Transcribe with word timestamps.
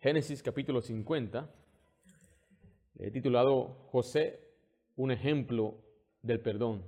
Génesis 0.00 0.42
capítulo 0.42 0.80
50. 0.80 1.46
He 2.98 3.10
titulado 3.10 3.86
José, 3.92 4.40
un 4.96 5.10
ejemplo 5.10 5.74
del 6.22 6.40
perdón. 6.40 6.82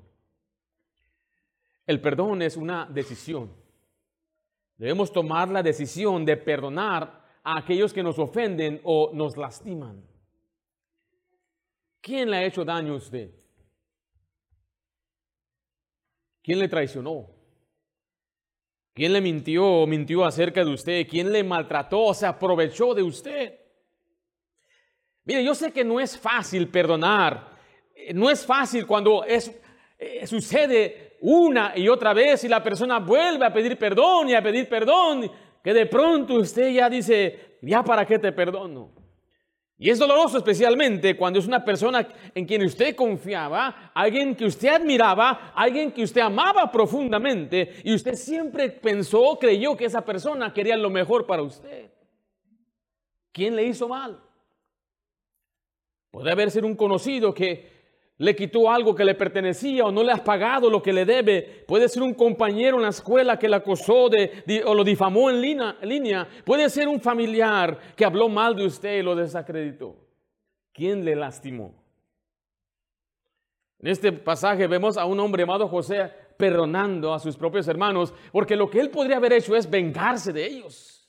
El 1.86 2.00
perdón 2.00 2.40
es 2.40 2.56
una 2.56 2.86
decisión. 2.86 3.52
Debemos 4.78 5.12
tomar 5.12 5.50
la 5.50 5.62
decisión 5.62 6.24
de 6.24 6.38
perdonar 6.38 7.22
a 7.44 7.58
aquellos 7.58 7.92
que 7.92 8.02
nos 8.02 8.18
ofenden 8.18 8.80
o 8.82 9.10
nos 9.12 9.36
lastiman. 9.36 10.02
¿Quién 12.00 12.30
le 12.30 12.38
ha 12.38 12.44
hecho 12.44 12.64
daño 12.64 12.94
a 12.94 12.96
usted? 12.96 13.30
¿Quién 16.42 16.58
le 16.58 16.68
traicionó? 16.68 17.41
¿Quién 18.94 19.12
le 19.12 19.20
mintió 19.20 19.66
o 19.66 19.86
mintió 19.86 20.24
acerca 20.24 20.64
de 20.64 20.70
usted? 20.70 21.06
¿Quién 21.08 21.32
le 21.32 21.42
maltrató 21.42 22.00
o 22.00 22.14
se 22.14 22.26
aprovechó 22.26 22.94
de 22.94 23.02
usted? 23.02 23.58
Mire, 25.24 25.42
yo 25.44 25.54
sé 25.54 25.72
que 25.72 25.84
no 25.84 25.98
es 25.98 26.18
fácil 26.18 26.68
perdonar. 26.68 27.52
No 28.14 28.30
es 28.30 28.44
fácil 28.44 28.86
cuando 28.86 29.24
es, 29.24 29.58
eh, 29.98 30.26
sucede 30.26 31.16
una 31.20 31.72
y 31.76 31.88
otra 31.88 32.12
vez 32.12 32.44
y 32.44 32.48
la 32.48 32.62
persona 32.62 32.98
vuelve 32.98 33.46
a 33.46 33.52
pedir 33.52 33.78
perdón 33.78 34.28
y 34.28 34.34
a 34.34 34.42
pedir 34.42 34.68
perdón, 34.68 35.30
que 35.62 35.72
de 35.72 35.86
pronto 35.86 36.34
usted 36.34 36.72
ya 36.72 36.90
dice, 36.90 37.58
ya 37.62 37.82
para 37.84 38.04
qué 38.04 38.18
te 38.18 38.32
perdono. 38.32 39.01
Y 39.82 39.90
es 39.90 39.98
doloroso 39.98 40.38
especialmente 40.38 41.16
cuando 41.16 41.40
es 41.40 41.46
una 41.48 41.64
persona 41.64 42.06
en 42.36 42.46
quien 42.46 42.62
usted 42.62 42.94
confiaba, 42.94 43.90
alguien 43.92 44.36
que 44.36 44.44
usted 44.44 44.68
admiraba, 44.68 45.52
alguien 45.56 45.90
que 45.90 46.04
usted 46.04 46.20
amaba 46.20 46.70
profundamente 46.70 47.80
y 47.82 47.92
usted 47.92 48.14
siempre 48.14 48.70
pensó, 48.70 49.36
creyó 49.40 49.76
que 49.76 49.86
esa 49.86 50.04
persona 50.04 50.54
quería 50.54 50.76
lo 50.76 50.88
mejor 50.88 51.26
para 51.26 51.42
usted. 51.42 51.90
¿Quién 53.32 53.56
le 53.56 53.64
hizo 53.64 53.88
mal? 53.88 54.22
Puede 56.12 56.30
haber 56.30 56.52
sido 56.52 56.68
un 56.68 56.76
conocido 56.76 57.34
que 57.34 57.81
le 58.18 58.36
quitó 58.36 58.70
algo 58.70 58.94
que 58.94 59.04
le 59.04 59.14
pertenecía 59.14 59.84
o 59.84 59.92
no 59.92 60.04
le 60.04 60.12
has 60.12 60.20
pagado 60.20 60.70
lo 60.70 60.82
que 60.82 60.92
le 60.92 61.04
debe. 61.04 61.64
Puede 61.66 61.88
ser 61.88 62.02
un 62.02 62.14
compañero 62.14 62.76
en 62.76 62.82
la 62.82 62.90
escuela 62.90 63.38
que 63.38 63.48
le 63.48 63.56
acosó 63.56 64.08
de, 64.08 64.62
o 64.64 64.74
lo 64.74 64.84
difamó 64.84 65.30
en 65.30 65.40
línea. 65.40 66.28
Puede 66.44 66.68
ser 66.70 66.88
un 66.88 67.00
familiar 67.00 67.78
que 67.96 68.04
habló 68.04 68.28
mal 68.28 68.54
de 68.54 68.66
usted 68.66 68.98
y 68.98 69.02
lo 69.02 69.16
desacreditó. 69.16 69.96
¿Quién 70.72 71.04
le 71.04 71.16
lastimó? 71.16 71.74
En 73.80 73.88
este 73.88 74.12
pasaje 74.12 74.68
vemos 74.68 74.96
a 74.96 75.04
un 75.04 75.18
hombre 75.18 75.42
llamado 75.42 75.66
José 75.66 76.10
perdonando 76.36 77.12
a 77.12 77.18
sus 77.18 77.36
propios 77.36 77.66
hermanos, 77.66 78.14
porque 78.30 78.56
lo 78.56 78.70
que 78.70 78.80
él 78.80 78.90
podría 78.90 79.16
haber 79.16 79.32
hecho 79.32 79.56
es 79.56 79.68
vengarse 79.68 80.32
de 80.32 80.46
ellos. 80.46 81.01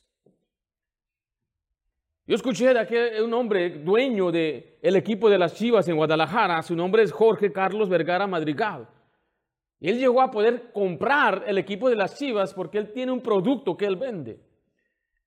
Yo 2.25 2.35
escuché 2.35 2.73
de 2.73 2.79
aquel, 2.79 3.21
un 3.21 3.33
hombre 3.33 3.69
dueño 3.69 4.31
del 4.31 4.77
el 4.81 4.95
equipo 4.95 5.29
de 5.29 5.37
las 5.37 5.55
Chivas 5.55 5.87
en 5.89 5.97
Guadalajara, 5.97 6.61
su 6.61 6.73
nombre 6.73 7.03
es 7.03 7.11
Jorge 7.11 7.51
Carlos 7.51 7.89
Vergara 7.89 8.27
Madrigal. 8.27 8.87
Y 9.81 9.89
él 9.89 9.99
llegó 9.99 10.21
a 10.21 10.31
poder 10.31 10.71
comprar 10.71 11.43
el 11.45 11.57
equipo 11.57 11.89
de 11.89 11.97
las 11.97 12.17
Chivas 12.17 12.53
porque 12.53 12.77
él 12.77 12.93
tiene 12.93 13.11
un 13.11 13.19
producto 13.19 13.75
que 13.75 13.85
él 13.85 13.97
vende. 13.97 14.39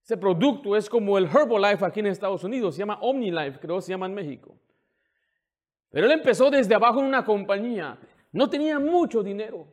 Ese 0.02 0.17
producto 0.17 0.74
es 0.74 0.89
como 0.89 1.19
el 1.19 1.27
Herbalife 1.27 1.84
aquí 1.84 2.00
en 2.00 2.06
Estados 2.06 2.42
Unidos, 2.44 2.74
se 2.74 2.78
llama 2.78 2.98
OmniLife, 3.02 3.58
creo 3.61 3.77
que 3.77 3.83
se 3.83 3.92
llama 3.92 4.06
en 4.06 4.14
México. 4.14 4.56
Pero 5.91 6.06
él 6.06 6.12
empezó 6.12 6.50
desde 6.50 6.74
abajo 6.74 7.00
en 7.00 7.06
una 7.06 7.24
compañía, 7.24 7.98
no 8.33 8.48
tenía 8.48 8.78
mucho 8.78 9.22
dinero. 9.22 9.67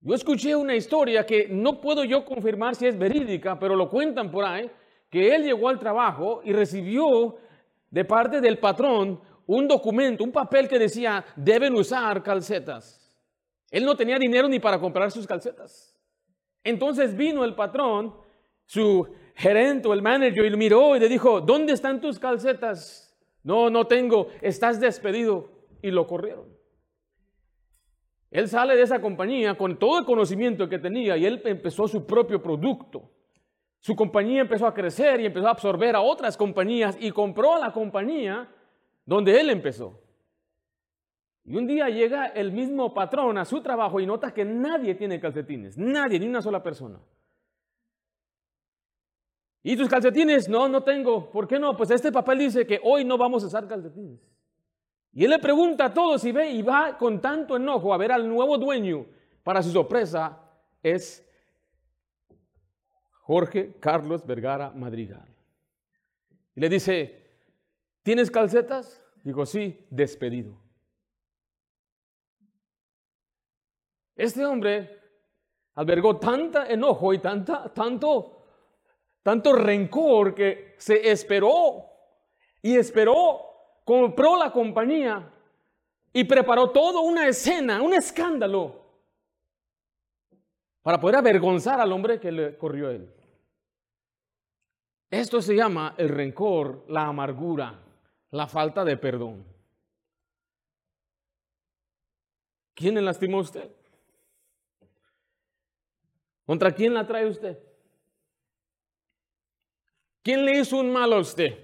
Yo 0.00 0.14
escuché 0.14 0.56
una 0.56 0.74
historia 0.74 1.24
que 1.24 1.46
no 1.48 1.80
puedo 1.80 2.02
yo 2.02 2.24
confirmar 2.24 2.74
si 2.74 2.86
es 2.86 2.98
verídica, 2.98 3.56
pero 3.58 3.76
lo 3.76 3.88
cuentan 3.88 4.30
por 4.30 4.44
ahí 4.44 4.68
que 5.16 5.34
él 5.34 5.44
llegó 5.44 5.70
al 5.70 5.78
trabajo 5.78 6.42
y 6.44 6.52
recibió 6.52 7.38
de 7.90 8.04
parte 8.04 8.42
del 8.42 8.58
patrón 8.58 9.18
un 9.46 9.66
documento, 9.66 10.22
un 10.22 10.30
papel 10.30 10.68
que 10.68 10.78
decía, 10.78 11.24
deben 11.34 11.72
usar 11.74 12.22
calcetas. 12.22 13.10
Él 13.70 13.86
no 13.86 13.96
tenía 13.96 14.18
dinero 14.18 14.46
ni 14.46 14.60
para 14.60 14.78
comprar 14.78 15.10
sus 15.10 15.26
calcetas. 15.26 15.98
Entonces 16.62 17.16
vino 17.16 17.46
el 17.46 17.54
patrón, 17.54 18.14
su 18.66 19.08
gerente 19.34 19.88
o 19.88 19.94
el 19.94 20.02
manager, 20.02 20.44
y 20.44 20.50
lo 20.50 20.58
miró 20.58 20.94
y 20.94 21.00
le 21.00 21.08
dijo, 21.08 21.40
¿dónde 21.40 21.72
están 21.72 21.98
tus 21.98 22.18
calcetas? 22.18 23.16
No, 23.42 23.70
no 23.70 23.86
tengo, 23.86 24.28
estás 24.42 24.78
despedido. 24.80 25.50
Y 25.80 25.92
lo 25.92 26.06
corrieron. 26.06 26.54
Él 28.30 28.50
sale 28.50 28.76
de 28.76 28.82
esa 28.82 29.00
compañía 29.00 29.56
con 29.56 29.78
todo 29.78 29.98
el 29.98 30.04
conocimiento 30.04 30.68
que 30.68 30.78
tenía 30.78 31.16
y 31.16 31.24
él 31.24 31.40
empezó 31.46 31.88
su 31.88 32.04
propio 32.04 32.42
producto. 32.42 33.15
Su 33.86 33.94
compañía 33.94 34.40
empezó 34.40 34.66
a 34.66 34.74
crecer 34.74 35.20
y 35.20 35.26
empezó 35.26 35.46
a 35.46 35.52
absorber 35.52 35.94
a 35.94 36.00
otras 36.00 36.36
compañías 36.36 36.96
y 36.98 37.12
compró 37.12 37.56
la 37.56 37.72
compañía 37.72 38.52
donde 39.04 39.40
él 39.40 39.48
empezó. 39.48 40.02
Y 41.44 41.54
un 41.54 41.68
día 41.68 41.88
llega 41.88 42.26
el 42.26 42.50
mismo 42.50 42.92
patrón 42.92 43.38
a 43.38 43.44
su 43.44 43.60
trabajo 43.60 44.00
y 44.00 44.06
nota 44.06 44.34
que 44.34 44.44
nadie 44.44 44.96
tiene 44.96 45.20
calcetines, 45.20 45.78
nadie, 45.78 46.18
ni 46.18 46.26
una 46.26 46.42
sola 46.42 46.64
persona. 46.64 46.98
¿Y 49.62 49.76
tus 49.76 49.88
calcetines? 49.88 50.48
No, 50.48 50.68
no 50.68 50.82
tengo. 50.82 51.30
¿Por 51.30 51.46
qué 51.46 51.60
no? 51.60 51.76
Pues 51.76 51.92
este 51.92 52.10
papel 52.10 52.38
dice 52.38 52.66
que 52.66 52.80
hoy 52.82 53.04
no 53.04 53.16
vamos 53.16 53.44
a 53.44 53.46
usar 53.46 53.68
calcetines. 53.68 54.18
Y 55.12 55.22
él 55.22 55.30
le 55.30 55.38
pregunta 55.38 55.84
a 55.84 55.94
todos 55.94 56.24
y 56.24 56.32
ve 56.32 56.50
y 56.50 56.60
va 56.60 56.98
con 56.98 57.20
tanto 57.20 57.54
enojo 57.54 57.94
a 57.94 57.98
ver 57.98 58.10
al 58.10 58.28
nuevo 58.28 58.58
dueño. 58.58 59.06
Para 59.44 59.62
su 59.62 59.70
sorpresa, 59.70 60.40
es 60.82 61.25
Jorge 63.26 63.74
Carlos 63.80 64.24
Vergara 64.24 64.70
Madrigal. 64.70 65.26
Y 66.54 66.60
le 66.60 66.68
dice, 66.68 67.26
¿tienes 68.04 68.30
calcetas? 68.30 69.02
Digo, 69.24 69.44
sí, 69.44 69.84
despedido. 69.90 70.56
Este 74.14 74.44
hombre 74.46 75.00
albergó 75.74 76.18
tanta 76.18 76.68
enojo 76.68 77.12
y 77.12 77.18
tanta, 77.18 77.74
tanto, 77.74 78.44
tanto 79.24 79.52
rencor 79.54 80.32
que 80.32 80.76
se 80.78 81.10
esperó 81.10 81.84
y 82.62 82.76
esperó, 82.76 83.40
compró 83.84 84.36
la 84.36 84.52
compañía 84.52 85.32
y 86.12 86.22
preparó 86.22 86.70
toda 86.70 87.00
una 87.00 87.26
escena, 87.26 87.82
un 87.82 87.92
escándalo 87.92 88.86
para 90.80 91.00
poder 91.00 91.16
avergonzar 91.16 91.80
al 91.80 91.90
hombre 91.90 92.20
que 92.20 92.30
le 92.30 92.56
corrió 92.56 92.90
él. 92.90 93.15
Esto 95.10 95.40
se 95.40 95.54
llama 95.54 95.94
el 95.96 96.08
rencor, 96.08 96.84
la 96.88 97.06
amargura, 97.06 97.78
la 98.30 98.46
falta 98.46 98.84
de 98.84 98.96
perdón. 98.96 99.44
¿Quién 102.74 102.94
le 102.94 103.02
lastimó 103.02 103.38
a 103.38 103.42
usted? 103.42 103.70
¿Contra 106.44 106.72
quién 106.72 106.94
la 106.94 107.06
trae 107.06 107.26
usted? 107.26 107.58
¿Quién 110.22 110.44
le 110.44 110.58
hizo 110.58 110.78
un 110.78 110.92
mal 110.92 111.12
a 111.12 111.18
usted? 111.18 111.56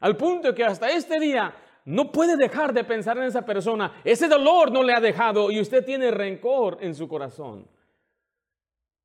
Al 0.00 0.16
punto 0.16 0.54
que 0.54 0.64
hasta 0.64 0.90
este 0.90 1.20
día 1.20 1.54
no 1.84 2.10
puede 2.10 2.36
dejar 2.36 2.72
de 2.72 2.84
pensar 2.84 3.18
en 3.18 3.24
esa 3.24 3.44
persona. 3.44 4.00
Ese 4.04 4.28
dolor 4.28 4.72
no 4.72 4.82
le 4.82 4.94
ha 4.94 5.00
dejado 5.00 5.50
y 5.50 5.60
usted 5.60 5.84
tiene 5.84 6.10
rencor 6.10 6.78
en 6.80 6.94
su 6.94 7.06
corazón. 7.06 7.68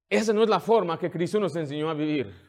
Esa 0.10 0.34
no 0.34 0.44
es 0.44 0.50
la 0.50 0.60
forma 0.60 0.98
que 0.98 1.12
Cristo 1.12 1.40
nos 1.40 1.56
enseñó 1.56 1.90
a 1.90 1.94
vivir. 1.94 2.45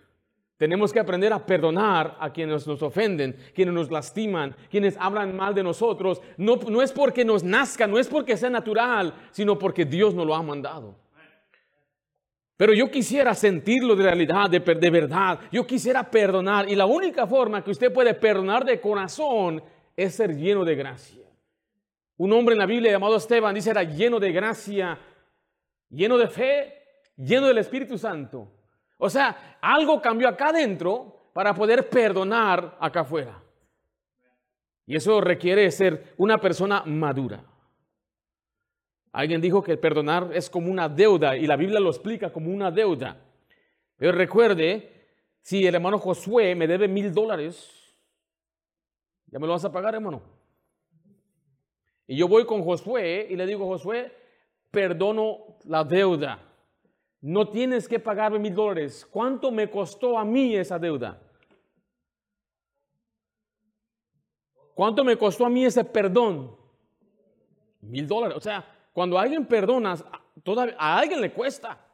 Tenemos 0.56 0.90
que 0.90 1.00
aprender 1.00 1.32
a 1.32 1.44
perdonar 1.44 2.16
a 2.18 2.32
quienes 2.32 2.66
nos 2.66 2.80
ofenden, 2.82 3.36
quienes 3.54 3.74
nos 3.74 3.90
lastiman, 3.90 4.56
quienes 4.70 4.96
hablan 4.98 5.36
mal 5.36 5.54
de 5.54 5.62
nosotros. 5.62 6.22
No, 6.38 6.56
no 6.56 6.80
es 6.80 6.92
porque 6.92 7.24
nos 7.24 7.44
nazca, 7.44 7.86
no 7.86 7.98
es 7.98 8.08
porque 8.08 8.36
sea 8.38 8.48
natural, 8.48 9.12
sino 9.32 9.58
porque 9.58 9.84
Dios 9.84 10.14
nos 10.14 10.26
lo 10.26 10.34
ha 10.34 10.42
mandado. 10.42 10.96
Pero 12.56 12.72
yo 12.72 12.90
quisiera 12.90 13.34
sentirlo 13.34 13.94
de 13.94 14.04
realidad, 14.04 14.48
de, 14.48 14.60
de 14.60 14.90
verdad. 14.90 15.40
Yo 15.52 15.66
quisiera 15.66 16.10
perdonar. 16.10 16.70
Y 16.70 16.74
la 16.74 16.86
única 16.86 17.26
forma 17.26 17.62
que 17.62 17.70
usted 17.70 17.92
puede 17.92 18.14
perdonar 18.14 18.64
de 18.64 18.80
corazón 18.80 19.62
es 19.94 20.14
ser 20.14 20.34
lleno 20.34 20.64
de 20.64 20.74
gracia. 20.74 21.26
Un 22.16 22.32
hombre 22.32 22.54
en 22.54 22.58
la 22.58 22.66
Biblia 22.66 22.92
llamado 22.92 23.16
Esteban 23.16 23.54
dice 23.54 23.68
era 23.68 23.82
lleno 23.82 24.18
de 24.18 24.32
gracia, 24.32 24.98
lleno 25.90 26.16
de 26.16 26.28
fe, 26.28 26.74
lleno 27.14 27.46
del 27.46 27.58
Espíritu 27.58 27.98
Santo. 27.98 28.50
O 28.98 29.10
sea, 29.10 29.58
algo 29.60 30.00
cambió 30.00 30.28
acá 30.28 30.48
adentro 30.48 31.30
para 31.32 31.54
poder 31.54 31.88
perdonar 31.88 32.76
acá 32.80 33.00
afuera. 33.00 33.42
Y 34.86 34.96
eso 34.96 35.20
requiere 35.20 35.70
ser 35.70 36.14
una 36.16 36.40
persona 36.40 36.82
madura. 36.86 37.44
Alguien 39.12 39.40
dijo 39.40 39.62
que 39.62 39.76
perdonar 39.76 40.30
es 40.32 40.48
como 40.48 40.70
una 40.70 40.88
deuda 40.88 41.36
y 41.36 41.46
la 41.46 41.56
Biblia 41.56 41.80
lo 41.80 41.90
explica 41.90 42.32
como 42.32 42.50
una 42.50 42.70
deuda. 42.70 43.16
Pero 43.96 44.12
recuerde, 44.12 45.08
si 45.40 45.66
el 45.66 45.74
hermano 45.74 45.98
Josué 45.98 46.54
me 46.54 46.66
debe 46.66 46.86
mil 46.86 47.12
dólares, 47.12 47.96
¿ya 49.26 49.38
me 49.38 49.46
lo 49.46 49.54
vas 49.54 49.64
a 49.64 49.72
pagar, 49.72 49.94
hermano? 49.94 50.22
Y 52.06 52.16
yo 52.16 52.28
voy 52.28 52.46
con 52.46 52.62
Josué 52.62 53.26
y 53.30 53.36
le 53.36 53.46
digo, 53.46 53.66
Josué, 53.66 54.12
perdono 54.70 55.58
la 55.64 55.82
deuda. 55.82 56.38
No 57.26 57.48
tienes 57.48 57.88
que 57.88 57.98
pagarme 57.98 58.38
mil 58.38 58.54
dólares. 58.54 59.04
¿Cuánto 59.10 59.50
me 59.50 59.68
costó 59.68 60.16
a 60.16 60.24
mí 60.24 60.54
esa 60.54 60.78
deuda? 60.78 61.20
¿Cuánto 64.76 65.02
me 65.02 65.18
costó 65.18 65.44
a 65.44 65.48
mí 65.48 65.64
ese 65.64 65.82
perdón? 65.82 66.56
Mil 67.80 68.06
dólares. 68.06 68.36
O 68.36 68.40
sea, 68.40 68.64
cuando 68.92 69.18
alguien 69.18 69.44
perdona, 69.44 69.96
todavía, 70.44 70.76
a 70.78 70.98
alguien 70.98 71.20
le 71.20 71.32
cuesta. 71.32 71.84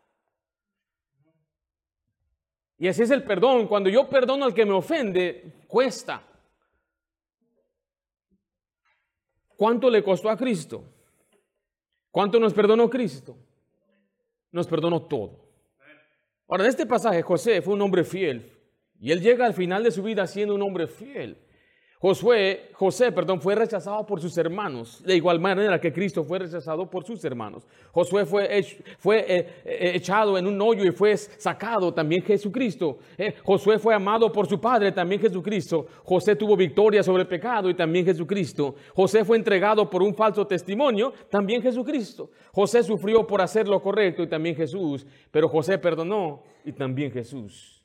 Y 2.76 2.86
así 2.86 3.00
es 3.00 3.10
el 3.10 3.24
perdón. 3.24 3.68
Cuando 3.68 3.88
yo 3.88 4.10
perdono 4.10 4.44
al 4.44 4.52
que 4.52 4.66
me 4.66 4.72
ofende, 4.72 5.64
cuesta. 5.66 6.22
¿Cuánto 9.56 9.88
le 9.88 10.04
costó 10.04 10.28
a 10.28 10.36
Cristo? 10.36 10.84
¿Cuánto 12.10 12.38
nos 12.38 12.52
perdonó 12.52 12.90
Cristo? 12.90 13.34
Nos 14.52 14.66
perdonó 14.66 15.02
todo. 15.02 15.40
Ahora, 16.46 16.64
en 16.64 16.70
este 16.70 16.86
pasaje, 16.86 17.22
José 17.22 17.62
fue 17.62 17.74
un 17.74 17.82
hombre 17.82 18.04
fiel. 18.04 18.52
Y 19.00 19.10
él 19.10 19.20
llega 19.20 19.46
al 19.46 19.54
final 19.54 19.82
de 19.82 19.90
su 19.90 20.02
vida 20.02 20.26
siendo 20.26 20.54
un 20.54 20.62
hombre 20.62 20.86
fiel. 20.86 21.38
Josué, 22.02 22.70
José, 22.72 23.12
perdón, 23.12 23.40
fue 23.40 23.54
rechazado 23.54 24.04
por 24.04 24.20
sus 24.20 24.36
hermanos, 24.36 25.00
de 25.06 25.14
igual 25.14 25.38
manera 25.38 25.80
que 25.80 25.92
Cristo 25.92 26.24
fue 26.24 26.40
rechazado 26.40 26.90
por 26.90 27.04
sus 27.04 27.24
hermanos. 27.24 27.62
Josué 27.92 28.26
fue, 28.26 28.66
fue 28.98 29.20
eh, 29.20 29.48
eh, 29.64 29.92
echado 29.94 30.36
en 30.36 30.48
un 30.48 30.60
hoyo 30.60 30.84
y 30.84 30.90
fue 30.90 31.16
sacado 31.16 31.94
también 31.94 32.24
Jesucristo. 32.24 32.98
Eh, 33.16 33.36
Josué 33.44 33.78
fue 33.78 33.94
amado 33.94 34.32
por 34.32 34.48
su 34.48 34.60
padre, 34.60 34.90
también 34.90 35.20
Jesucristo. 35.20 35.86
José 36.02 36.34
tuvo 36.34 36.56
victoria 36.56 37.04
sobre 37.04 37.22
el 37.22 37.28
pecado 37.28 37.70
y 37.70 37.74
también 37.74 38.04
Jesucristo. 38.04 38.74
José 38.96 39.24
fue 39.24 39.36
entregado 39.36 39.88
por 39.88 40.02
un 40.02 40.12
falso 40.12 40.44
testimonio, 40.44 41.12
también 41.30 41.62
Jesucristo. 41.62 42.32
José 42.52 42.82
sufrió 42.82 43.24
por 43.24 43.40
hacer 43.40 43.68
lo 43.68 43.80
correcto 43.80 44.24
y 44.24 44.26
también 44.26 44.56
Jesús. 44.56 45.06
Pero 45.30 45.48
José 45.48 45.78
perdonó 45.78 46.42
y 46.64 46.72
también 46.72 47.12
Jesús. 47.12 47.81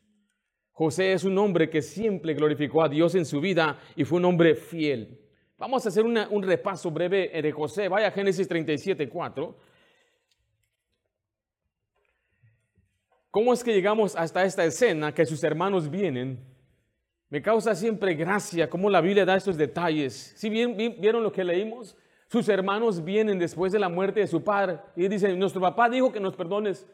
José 0.78 1.14
es 1.14 1.24
un 1.24 1.36
hombre 1.40 1.72
que 1.72 1.82
siempre 1.82 2.36
glorificó 2.36 2.84
a 2.84 2.88
Dios 2.88 3.16
en 3.16 3.26
su 3.26 3.42
vida 3.42 3.80
y 3.96 4.04
fue 4.04 4.20
un 4.20 4.26
hombre 4.26 4.54
fiel. 4.54 5.20
Vamos 5.58 5.84
a 5.84 5.90
hacer 5.90 6.06
un 6.06 6.44
repaso 6.44 6.92
breve 6.92 7.32
de 7.42 7.52
José. 7.52 7.88
Vaya 7.88 8.10
a 8.10 8.12
Génesis 8.12 8.48
37, 8.48 9.10
4. 9.10 9.58
¿Cómo 13.32 13.54
es 13.54 13.64
que 13.64 13.74
llegamos 13.74 14.16
hasta 14.16 14.44
esta 14.44 14.64
escena 14.66 15.12
que 15.16 15.26
sus 15.26 15.44
hermanos 15.44 15.90
vienen? 15.90 16.46
Me 17.32 17.42
causa 17.42 17.74
siempre 17.74 18.14
gracia 18.14 18.70
cómo 18.70 18.88
la 18.88 19.02
Biblia 19.02 19.26
da 19.26 19.36
estos 19.36 19.58
detalles. 19.58 20.36
Si 20.36 20.48
bien 20.48 20.78
vieron 20.78 21.24
lo 21.24 21.32
que 21.32 21.44
leímos, 21.44 21.98
sus 22.28 22.48
hermanos 22.50 23.04
vienen 23.04 23.40
después 23.40 23.72
de 23.72 23.80
la 23.80 23.90
muerte 23.90 24.20
de 24.20 24.28
su 24.28 24.44
padre 24.44 24.78
y 24.96 25.08
dicen, 25.08 25.40
nuestro 25.40 25.60
papá 25.60 25.90
dijo 25.90 26.12
que 26.12 26.20
nos 26.20 26.36
perdones. 26.36 26.86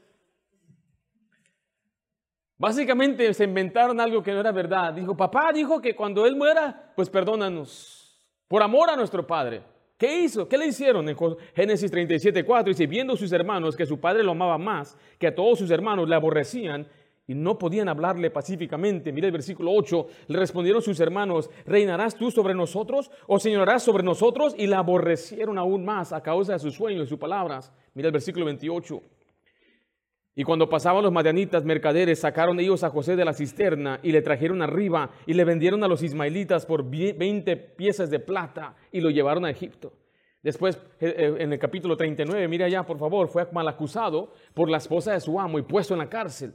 Básicamente 2.63 3.33
se 3.33 3.43
inventaron 3.43 3.99
algo 3.99 4.23
que 4.23 4.31
no 4.31 4.39
era 4.39 4.53
verdad. 4.53 4.93
Dijo, 4.93 5.17
papá 5.17 5.51
dijo 5.53 5.81
que 5.81 5.93
cuando 5.93 6.25
él 6.25 6.37
muera, 6.37 6.93
pues 6.95 7.09
perdónanos. 7.09 8.17
Por 8.47 8.63
amor 8.63 8.89
a 8.89 8.95
nuestro 8.95 9.27
padre. 9.27 9.63
¿Qué 9.97 10.21
hizo? 10.21 10.47
¿Qué 10.47 10.57
le 10.57 10.67
hicieron? 10.67 11.09
En 11.09 11.17
Génesis 11.53 11.91
37, 11.91 12.45
4 12.45 12.69
dice, 12.69 12.87
viendo 12.87 13.17
sus 13.17 13.33
hermanos 13.33 13.75
que 13.75 13.85
su 13.85 13.99
padre 13.99 14.23
lo 14.23 14.31
amaba 14.31 14.57
más, 14.57 14.97
que 15.19 15.27
a 15.27 15.35
todos 15.35 15.59
sus 15.59 15.71
hermanos 15.71 16.07
le 16.07 16.15
aborrecían 16.15 16.87
y 17.27 17.35
no 17.35 17.57
podían 17.57 17.89
hablarle 17.89 18.31
pacíficamente. 18.31 19.11
Mira 19.11 19.27
el 19.27 19.33
versículo 19.33 19.73
8, 19.73 20.07
le 20.27 20.39
respondieron 20.39 20.81
sus 20.81 21.01
hermanos, 21.01 21.49
¿reinarás 21.65 22.15
tú 22.15 22.31
sobre 22.31 22.53
nosotros 22.53 23.11
o 23.27 23.39
señorarás 23.39 23.83
sobre 23.83 24.03
nosotros? 24.03 24.55
Y 24.57 24.67
la 24.67 24.77
aborrecieron 24.77 25.57
aún 25.57 25.83
más 25.83 26.13
a 26.13 26.23
causa 26.23 26.53
de 26.53 26.59
sus 26.59 26.75
sueños 26.75 27.07
y 27.07 27.09
sus 27.09 27.19
palabras. 27.19 27.73
Mira 27.93 28.07
el 28.07 28.13
versículo 28.13 28.45
28. 28.45 29.01
Y 30.35 30.43
cuando 30.43 30.67
pasaban 30.67 31.03
los 31.03 31.11
madianitas 31.11 31.63
mercaderes, 31.63 32.19
sacaron 32.19 32.59
ellos 32.59 32.83
a 32.83 32.89
José 32.89 33.15
de 33.15 33.25
la 33.25 33.33
cisterna 33.33 33.99
y 34.01 34.11
le 34.11 34.23
trajeron 34.23 34.63
arriba 34.63 35.11
y 35.27 35.33
le 35.33 35.43
vendieron 35.43 35.83
a 35.83 35.87
los 35.87 36.01
ismaelitas 36.01 36.65
por 36.65 36.89
20 36.89 37.55
piezas 37.55 38.09
de 38.09 38.19
plata 38.19 38.75
y 38.91 39.01
lo 39.01 39.11
llevaron 39.11 39.45
a 39.45 39.51
Egipto. 39.51 39.93
Después, 40.41 40.75
eh, 40.99 41.13
eh, 41.17 41.35
en 41.39 41.53
el 41.53 41.59
capítulo 41.59 41.95
39, 41.95 42.47
mira 42.47 42.67
ya 42.67 42.83
por 42.83 42.97
favor, 42.97 43.27
fue 43.27 43.47
mal 43.51 43.67
acusado 43.67 44.33
por 44.53 44.69
la 44.69 44.77
esposa 44.77 45.13
de 45.13 45.21
su 45.21 45.39
amo 45.39 45.59
y 45.59 45.61
puesto 45.61 45.93
en 45.93 45.99
la 45.99 46.09
cárcel. 46.09 46.53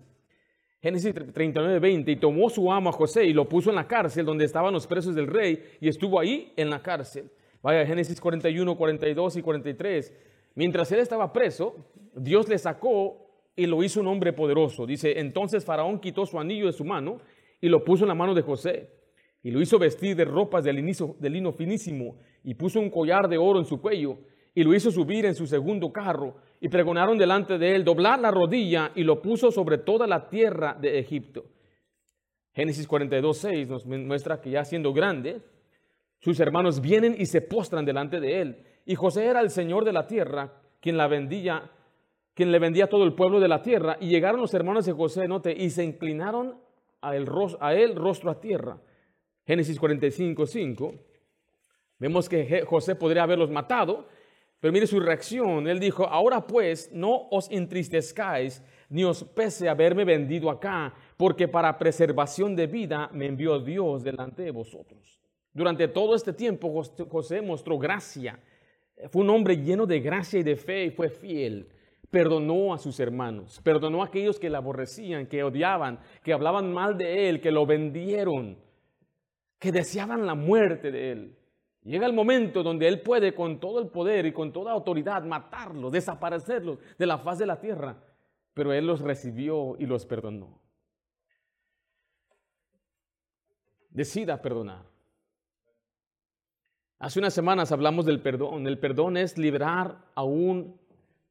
Génesis 0.83 1.15
39, 1.15 1.79
20, 1.79 2.11
y 2.11 2.17
tomó 2.17 2.51
su 2.51 2.71
amo 2.71 2.91
a 2.91 2.93
José 2.93 3.25
y 3.25 3.33
lo 3.33 3.49
puso 3.49 3.71
en 3.71 3.77
la 3.77 3.87
cárcel 3.87 4.27
donde 4.27 4.45
estaban 4.45 4.73
los 4.73 4.87
presos 4.87 5.15
del 5.15 5.27
rey 5.27 5.77
y 5.81 5.89
estuvo 5.89 6.21
ahí 6.21 6.53
en 6.57 6.69
la 6.69 6.83
cárcel. 6.83 7.31
Vaya, 7.63 7.85
Génesis 7.87 8.21
41, 8.21 8.77
42 8.77 9.37
y 9.37 9.43
43. 9.43 10.13
Mientras 10.55 10.93
él 10.93 11.01
estaba 11.01 11.33
preso, 11.33 11.77
Dios 12.15 12.49
le 12.49 12.59
sacó 12.59 13.28
y 13.59 13.67
lo 13.67 13.83
hizo 13.83 14.01
un 14.01 14.07
hombre 14.07 14.33
poderoso. 14.33 14.87
Dice, 14.87 15.19
entonces 15.19 15.65
Faraón 15.65 15.99
quitó 15.99 16.25
su 16.25 16.39
anillo 16.39 16.67
de 16.67 16.73
su 16.73 16.85
mano 16.85 17.19
y 17.61 17.69
lo 17.69 17.83
puso 17.83 18.05
en 18.05 18.09
la 18.09 18.15
mano 18.15 18.33
de 18.33 18.43
José. 18.43 18.89
Y 19.43 19.51
lo 19.51 19.61
hizo 19.61 19.79
vestir 19.81 20.15
de 20.17 20.25
ropas 20.25 20.63
de 20.63 20.73
lino, 20.73 21.53
finísimo 21.53 22.17
y 22.45 22.55
puso 22.55 22.79
un 22.79 22.89
collar 22.89 23.29
de 23.29 23.37
oro 23.37 23.59
en 23.59 23.65
su 23.65 23.81
cuello 23.81 24.19
y 24.55 24.63
lo 24.63 24.75
hizo 24.75 24.93
subir 24.93 25.27
en 25.27 25.35
su 25.35 25.47
segundo 25.47 25.93
carro 25.93 26.37
y 26.61 26.69
pregonaron 26.69 27.19
delante 27.19 27.59
de 27.59 27.75
él 27.75 27.85
doblar 27.85 28.21
la 28.21 28.31
rodilla 28.31 28.93
y 28.95 29.03
lo 29.03 29.21
puso 29.21 29.51
sobre 29.51 29.79
toda 29.79 30.07
la 30.07 30.29
tierra 30.29 30.77
de 30.81 30.99
Egipto. 30.99 31.45
Génesis 32.53 32.87
42, 32.87 33.39
6 33.39 33.69
nos 33.69 33.87
muestra 33.87 34.41
que 34.41 34.51
ya 34.51 34.65
siendo 34.65 34.93
grande, 34.93 35.41
sus 36.21 36.39
hermanos 36.39 36.81
vienen 36.81 37.17
y 37.19 37.27
se 37.27 37.41
postran 37.41 37.85
delante 37.85 38.21
de 38.21 38.41
él. 38.41 38.65
Y 38.87 38.95
José 38.95 39.27
era 39.27 39.41
el 39.41 39.51
Señor 39.51 39.85
de 39.85 39.93
la 39.93 40.07
tierra, 40.07 40.53
quien 40.81 40.97
la 40.97 41.09
vendía 41.09 41.71
quien 42.39 42.53
le 42.53 42.61
vendía 42.61 42.85
a 42.85 42.89
todo 42.89 43.03
el 43.03 43.15
pueblo 43.15 43.41
de 43.41 43.49
la 43.49 43.63
tierra. 43.63 43.97
Y 44.01 44.07
llegaron 44.07 44.41
los 44.41 44.55
hermanos 44.55 44.87
de 44.87 44.93
José, 44.93 45.27
note, 45.27 45.53
y 45.53 45.71
se 45.71 45.83
inclinaron 45.83 46.57
a 47.01 47.17
él, 47.17 47.27
a 47.59 47.95
rostro 47.97 48.31
a 48.31 48.39
tierra. 48.41 48.81
Génesis 49.45 49.77
45, 49.77 50.47
5. 50.47 50.95
Vemos 51.99 52.29
que 52.29 52.63
José 52.65 52.95
podría 52.95 53.25
haberlos 53.25 53.51
matado, 53.51 54.07
pero 54.61 54.73
mire 54.73 54.87
su 54.87 55.01
reacción. 55.01 55.67
Él 55.67 55.81
dijo, 55.81 56.07
ahora 56.07 56.47
pues 56.47 56.93
no 56.93 57.27
os 57.29 57.51
entristezcáis, 57.51 58.63
ni 58.89 59.03
os 59.03 59.25
pese 59.25 59.69
haberme 59.69 60.05
vendido 60.05 60.49
acá, 60.49 60.95
porque 61.17 61.49
para 61.49 61.77
preservación 61.77 62.55
de 62.55 62.69
vida 62.69 63.11
me 63.13 63.27
envió 63.27 63.59
Dios 63.59 64.05
delante 64.05 64.45
de 64.45 64.53
vosotros. 64.53 65.19
Durante 65.53 65.89
todo 65.89 66.15
este 66.15 66.33
tiempo 66.33 66.85
José 67.11 67.43
mostró 67.43 67.81
gracia. 67.81 68.39
Fue 69.11 69.23
un 69.23 69.31
hombre 69.31 69.57
lleno 69.57 69.87
de 69.87 69.99
gracia 69.99 70.39
y 70.39 70.45
de 70.45 70.55
fe 70.55 70.85
y 70.85 70.91
fue 70.91 71.09
fiel 71.09 71.67
perdonó 72.11 72.73
a 72.73 72.79
sus 72.79 72.99
hermanos, 73.01 73.61
perdonó 73.63 74.03
a 74.03 74.07
aquellos 74.07 74.39
que 74.39 74.51
le 74.51 74.57
aborrecían, 74.57 75.27
que 75.27 75.43
odiaban, 75.43 75.99
que 76.23 76.33
hablaban 76.33 76.73
mal 76.73 76.97
de 76.97 77.29
él, 77.29 77.41
que 77.41 77.51
lo 77.51 77.67
vendieron, 77.67 78.59
que 79.59 79.73
deseaban 79.73 80.27
la 80.27 80.35
muerte 80.35 80.91
de 80.91 81.13
él. 81.13 81.37
Llega 81.83 82.07
el 82.07 82.13
momento 82.13 82.63
donde 82.63 82.89
él 82.89 83.01
puede 83.01 83.35
con 83.35 83.61
todo 83.61 83.81
el 83.81 83.89
poder 83.89 84.27
y 84.27 84.33
con 84.33 84.53
toda 84.53 84.73
autoridad 84.73 85.23
matarlos, 85.23 85.93
desaparecerlos 85.93 86.79
de 86.99 87.07
la 87.07 87.19
faz 87.19 87.39
de 87.39 87.47
la 87.47 87.61
tierra, 87.61 87.97
pero 88.55 88.73
él 88.73 88.87
los 88.87 89.01
recibió 89.01 89.77
y 89.79 89.87
los 89.87 90.05
perdonó. 90.05 90.61
Decida 93.91 94.41
perdonar. 94.41 94.83
Hace 96.99 97.21
unas 97.21 97.33
semanas 97.33 97.71
hablamos 97.71 98.07
del 98.07 98.21
perdón. 98.21 98.67
El 98.67 98.79
perdón 98.79 99.17
es 99.17 99.39
liberar 99.39 99.99
a 100.15 100.25
un 100.25 100.79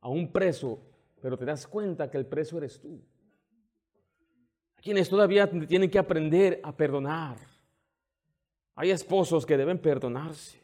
a 0.02 0.10
un 0.10 0.32
preso, 0.32 0.80
pero 1.22 1.38
te 1.38 1.46
das 1.46 1.68
cuenta 1.68 2.10
que 2.10 2.18
el 2.18 2.26
preso 2.26 2.58
eres 2.58 2.80
tú. 2.80 3.02
Quienes 4.82 5.10
todavía 5.10 5.50
tienen 5.50 5.90
que 5.90 6.00
aprender 6.00 6.60
a 6.64 6.76
perdonar. 6.76 7.38
Hay 8.76 8.92
esposos 8.92 9.46
que 9.46 9.58
deben 9.58 9.80
perdonarse. 9.80 10.62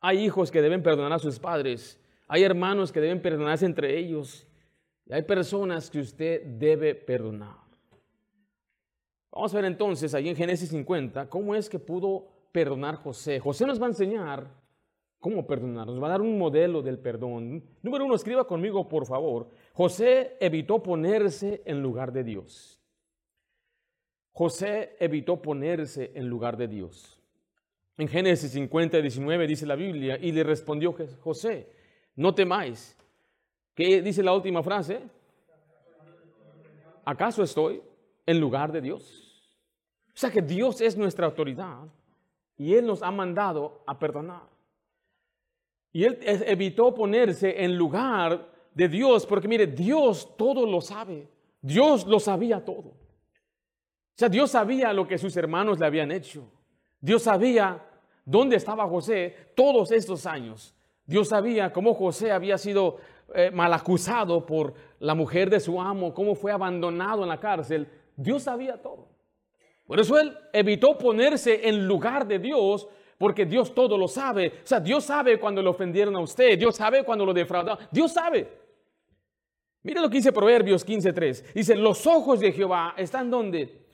Hay 0.00 0.24
hijos 0.24 0.50
que 0.50 0.62
deben 0.62 0.82
perdonar 0.82 1.12
a 1.12 1.18
sus 1.18 1.38
padres. 1.38 2.00
Hay 2.28 2.44
hermanos 2.44 2.92
que 2.92 3.00
deben 3.00 3.20
perdonarse 3.20 3.66
entre 3.66 3.98
ellos. 3.98 4.46
Y 5.06 5.12
hay 5.12 5.22
personas 5.22 5.90
que 5.90 5.98
usted 6.00 6.44
debe 6.44 6.94
perdonar. 6.94 7.56
Vamos 9.32 9.52
a 9.52 9.56
ver 9.56 9.64
entonces 9.66 10.14
ahí 10.14 10.28
en 10.28 10.36
Génesis 10.36 10.70
50 10.70 11.28
cómo 11.28 11.54
es 11.54 11.68
que 11.68 11.78
pudo 11.78 12.28
perdonar 12.52 12.96
José. 12.96 13.40
José 13.40 13.66
nos 13.66 13.80
va 13.80 13.86
a 13.86 13.90
enseñar 13.90 14.48
¿Cómo 15.20 15.46
perdonar? 15.46 15.86
Nos 15.86 16.00
va 16.00 16.06
a 16.06 16.10
dar 16.10 16.20
un 16.20 16.38
modelo 16.38 16.80
del 16.80 16.98
perdón. 16.98 17.64
Número 17.82 18.04
uno, 18.04 18.14
escriba 18.14 18.46
conmigo, 18.46 18.88
por 18.88 19.04
favor. 19.04 19.48
José 19.72 20.36
evitó 20.40 20.82
ponerse 20.82 21.62
en 21.64 21.82
lugar 21.82 22.12
de 22.12 22.22
Dios. 22.22 22.80
José 24.32 24.96
evitó 25.00 25.42
ponerse 25.42 26.12
en 26.14 26.28
lugar 26.28 26.56
de 26.56 26.68
Dios. 26.68 27.20
En 27.96 28.06
Génesis 28.06 28.52
50, 28.52 29.00
19 29.00 29.46
dice 29.48 29.66
la 29.66 29.74
Biblia, 29.74 30.16
y 30.20 30.30
le 30.30 30.44
respondió 30.44 30.94
José, 31.20 31.68
no 32.14 32.32
temáis. 32.32 32.96
¿Qué 33.74 34.00
dice 34.00 34.22
la 34.22 34.32
última 34.32 34.62
frase? 34.62 35.02
¿Acaso 37.04 37.42
estoy 37.42 37.82
en 38.24 38.38
lugar 38.38 38.70
de 38.70 38.80
Dios? 38.80 39.28
O 40.14 40.16
sea 40.16 40.30
que 40.30 40.42
Dios 40.42 40.80
es 40.80 40.96
nuestra 40.96 41.26
autoridad 41.26 41.88
y 42.56 42.74
Él 42.74 42.86
nos 42.86 43.02
ha 43.02 43.10
mandado 43.10 43.82
a 43.86 43.98
perdonar. 43.98 44.57
Y 45.92 46.04
él 46.04 46.18
evitó 46.22 46.94
ponerse 46.94 47.64
en 47.64 47.76
lugar 47.76 48.46
de 48.74 48.88
Dios, 48.88 49.26
porque 49.26 49.48
mire, 49.48 49.66
Dios 49.66 50.36
todo 50.36 50.66
lo 50.66 50.80
sabe. 50.80 51.28
Dios 51.60 52.06
lo 52.06 52.20
sabía 52.20 52.64
todo. 52.64 52.88
O 52.88 54.18
sea, 54.18 54.28
Dios 54.28 54.50
sabía 54.50 54.92
lo 54.92 55.06
que 55.06 55.18
sus 55.18 55.36
hermanos 55.36 55.78
le 55.78 55.86
habían 55.86 56.10
hecho. 56.10 56.50
Dios 57.00 57.22
sabía 57.22 57.84
dónde 58.24 58.56
estaba 58.56 58.86
José 58.86 59.52
todos 59.54 59.92
estos 59.92 60.26
años. 60.26 60.74
Dios 61.04 61.28
sabía 61.28 61.72
cómo 61.72 61.94
José 61.94 62.32
había 62.32 62.58
sido 62.58 62.98
eh, 63.34 63.50
mal 63.50 63.72
acusado 63.72 64.44
por 64.44 64.74
la 64.98 65.14
mujer 65.14 65.48
de 65.48 65.60
su 65.60 65.80
amo, 65.80 66.12
cómo 66.12 66.34
fue 66.34 66.52
abandonado 66.52 67.22
en 67.22 67.28
la 67.28 67.40
cárcel. 67.40 67.88
Dios 68.16 68.42
sabía 68.42 68.80
todo. 68.80 69.08
Por 69.86 69.98
eso 69.98 70.18
él 70.18 70.36
evitó 70.52 70.98
ponerse 70.98 71.66
en 71.68 71.86
lugar 71.86 72.26
de 72.26 72.38
Dios, 72.38 72.88
porque 73.18 73.44
Dios 73.44 73.74
todo 73.74 73.98
lo 73.98 74.08
sabe. 74.08 74.60
O 74.62 74.66
sea, 74.66 74.80
Dios 74.80 75.04
sabe 75.04 75.38
cuando 75.38 75.60
lo 75.60 75.70
ofendieron 75.70 76.14
a 76.16 76.20
usted, 76.20 76.56
Dios 76.56 76.76
sabe 76.76 77.04
cuando 77.04 77.26
lo 77.26 77.34
defraudaron, 77.34 77.84
Dios 77.90 78.12
sabe. 78.12 78.48
Mire 79.82 80.00
lo 80.00 80.08
que 80.08 80.16
dice 80.16 80.32
Proverbios 80.32 80.86
15.3. 80.86 81.52
Dice, 81.52 81.74
los 81.74 82.06
ojos 82.06 82.40
de 82.40 82.52
Jehová 82.52 82.94
están 82.96 83.30
donde? 83.30 83.86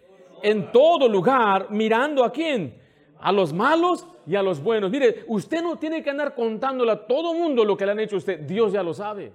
En 0.43 0.71
todo 0.71 1.09
lugar, 1.09 1.69
mirando 1.71 2.25
a 2.25 2.31
quién? 2.33 2.79
A 3.19 3.33
los 3.33 3.53
malos 3.53 4.07
y 4.27 4.37
a 4.37 4.43
los 4.43 4.63
buenos. 4.63 4.91
Mire, 4.91 5.25
usted 5.29 5.63
no 5.63 5.77
tiene 5.77 6.03
que 6.03 6.11
andar 6.11 6.35
contándole 6.35 6.93
a 6.93 7.07
todo 7.07 7.35
mundo 7.35 7.65
lo 7.65 7.77
que 7.77 7.87
le 7.87 7.93
han 7.93 8.01
hecho 8.01 8.17
a 8.17 8.19
usted. 8.19 8.41
Dios 8.41 8.73
ya 8.73 8.83
lo 8.83 8.93
sabe. 8.93 9.33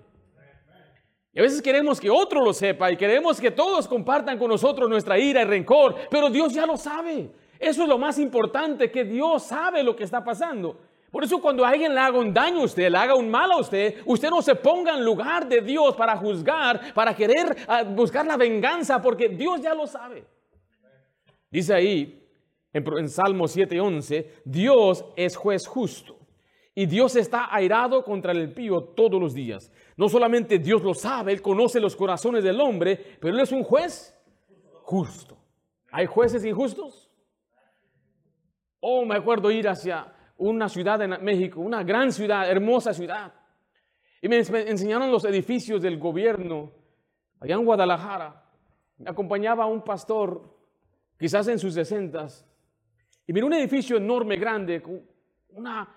Y 1.34 1.40
a 1.40 1.44
veces 1.44 1.62
queremos 1.62 2.00
que 2.00 2.10
otro 2.10 2.44
lo 2.44 2.54
sepa 2.54 2.92
y 2.92 2.98
queremos 2.98 3.40
que 3.40 3.52
todos 3.52 3.88
compartan 3.88 4.38
con 4.38 4.50
nosotros 4.50 4.90
nuestra 4.90 5.18
ira 5.18 5.42
y 5.42 5.46
rencor, 5.46 5.96
pero 6.10 6.30
Dios 6.30 6.54
ya 6.54 6.66
lo 6.66 6.76
sabe. 6.76 7.30
Eso 7.60 7.84
es 7.84 7.90
lo 7.90 7.98
más 7.98 8.18
importante, 8.18 8.90
que 8.90 9.04
Dios 9.04 9.44
sabe 9.44 9.84
lo 9.84 9.96
que 9.96 10.06
está 10.06 10.24
pasando. 10.24 10.78
Por 11.12 11.24
eso 11.24 11.42
cuando 11.42 11.66
alguien 11.66 11.94
le 11.94 12.00
haga 12.00 12.20
un 12.20 12.34
daño 12.34 12.62
a 12.62 12.66
usted, 12.66 12.90
le 12.90 12.98
haga 12.98 13.16
un 13.16 13.30
mal 13.30 13.52
a 13.52 13.58
usted, 13.58 13.96
usted 14.06 14.30
no 14.30 14.42
se 14.42 14.56
ponga 14.56 14.96
en 14.96 15.04
lugar 15.04 15.48
de 15.48 15.62
Dios 15.62 15.96
para 15.96 16.16
juzgar, 16.16 16.94
para 16.94 17.16
querer 17.16 17.58
ah, 17.68 17.84
buscar 17.84 18.26
la 18.26 18.38
venganza, 18.38 19.02
porque 19.02 19.28
Dios 19.28 19.62
ya 19.62 19.74
lo 19.74 19.88
sabe. 19.88 20.24
Dice 21.50 21.74
ahí 21.74 22.28
en, 22.72 23.10
Salmo 23.10 23.46
7:11, 23.46 24.28
Dios 24.46 25.04
es 25.16 25.36
juez 25.36 25.66
justo 25.66 26.20
y 26.76 26.86
Dios 26.86 27.16
está 27.16 27.54
airado 27.54 28.04
contra 28.04 28.32
el 28.32 28.44
impío 28.44 28.84
todos 28.84 29.20
los 29.20 29.34
días. 29.34 29.72
No 29.98 30.10
solamente 30.10 30.60
Dios 30.60 30.84
lo 30.84 30.94
sabe, 30.94 31.34
Él 31.34 31.42
conoce 31.42 31.80
los 31.80 31.96
corazones 31.96 32.44
del 32.44 32.62
hombre, 32.62 33.18
pero 33.20 33.34
Él 33.34 33.40
es 33.42 33.52
un 33.52 33.64
juez 33.64 34.16
justo. 34.84 35.36
¿Hay 35.92 36.06
jueces 36.06 36.46
injustos? 36.46 37.09
Oh, 38.82 39.06
me 39.06 39.16
acuerdo 39.16 39.52
ir 39.52 39.68
hacia 39.68 40.14
una 40.38 40.70
ciudad 40.70 41.02
en 41.02 41.24
México, 41.24 41.60
una 41.60 41.84
gran 41.84 42.12
ciudad, 42.12 42.50
hermosa 42.50 42.94
ciudad. 42.94 43.34
Y 44.22 44.28
me 44.28 44.38
enseñaron 44.38 45.12
los 45.12 45.26
edificios 45.26 45.82
del 45.82 45.98
gobierno 45.98 46.72
allá 47.40 47.56
en 47.56 47.66
Guadalajara. 47.66 48.44
Me 48.98 49.10
acompañaba 49.10 49.66
un 49.66 49.84
pastor, 49.84 50.58
quizás 51.18 51.48
en 51.48 51.60
sus 51.60 51.74
sesentas, 51.74 52.46
y 53.28 53.34
miré 53.34 53.46
un 53.46 53.54
edificio 53.54 53.98
enorme, 53.98 54.38
grande, 54.38 54.82
con 54.82 55.02
una 55.50 55.88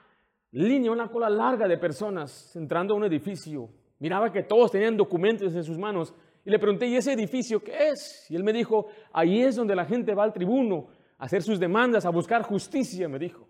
línea, 0.51 0.91
una 0.91 1.09
cola 1.09 1.31
larga 1.31 1.67
de 1.67 1.79
personas 1.79 2.55
entrando 2.57 2.95
a 2.95 2.97
un 2.99 3.05
edificio. 3.05 3.71
Miraba 4.01 4.31
que 4.31 4.43
todos 4.43 4.71
tenían 4.71 4.97
documentos 4.97 5.55
en 5.55 5.65
sus 5.65 5.79
manos. 5.79 6.15
Y 6.45 6.51
le 6.51 6.59
pregunté, 6.59 6.87
¿y 6.89 6.97
ese 6.97 7.13
edificio 7.13 7.63
qué 7.63 7.89
es? 7.89 8.27
Y 8.29 8.37
él 8.37 8.45
me 8.45 8.53
dijo, 8.53 8.89
ahí 9.13 9.43
es 9.43 9.57
donde 9.57 9.75
la 9.75 9.87
gente 9.87 10.15
va 10.15 10.25
al 10.25 10.33
tribuno 10.33 10.89
hacer 11.23 11.41
sus 11.41 11.61
demandas, 11.61 12.05
a 12.05 12.11
buscar 12.11 12.43
justicia, 12.43 13.09
me 13.09 13.17
dijo. 13.17 13.47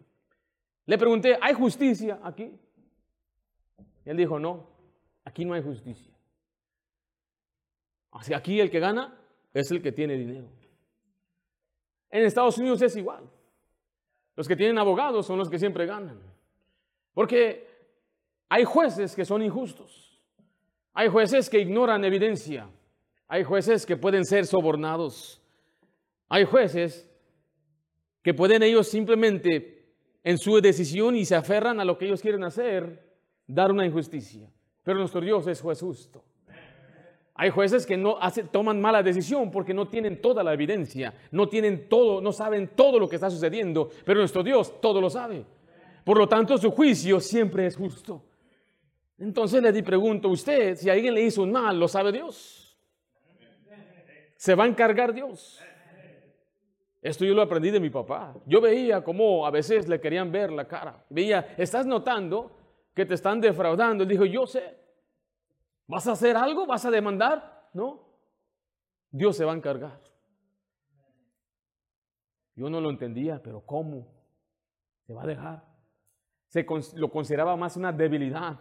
Le 0.84 0.98
pregunté, 0.98 1.38
¿hay 1.40 1.54
justicia 1.54 2.20
aquí? 2.22 2.54
Y 4.04 4.10
él 4.10 4.16
dijo, 4.18 4.38
no, 4.38 4.68
aquí 5.24 5.46
no 5.46 5.54
hay 5.54 5.62
justicia. 5.62 6.12
Así 8.10 8.34
aquí 8.34 8.60
el 8.60 8.70
que 8.70 8.78
gana 8.78 9.18
es 9.54 9.70
el 9.70 9.80
que 9.80 9.90
tiene 9.90 10.18
dinero. 10.18 10.48
En 12.10 12.26
Estados 12.26 12.58
Unidos 12.58 12.82
es 12.82 12.94
igual. 12.94 13.24
Los 14.36 14.46
que 14.46 14.54
tienen 14.54 14.76
abogados 14.76 15.24
son 15.24 15.38
los 15.38 15.48
que 15.48 15.58
siempre 15.58 15.86
ganan. 15.86 16.20
Porque 17.14 17.66
hay 18.50 18.64
jueces 18.64 19.16
que 19.16 19.24
son 19.24 19.42
injustos. 19.42 20.20
Hay 20.92 21.08
jueces 21.08 21.48
que 21.48 21.60
ignoran 21.60 22.04
evidencia. 22.04 22.68
Hay 23.28 23.44
jueces 23.44 23.86
que 23.86 23.96
pueden 23.96 24.26
ser 24.26 24.44
sobornados. 24.44 25.40
Hay 26.28 26.44
jueces 26.44 27.08
que 28.22 28.34
pueden 28.34 28.62
ellos 28.62 28.88
simplemente 28.88 29.82
en 30.24 30.38
su 30.38 30.60
decisión 30.60 31.16
y 31.16 31.24
se 31.24 31.34
aferran 31.34 31.80
a 31.80 31.84
lo 31.84 31.98
que 31.98 32.06
ellos 32.06 32.22
quieren 32.22 32.44
hacer, 32.44 33.02
dar 33.46 33.72
una 33.72 33.84
injusticia. 33.84 34.48
Pero 34.82 34.98
nuestro 34.98 35.20
Dios 35.20 35.46
es 35.46 35.60
justo. 35.60 36.24
Hay 37.34 37.50
jueces 37.50 37.86
que 37.86 37.96
no 37.96 38.18
toman 38.50 38.80
mala 38.80 39.02
decisión 39.02 39.50
porque 39.50 39.72
no 39.72 39.88
tienen 39.88 40.20
toda 40.20 40.44
la 40.44 40.52
evidencia, 40.52 41.14
no 41.30 41.48
tienen 41.48 41.88
todo, 41.88 42.20
no 42.20 42.30
saben 42.32 42.68
todo 42.76 42.98
lo 42.98 43.08
que 43.08 43.16
está 43.16 43.30
sucediendo, 43.30 43.90
pero 44.04 44.20
nuestro 44.20 44.42
Dios 44.42 44.80
todo 44.80 45.00
lo 45.00 45.08
sabe. 45.08 45.44
Por 46.04 46.18
lo 46.18 46.28
tanto, 46.28 46.58
su 46.58 46.70
juicio 46.70 47.20
siempre 47.20 47.66
es 47.66 47.76
justo. 47.76 48.22
Entonces 49.18 49.62
le 49.62 49.72
di 49.72 49.82
pregunto, 49.82 50.28
usted, 50.28 50.76
si 50.76 50.90
alguien 50.90 51.14
le 51.14 51.22
hizo 51.22 51.42
un 51.42 51.52
mal, 51.52 51.78
¿lo 51.78 51.88
sabe 51.88 52.12
Dios? 52.12 52.76
¿Se 54.36 54.54
va 54.54 54.64
a 54.64 54.66
encargar 54.66 55.14
Dios? 55.14 55.60
Esto 57.02 57.24
yo 57.24 57.34
lo 57.34 57.42
aprendí 57.42 57.72
de 57.72 57.80
mi 57.80 57.90
papá. 57.90 58.32
Yo 58.46 58.60
veía 58.60 59.02
cómo 59.02 59.44
a 59.44 59.50
veces 59.50 59.88
le 59.88 60.00
querían 60.00 60.30
ver 60.30 60.52
la 60.52 60.68
cara. 60.68 61.04
Veía, 61.10 61.54
¿estás 61.58 61.84
notando 61.84 62.52
que 62.94 63.04
te 63.04 63.14
están 63.14 63.40
defraudando? 63.40 64.04
Él 64.04 64.08
dijo, 64.08 64.24
yo 64.24 64.46
sé. 64.46 64.78
¿Vas 65.88 66.06
a 66.06 66.12
hacer 66.12 66.36
algo? 66.36 66.64
¿Vas 66.64 66.84
a 66.84 66.90
demandar? 66.92 67.68
No. 67.74 68.06
Dios 69.10 69.36
se 69.36 69.44
va 69.44 69.52
a 69.52 69.56
encargar. 69.56 70.00
Yo 72.54 72.70
no 72.70 72.80
lo 72.80 72.88
entendía, 72.88 73.42
pero 73.42 73.60
¿cómo? 73.66 74.06
Se 75.04 75.12
va 75.12 75.24
a 75.24 75.26
dejar. 75.26 75.64
Se 76.46 76.64
lo 76.94 77.10
consideraba 77.10 77.56
más 77.56 77.76
una 77.76 77.92
debilidad. 77.92 78.60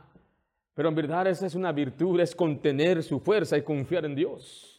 Pero 0.73 0.89
en 0.89 0.95
verdad 0.95 1.27
esa 1.27 1.45
es 1.45 1.53
una 1.53 1.71
virtud, 1.71 2.19
es 2.19 2.35
contener 2.35 3.03
su 3.03 3.19
fuerza 3.19 3.57
y 3.57 3.61
confiar 3.61 4.05
en 4.05 4.15
Dios. 4.15 4.70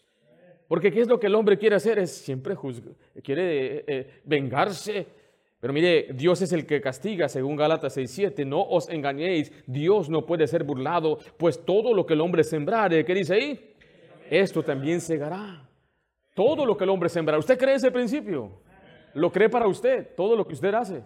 Porque 0.73 0.91
¿qué 0.91 1.03
es 1.03 1.07
lo 1.07 1.21
que 1.21 1.27
el 1.27 1.35
hombre 1.35 1.59
quiere 1.59 1.77
hacer? 1.77 1.99
Es 1.99 2.13
siempre 2.13 2.55
juzgar, 2.55 2.95
quiere 3.23 3.77
eh, 3.77 3.85
eh, 3.87 4.21
vengarse. 4.25 5.07
Pero 5.61 5.71
mire, 5.71 6.09
Dios 6.15 6.41
es 6.41 6.51
el 6.51 6.65
que 6.65 6.81
castiga, 6.81 7.29
según 7.29 7.57
Gálatas 7.57 7.99
6.7. 7.99 8.47
No 8.47 8.63
os 8.63 8.89
engañéis, 8.89 9.53
Dios 9.67 10.09
no 10.09 10.25
puede 10.25 10.47
ser 10.47 10.65
burlado, 10.65 11.19
pues 11.37 11.63
todo 11.63 11.93
lo 11.93 12.07
que 12.07 12.15
el 12.15 12.23
hombre 12.23 12.43
sembrare, 12.43 13.05
¿qué 13.05 13.15
dice 13.15 13.35
ahí? 13.35 13.75
Esto 14.31 14.63
también 14.63 15.03
segará. 15.03 15.69
Todo 16.33 16.65
lo 16.65 16.75
que 16.75 16.85
el 16.85 16.91
hombre 16.91 17.11
sembrará. 17.11 17.39
¿Usted 17.39 17.59
cree 17.59 17.75
ese 17.75 17.91
principio? 17.91 18.53
¿Lo 19.13 19.31
cree 19.31 19.51
para 19.51 19.69
usted? 19.69 20.15
Todo 20.17 20.35
lo 20.35 20.47
que 20.47 20.55
usted 20.55 20.73
hace. 20.73 21.03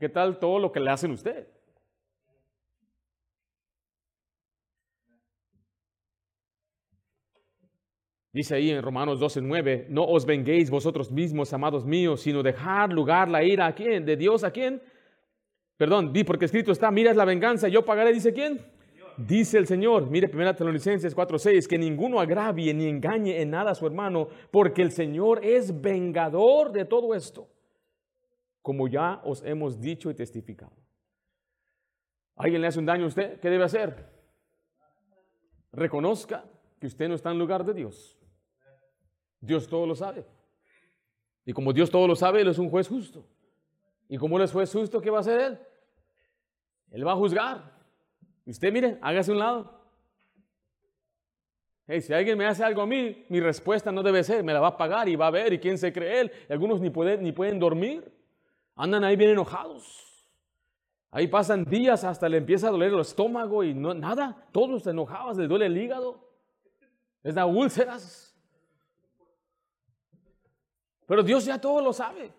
¿Qué 0.00 0.08
tal 0.08 0.38
todo 0.38 0.58
lo 0.58 0.72
que 0.72 0.80
le 0.80 0.90
hacen 0.90 1.10
a 1.10 1.14
usted? 1.14 1.46
Dice 8.38 8.54
ahí 8.54 8.70
en 8.70 8.80
Romanos 8.84 9.18
12:9, 9.18 9.86
no 9.88 10.04
os 10.04 10.24
venguéis 10.24 10.70
vosotros 10.70 11.10
mismos, 11.10 11.52
amados 11.52 11.84
míos, 11.84 12.20
sino 12.20 12.40
dejar 12.40 12.92
lugar 12.92 13.28
la 13.28 13.42
ira 13.42 13.66
a 13.66 13.74
quién, 13.74 14.04
de 14.04 14.16
Dios 14.16 14.44
a 14.44 14.52
quién. 14.52 14.80
Perdón, 15.76 16.12
di 16.12 16.22
porque 16.22 16.44
escrito 16.44 16.70
está, 16.70 16.92
mira 16.92 17.12
la 17.14 17.24
venganza, 17.24 17.66
yo 17.66 17.84
pagaré, 17.84 18.12
dice 18.12 18.32
quién. 18.32 18.64
Dice 19.16 19.58
el 19.58 19.66
Señor, 19.66 20.08
mire 20.08 20.30
1 20.32 20.52
Tesalonicenses 20.52 21.16
4:6, 21.16 21.66
que 21.66 21.78
ninguno 21.78 22.20
agravie 22.20 22.72
ni 22.72 22.86
engañe 22.86 23.40
en 23.40 23.50
nada 23.50 23.72
a 23.72 23.74
su 23.74 23.84
hermano, 23.88 24.28
porque 24.52 24.82
el 24.82 24.92
Señor 24.92 25.44
es 25.44 25.80
vengador 25.80 26.70
de 26.70 26.84
todo 26.84 27.16
esto, 27.16 27.48
como 28.62 28.86
ya 28.86 29.20
os 29.24 29.42
hemos 29.44 29.80
dicho 29.80 30.12
y 30.12 30.14
testificado. 30.14 30.76
¿Alguien 32.36 32.60
le 32.60 32.68
hace 32.68 32.78
un 32.78 32.86
daño 32.86 33.02
a 33.02 33.08
usted? 33.08 33.40
¿Qué 33.40 33.50
debe 33.50 33.64
hacer? 33.64 34.06
Reconozca 35.72 36.44
que 36.78 36.86
usted 36.86 37.08
no 37.08 37.16
está 37.16 37.32
en 37.32 37.40
lugar 37.40 37.64
de 37.64 37.74
Dios. 37.74 38.17
Dios 39.40 39.66
todo 39.68 39.86
lo 39.86 39.94
sabe. 39.94 40.24
Y 41.44 41.52
como 41.52 41.72
Dios 41.72 41.90
todo 41.90 42.06
lo 42.06 42.16
sabe, 42.16 42.40
Él 42.42 42.48
es 42.48 42.58
un 42.58 42.70
juez 42.70 42.88
justo. 42.88 43.24
Y 44.08 44.18
como 44.18 44.36
Él 44.36 44.44
es 44.44 44.52
juez 44.52 44.72
justo, 44.72 45.00
¿qué 45.00 45.10
va 45.10 45.18
a 45.18 45.20
hacer 45.20 45.40
Él? 45.40 45.58
Él 46.90 47.06
va 47.06 47.12
a 47.12 47.16
juzgar. 47.16 47.72
Y 48.44 48.50
usted, 48.50 48.72
mire, 48.72 48.98
hágase 49.00 49.32
un 49.32 49.38
lado. 49.38 49.78
Hey, 51.86 52.02
si 52.02 52.12
alguien 52.12 52.36
me 52.36 52.44
hace 52.44 52.62
algo 52.62 52.82
a 52.82 52.86
mí, 52.86 53.24
mi 53.30 53.40
respuesta 53.40 53.90
no 53.90 54.02
debe 54.02 54.22
ser, 54.22 54.44
me 54.44 54.52
la 54.52 54.60
va 54.60 54.68
a 54.68 54.76
pagar 54.76 55.08
y 55.08 55.16
va 55.16 55.28
a 55.28 55.30
ver, 55.30 55.54
y 55.54 55.58
quién 55.58 55.78
se 55.78 55.90
cree 55.90 56.20
él. 56.20 56.32
algunos 56.50 56.82
ni 56.82 56.90
pueden, 56.90 57.22
ni 57.22 57.32
pueden 57.32 57.58
dormir. 57.58 58.12
Andan 58.76 59.04
ahí 59.04 59.16
bien 59.16 59.30
enojados. 59.30 60.08
Ahí 61.10 61.26
pasan 61.26 61.64
días 61.64 62.04
hasta 62.04 62.28
le 62.28 62.36
empieza 62.36 62.68
a 62.68 62.70
doler 62.70 62.92
el 62.92 63.00
estómago 63.00 63.64
y 63.64 63.72
no, 63.72 63.94
nada. 63.94 64.46
Todos 64.52 64.86
enojados, 64.86 65.38
le 65.38 65.48
duele 65.48 65.66
el 65.66 65.78
hígado. 65.78 66.28
Les 67.22 67.34
da 67.34 67.46
úlceras. 67.46 68.27
Pero 71.08 71.22
Dios 71.22 71.46
ya 71.46 71.58
todo 71.58 71.80
lo 71.80 71.92
sabe. 71.92 72.30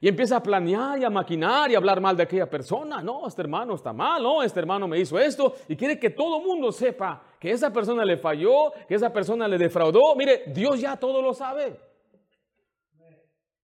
Y 0.00 0.08
empieza 0.08 0.36
a 0.36 0.42
planear 0.42 0.98
y 0.98 1.04
a 1.04 1.10
maquinar 1.10 1.70
y 1.70 1.74
a 1.74 1.78
hablar 1.78 2.00
mal 2.00 2.16
de 2.16 2.22
aquella 2.22 2.48
persona. 2.48 3.02
No, 3.02 3.26
este 3.26 3.42
hermano 3.42 3.74
está 3.74 3.92
mal, 3.92 4.22
no, 4.22 4.42
este 4.42 4.58
hermano 4.58 4.88
me 4.88 4.98
hizo 4.98 5.18
esto. 5.18 5.54
Y 5.68 5.76
quiere 5.76 5.98
que 5.98 6.10
todo 6.10 6.40
el 6.40 6.46
mundo 6.46 6.72
sepa 6.72 7.22
que 7.38 7.50
esa 7.50 7.70
persona 7.70 8.04
le 8.04 8.16
falló, 8.16 8.72
que 8.88 8.94
esa 8.94 9.12
persona 9.12 9.46
le 9.46 9.58
defraudó. 9.58 10.16
Mire, 10.16 10.44
Dios 10.46 10.80
ya 10.80 10.96
todo 10.96 11.20
lo 11.20 11.34
sabe. 11.34 11.78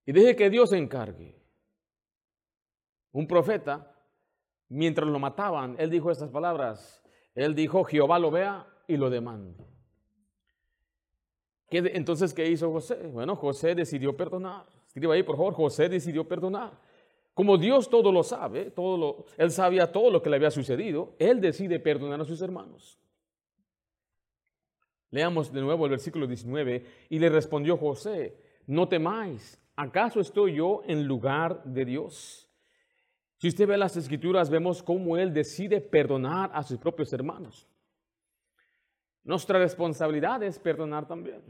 Y 0.04 0.12
deje 0.12 0.36
que 0.36 0.50
Dios 0.50 0.70
se 0.70 0.76
encargue. 0.76 1.40
un 3.12 3.26
profeta, 3.26 3.92
mientras 4.68 5.08
lo 5.08 5.18
mataban, 5.18 5.76
él 5.78 5.90
dijo 5.90 6.10
estas 6.10 6.30
palabras. 6.30 7.02
Él 7.34 7.54
dijo, 7.54 7.84
Jehová 7.84 8.18
lo 8.18 8.30
vea 8.30 8.66
y 8.86 8.96
lo 8.96 9.08
demande. 9.08 9.69
Entonces, 11.78 12.34
¿qué 12.34 12.48
hizo 12.48 12.70
José? 12.72 12.96
Bueno, 13.12 13.36
José 13.36 13.74
decidió 13.74 14.16
perdonar. 14.16 14.66
Escriba 14.86 15.14
ahí, 15.14 15.22
por 15.22 15.36
favor, 15.36 15.54
José 15.54 15.88
decidió 15.88 16.26
perdonar. 16.26 16.72
Como 17.32 17.56
Dios 17.56 17.88
todo 17.88 18.10
lo 18.10 18.22
sabe, 18.22 18.70
todo 18.70 18.96
lo, 18.96 19.24
él 19.36 19.50
sabía 19.50 19.92
todo 19.92 20.10
lo 20.10 20.20
que 20.20 20.30
le 20.30 20.36
había 20.36 20.50
sucedido, 20.50 21.14
él 21.18 21.40
decide 21.40 21.78
perdonar 21.78 22.20
a 22.20 22.24
sus 22.24 22.42
hermanos. 22.42 22.98
Leamos 25.10 25.52
de 25.52 25.60
nuevo 25.60 25.84
el 25.86 25.90
versículo 25.90 26.26
19. 26.26 26.84
Y 27.08 27.18
le 27.18 27.28
respondió 27.28 27.76
José, 27.76 28.36
no 28.66 28.88
temáis, 28.88 29.60
¿acaso 29.76 30.20
estoy 30.20 30.56
yo 30.56 30.82
en 30.86 31.06
lugar 31.06 31.62
de 31.64 31.84
Dios? 31.84 32.48
Si 33.38 33.48
usted 33.48 33.66
ve 33.66 33.78
las 33.78 33.96
escrituras, 33.96 34.50
vemos 34.50 34.82
cómo 34.82 35.16
él 35.16 35.32
decide 35.32 35.80
perdonar 35.80 36.50
a 36.52 36.62
sus 36.62 36.78
propios 36.78 37.12
hermanos. 37.12 37.69
Nuestra 39.30 39.60
responsabilidad 39.60 40.42
es 40.42 40.58
perdonar 40.58 41.06
también. 41.06 41.40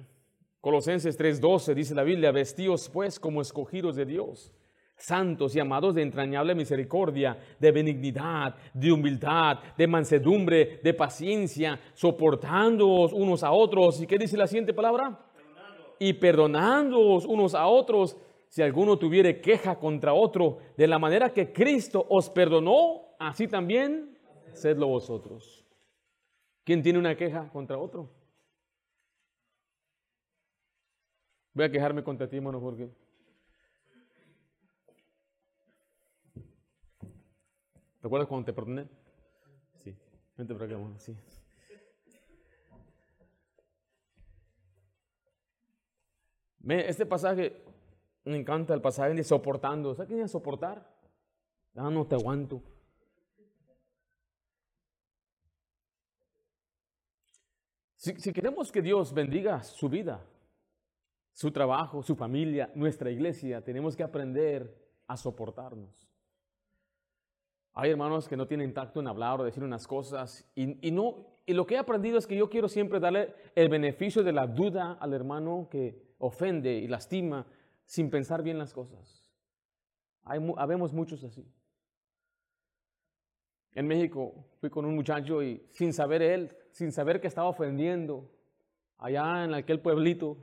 Colosenses 0.60 1.16
3:12 1.16 1.74
dice 1.74 1.94
la 1.94 2.02
Biblia, 2.02 2.30
vestíos 2.30 2.90
pues 2.90 3.18
como 3.18 3.40
escogidos 3.40 3.96
de 3.96 4.04
Dios 4.04 4.52
santos 4.96 5.56
y 5.56 5.60
amados 5.60 5.94
de 5.94 6.02
entrañable 6.02 6.54
misericordia, 6.54 7.38
de 7.58 7.72
benignidad, 7.72 8.54
de 8.74 8.92
humildad, 8.92 9.60
de 9.78 9.86
mansedumbre, 9.86 10.78
de 10.82 10.92
paciencia, 10.92 11.80
soportándoos 11.94 13.14
unos 13.14 13.42
a 13.42 13.50
otros. 13.50 14.02
¿Y 14.02 14.06
qué 14.06 14.18
dice 14.18 14.36
la 14.36 14.46
siguiente 14.46 14.74
palabra? 14.74 15.18
Y 15.98 16.12
perdonándoos 16.12 17.24
unos 17.24 17.54
a 17.54 17.66
otros 17.66 18.14
si 18.50 18.60
alguno 18.60 18.98
tuviere 18.98 19.40
queja 19.40 19.78
contra 19.78 20.12
otro, 20.12 20.58
de 20.76 20.86
la 20.86 20.98
manera 20.98 21.32
que 21.32 21.50
Cristo 21.50 22.04
os 22.10 22.28
perdonó, 22.28 23.14
así 23.18 23.48
también 23.48 24.18
sedlo 24.52 24.88
vosotros. 24.88 25.64
¿Quién 26.64 26.82
tiene 26.82 26.98
una 26.98 27.16
queja 27.16 27.48
contra 27.48 27.78
otro? 27.78 28.10
Voy 31.52 31.64
a 31.64 31.70
quejarme 31.70 32.04
contra 32.04 32.28
ti, 32.28 32.36
hermano 32.36 32.60
Jorge. 32.60 32.90
¿Te 38.00 38.06
acuerdas 38.06 38.28
cuando 38.28 38.46
te 38.46 38.52
perdoné? 38.52 38.88
Sí. 39.82 39.94
Vente 40.36 40.54
para 40.54 40.66
acá, 40.66 40.76
bueno, 40.76 40.98
sí. 40.98 41.16
Este 46.68 47.04
pasaje 47.04 47.62
me 48.24 48.36
encanta, 48.36 48.74
el 48.74 48.80
pasaje 48.80 49.14
de 49.14 49.24
soportando. 49.24 49.94
¿Sabes 49.94 50.08
qué 50.08 50.22
es 50.22 50.30
soportar? 50.30 50.88
Ah, 51.74 51.90
no 51.90 52.06
te 52.06 52.14
aguanto. 52.14 52.62
Si, 58.00 58.32
queremos 58.32 58.72
que 58.72 58.80
Dios 58.80 59.12
bendiga 59.12 59.62
su 59.62 59.86
vida, 59.90 60.24
su 61.34 61.50
trabajo, 61.50 62.02
su 62.02 62.16
familia, 62.16 62.72
nuestra 62.74 63.10
iglesia, 63.10 63.62
tenemos 63.62 63.94
que 63.94 64.02
aprender 64.02 64.74
a 65.06 65.18
soportarnos. 65.18 66.08
Hay 67.74 67.90
hermanos 67.90 68.26
que 68.26 68.38
no 68.38 68.46
tienen 68.46 68.72
tacto 68.72 69.00
en 69.00 69.06
hablar 69.06 69.38
o 69.38 69.44
decir 69.44 69.62
unas 69.62 69.86
cosas 69.86 70.50
y, 70.54 70.90
no, 70.90 71.26
y 71.44 71.52
lo 71.52 71.66
que 71.66 71.74
he 71.74 71.78
aprendido 71.78 72.16
es 72.16 72.26
que 72.26 72.36
yo 72.36 72.48
quiero 72.48 72.68
siempre 72.68 73.00
darle 73.00 73.34
el 73.54 73.68
beneficio 73.68 74.22
de 74.22 74.32
la 74.32 74.46
duda 74.46 74.96
al 74.98 75.12
hermano 75.12 75.68
que 75.70 76.14
ofende 76.20 76.72
y 76.72 76.88
lastima 76.88 77.46
sin 77.84 78.08
pensar 78.08 78.42
bien 78.42 78.56
las 78.56 78.72
cosas. 78.72 79.30
Hay, 80.22 80.40
habemos 80.56 80.94
muchos 80.94 81.22
así. 81.22 81.46
En 83.74 83.86
México 83.86 84.46
fui 84.58 84.70
con 84.70 84.86
un 84.86 84.94
muchacho 84.94 85.42
y 85.42 85.66
sin 85.70 85.92
saber 85.92 86.22
él, 86.22 86.56
sin 86.70 86.92
saber 86.92 87.20
que 87.20 87.26
estaba 87.26 87.48
ofendiendo, 87.48 88.30
allá 88.98 89.44
en 89.44 89.54
aquel 89.54 89.80
pueblito, 89.80 90.36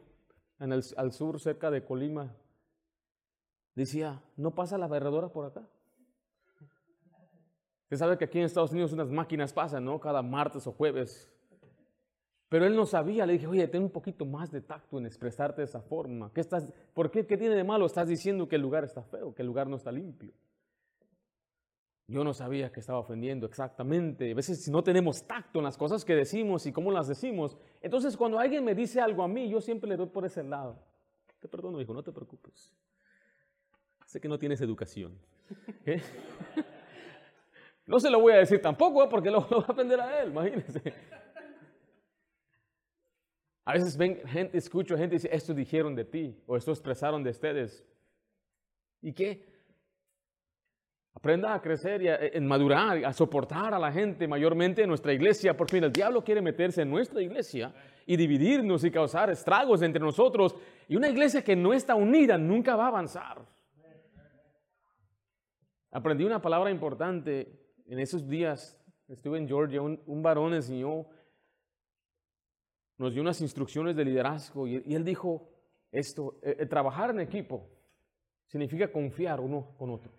en 0.59 0.73
el, 0.73 0.83
al 0.97 1.11
sur, 1.11 1.39
cerca 1.39 1.69
de 1.71 1.83
Colima, 1.83 2.35
decía, 3.75 4.21
no 4.35 4.55
pasa 4.55 4.77
la 4.77 4.87
barredora 4.87 5.29
por 5.29 5.45
acá. 5.45 5.67
Usted 7.83 7.97
sabe 7.97 8.17
que 8.17 8.25
aquí 8.25 8.39
en 8.39 8.45
Estados 8.45 8.71
Unidos 8.71 8.91
unas 8.91 9.09
máquinas 9.09 9.53
pasan, 9.53 9.85
¿no? 9.85 9.99
Cada 9.99 10.21
martes 10.21 10.67
o 10.67 10.73
jueves. 10.73 11.31
Pero 12.49 12.65
él 12.65 12.75
no 12.75 12.85
sabía, 12.85 13.25
le 13.25 13.33
dije, 13.33 13.47
oye, 13.47 13.67
ten 13.67 13.83
un 13.83 13.89
poquito 13.89 14.25
más 14.25 14.51
de 14.51 14.61
tacto 14.61 14.97
en 14.97 15.05
expresarte 15.05 15.61
de 15.61 15.65
esa 15.65 15.81
forma. 15.81 16.31
¿Qué 16.33 16.41
estás, 16.41 16.73
¿Por 16.93 17.11
qué? 17.11 17.25
¿Qué 17.25 17.37
tiene 17.37 17.55
de 17.55 17.63
malo? 17.63 17.85
Estás 17.85 18.07
diciendo 18.07 18.47
que 18.47 18.55
el 18.55 18.61
lugar 18.61 18.83
está 18.83 19.03
feo, 19.03 19.33
que 19.33 19.41
el 19.41 19.47
lugar 19.47 19.67
no 19.67 19.75
está 19.75 19.91
limpio. 19.91 20.33
Yo 22.07 22.23
no 22.23 22.33
sabía 22.33 22.71
que 22.71 22.79
estaba 22.79 22.99
ofendiendo 22.99 23.45
exactamente. 23.45 24.31
A 24.31 24.35
veces 24.35 24.63
si 24.63 24.71
no 24.71 24.81
tenemos 24.81 25.27
tacto 25.27 25.59
en 25.59 25.65
las 25.65 25.77
cosas 25.77 26.05
que 26.05 26.15
decimos 26.15 26.65
y 26.65 26.71
cómo 26.71 26.91
las 26.91 27.07
decimos, 27.07 27.57
entonces 27.81 28.15
cuando 28.15 28.39
alguien 28.39 28.63
me 28.63 28.73
dice 28.73 29.01
algo 29.01 29.23
a 29.23 29.27
mí, 29.27 29.49
yo 29.49 29.59
siempre 29.59 29.89
le 29.89 29.97
doy 29.97 30.07
por 30.07 30.25
ese 30.25 30.43
lado. 30.43 30.79
Te 31.39 31.47
perdono, 31.47 31.81
hijo, 31.81 31.93
no 31.93 32.03
te 32.03 32.11
preocupes. 32.11 32.73
Sé 34.05 34.21
que 34.21 34.29
no 34.29 34.39
tienes 34.39 34.61
educación. 34.61 35.17
No 37.87 38.01
se 38.01 38.09
lo 38.09 38.19
voy 38.19 38.33
a 38.33 38.37
decir 38.37 38.61
tampoco, 38.61 39.01
¿eh? 39.01 39.07
porque 39.09 39.31
lo, 39.31 39.47
va 39.49 39.65
a 39.65 39.71
aprender 39.71 39.99
a 39.99 40.21
él, 40.21 40.29
imagínense. 40.29 40.93
A 43.63 43.73
veces 43.73 43.97
ven 43.97 44.21
gente, 44.27 44.57
escucho 44.57 44.97
gente 44.97 45.15
dice, 45.15 45.29
esto 45.31 45.53
dijeron 45.53 45.95
de 45.95 46.05
ti, 46.05 46.37
o 46.45 46.55
esto 46.55 46.71
expresaron 46.71 47.23
de 47.23 47.31
ustedes. 47.31 47.83
¿Y 49.01 49.13
qué? 49.13 49.56
Aprenda 51.17 51.55
a 51.55 51.59
crecer 51.59 52.03
y 52.03 52.09
a, 52.09 52.19
madurar, 52.41 53.03
a 53.03 53.11
soportar 53.11 53.73
a 53.73 53.79
la 53.79 53.91
gente, 53.91 54.27
mayormente 54.27 54.83
en 54.83 54.87
nuestra 54.87 55.11
iglesia. 55.11 55.57
Por 55.57 55.67
fin, 55.67 55.83
el 55.83 55.91
diablo 55.91 56.23
quiere 56.23 56.43
meterse 56.43 56.83
en 56.83 56.91
nuestra 56.91 57.19
iglesia 57.19 57.73
y 58.05 58.15
dividirnos 58.15 58.83
y 58.83 58.91
causar 58.91 59.31
estragos 59.31 59.81
entre 59.81 59.99
nosotros. 59.99 60.55
Y 60.87 60.95
una 60.95 61.09
iglesia 61.09 61.43
que 61.43 61.55
no 61.55 61.73
está 61.73 61.95
unida 61.95 62.37
nunca 62.37 62.75
va 62.75 62.85
a 62.85 62.89
avanzar. 62.89 63.39
Aprendí 65.89 66.23
una 66.23 66.39
palabra 66.39 66.69
importante 66.69 67.51
en 67.87 67.97
esos 67.97 68.27
días 68.27 68.79
estuve 69.07 69.39
en 69.39 69.47
Georgia, 69.47 69.81
un, 69.81 70.21
varón 70.21 70.53
enseñó, 70.53 71.07
nos 72.99 73.11
dio 73.11 73.23
unas 73.23 73.41
instrucciones 73.41 73.95
de 73.95 74.05
liderazgo 74.05 74.67
y, 74.67 74.93
él 74.93 75.03
dijo 75.03 75.49
esto, 75.91 76.39
eh, 76.43 76.57
eh, 76.59 76.65
trabajar 76.67 77.09
en 77.09 77.21
equipo 77.21 77.67
significa 78.45 78.91
confiar 78.91 79.39
uno 79.39 79.73
con 79.79 79.89
otro. 79.89 80.11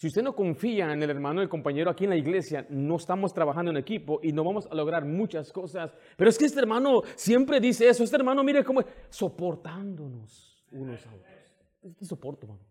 Si 0.00 0.06
usted 0.06 0.22
no 0.22 0.34
confía 0.34 0.90
en 0.94 1.02
el 1.02 1.10
hermano, 1.10 1.42
el 1.42 1.50
compañero 1.50 1.90
aquí 1.90 2.04
en 2.04 2.10
la 2.10 2.16
iglesia, 2.16 2.64
no 2.70 2.96
estamos 2.96 3.34
trabajando 3.34 3.70
en 3.70 3.76
equipo 3.76 4.18
y 4.22 4.32
no 4.32 4.42
vamos 4.42 4.66
a 4.70 4.74
lograr 4.74 5.04
muchas 5.04 5.52
cosas. 5.52 5.92
Pero 6.16 6.30
es 6.30 6.38
que 6.38 6.46
este 6.46 6.58
hermano 6.58 7.02
siempre 7.16 7.60
dice 7.60 7.86
eso. 7.86 8.02
Este 8.02 8.16
hermano, 8.16 8.42
mire 8.42 8.64
cómo 8.64 8.80
es, 8.80 8.86
soportándonos 9.10 10.64
unos 10.72 11.06
a 11.06 11.14
otros. 11.14 11.98
Te 11.98 12.04
soporto, 12.06 12.46
hermano. 12.46 12.64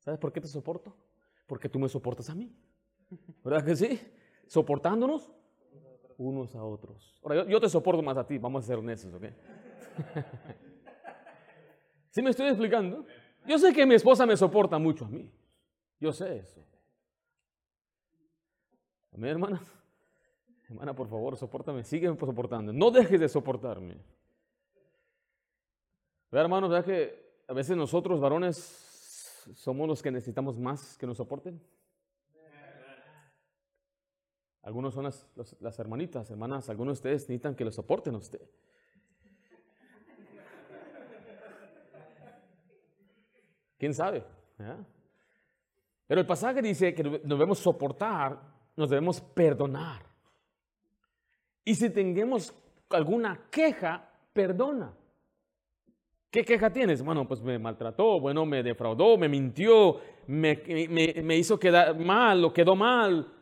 ¿Sabes 0.00 0.20
por 0.20 0.34
qué 0.34 0.42
te 0.42 0.48
soporto? 0.48 0.94
porque 1.52 1.68
tú 1.68 1.78
me 1.78 1.86
soportas 1.86 2.30
a 2.30 2.34
mí. 2.34 2.50
¿Verdad 3.44 3.62
que 3.62 3.76
sí? 3.76 4.00
Soportándonos 4.46 5.30
unos 6.16 6.54
a 6.54 6.64
otros. 6.64 7.20
Ahora, 7.22 7.46
yo, 7.46 7.60
te 7.60 7.68
soporto 7.68 8.02
más 8.02 8.16
a 8.16 8.26
ti, 8.26 8.38
vamos 8.38 8.64
a 8.64 8.66
ser 8.66 8.78
honestos, 8.78 9.12
¿ok? 9.12 9.24
¿Sí 12.08 12.22
me 12.22 12.30
estoy 12.30 12.48
explicando? 12.48 13.04
Yo 13.46 13.58
sé 13.58 13.74
que 13.74 13.84
mi 13.84 13.94
esposa 13.94 14.24
me 14.24 14.34
soporta 14.34 14.78
mucho 14.78 15.04
a 15.04 15.08
mí. 15.08 15.30
Yo 16.02 16.12
sé 16.12 16.38
eso. 16.38 16.60
mi 19.12 19.28
hermana? 19.28 19.62
Hermana, 20.68 20.96
por 20.96 21.06
favor, 21.06 21.36
soportame. 21.36 21.84
Sigue 21.84 22.08
soportando. 22.08 22.72
No 22.72 22.90
dejes 22.90 23.20
de 23.20 23.28
soportarme. 23.28 23.94
¿Verdad, 26.28 26.46
hermanos? 26.46 26.70
¿Verdad 26.70 26.84
que 26.84 27.44
a 27.46 27.52
veces 27.52 27.76
nosotros, 27.76 28.18
varones, 28.18 29.46
somos 29.54 29.86
los 29.86 30.02
que 30.02 30.10
necesitamos 30.10 30.58
más 30.58 30.98
que 30.98 31.06
nos 31.06 31.18
soporten. 31.18 31.62
Algunos 34.62 34.94
son 34.94 35.04
las, 35.04 35.78
hermanitas, 35.78 36.28
hermanas, 36.30 36.68
algunos 36.68 36.94
de 36.94 36.98
ustedes 36.98 37.22
necesitan 37.28 37.54
que 37.54 37.64
los 37.64 37.76
soporten 37.76 38.16
a 38.16 38.18
usted. 38.18 38.42
¿Quién 43.78 43.94
sabe? 43.94 44.24
Pero 46.12 46.20
el 46.20 46.26
pasaje 46.26 46.60
dice 46.60 46.92
que 46.92 47.02
nos 47.02 47.22
debemos 47.22 47.58
soportar, 47.58 48.38
nos 48.76 48.90
debemos 48.90 49.18
perdonar. 49.18 50.02
Y 51.64 51.74
si 51.74 51.88
tenemos 51.88 52.54
alguna 52.90 53.46
queja, 53.50 54.10
perdona. 54.30 54.92
¿Qué 56.30 56.44
queja 56.44 56.70
tienes? 56.70 57.02
Bueno, 57.02 57.26
pues 57.26 57.40
me 57.40 57.58
maltrató, 57.58 58.20
bueno, 58.20 58.44
me 58.44 58.62
defraudó, 58.62 59.16
me 59.16 59.26
mintió, 59.26 60.00
me, 60.26 60.62
me, 61.24 61.38
hizo 61.38 61.58
quedar 61.58 61.98
mal 61.98 62.44
o 62.44 62.52
quedó 62.52 62.76
mal. 62.76 63.32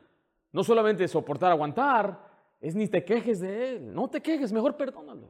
No 0.52 0.62
solamente 0.62 1.08
soportar, 1.08 1.50
aguantar, 1.50 2.24
es 2.60 2.76
ni 2.76 2.86
te 2.86 3.04
quejes 3.04 3.40
de 3.40 3.70
él. 3.70 3.92
No 3.92 4.08
te 4.08 4.20
quejes, 4.22 4.52
mejor 4.52 4.76
perdónalo. 4.76 5.28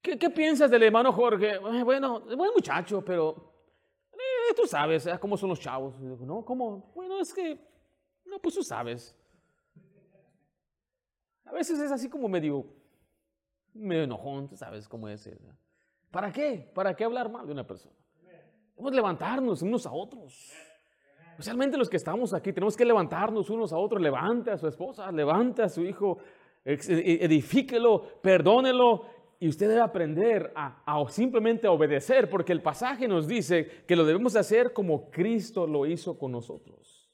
¿Qué, 0.00 0.18
qué 0.18 0.30
piensas 0.30 0.70
del 0.70 0.84
hermano 0.84 1.12
Jorge? 1.12 1.58
Bueno, 1.58 2.22
es 2.26 2.36
buen 2.36 2.52
muchacho, 2.54 3.04
pero 3.04 3.51
que 4.48 4.54
tú 4.54 4.66
sabes 4.66 5.06
¿eh? 5.06 5.18
cómo 5.20 5.36
son 5.36 5.50
los 5.50 5.60
chavos. 5.60 5.98
no, 5.98 6.44
¿cómo? 6.44 6.92
Bueno, 6.94 7.20
es 7.20 7.32
que, 7.32 7.58
no, 8.24 8.38
pues 8.40 8.54
tú 8.54 8.62
sabes. 8.62 9.16
A 11.44 11.52
veces 11.52 11.78
es 11.80 11.90
así 11.90 12.08
como 12.08 12.28
medio, 12.28 12.64
medio 13.74 14.04
enojón, 14.04 14.48
tú 14.48 14.56
sabes 14.56 14.88
cómo 14.88 15.08
es. 15.08 15.28
¿Para 16.10 16.32
qué? 16.32 16.70
¿Para 16.74 16.94
qué 16.94 17.04
hablar 17.04 17.30
mal 17.30 17.46
de 17.46 17.52
una 17.52 17.66
persona? 17.66 17.94
Debemos 18.76 18.94
levantarnos 18.94 19.62
unos 19.62 19.86
a 19.86 19.92
otros. 19.92 20.52
Especialmente 21.32 21.76
los 21.76 21.88
que 21.88 21.96
estamos 21.96 22.34
aquí, 22.34 22.52
tenemos 22.52 22.76
que 22.76 22.84
levantarnos 22.84 23.48
unos 23.50 23.72
a 23.72 23.78
otros. 23.78 24.00
Levante 24.00 24.50
a 24.50 24.56
su 24.56 24.66
esposa, 24.66 25.10
levante 25.10 25.62
a 25.62 25.68
su 25.68 25.82
hijo, 25.82 26.18
e, 26.64 26.78
edifíquelo, 27.22 28.20
perdónelo. 28.20 29.21
Y 29.42 29.48
usted 29.48 29.68
debe 29.68 29.80
aprender 29.80 30.52
a, 30.54 30.84
a 30.86 31.10
simplemente 31.10 31.66
obedecer, 31.66 32.30
porque 32.30 32.52
el 32.52 32.62
pasaje 32.62 33.08
nos 33.08 33.26
dice 33.26 33.82
que 33.88 33.96
lo 33.96 34.04
debemos 34.04 34.36
hacer 34.36 34.72
como 34.72 35.10
Cristo 35.10 35.66
lo 35.66 35.84
hizo 35.84 36.16
con 36.16 36.30
nosotros. 36.30 37.10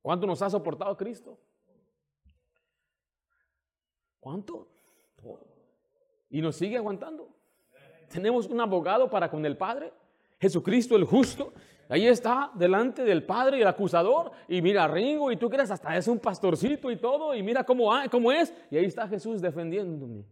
¿Cuánto 0.00 0.24
nos 0.24 0.40
ha 0.40 0.48
soportado 0.48 0.96
Cristo? 0.96 1.36
¿Cuánto? 4.20 4.68
Y 6.30 6.40
nos 6.40 6.54
sigue 6.54 6.76
aguantando. 6.76 7.28
Tenemos 8.08 8.46
un 8.46 8.60
abogado 8.60 9.10
para 9.10 9.28
con 9.28 9.44
el 9.44 9.56
Padre, 9.56 9.92
Jesucristo 10.38 10.94
el 10.94 11.02
justo. 11.02 11.54
Ahí 11.88 12.06
está, 12.06 12.52
delante 12.54 13.02
del 13.02 13.24
Padre 13.24 13.58
y 13.58 13.62
el 13.62 13.66
acusador. 13.66 14.30
Y 14.46 14.62
mira, 14.62 14.86
Ringo, 14.86 15.32
y 15.32 15.36
tú 15.36 15.50
crees, 15.50 15.72
hasta 15.72 15.96
es 15.96 16.06
un 16.06 16.20
pastorcito 16.20 16.88
y 16.92 16.98
todo. 16.98 17.34
Y 17.34 17.42
mira 17.42 17.64
cómo, 17.64 17.90
cómo 18.12 18.30
es. 18.30 18.54
Y 18.70 18.76
ahí 18.76 18.84
está 18.84 19.08
Jesús 19.08 19.42
defendiéndome. 19.42 20.24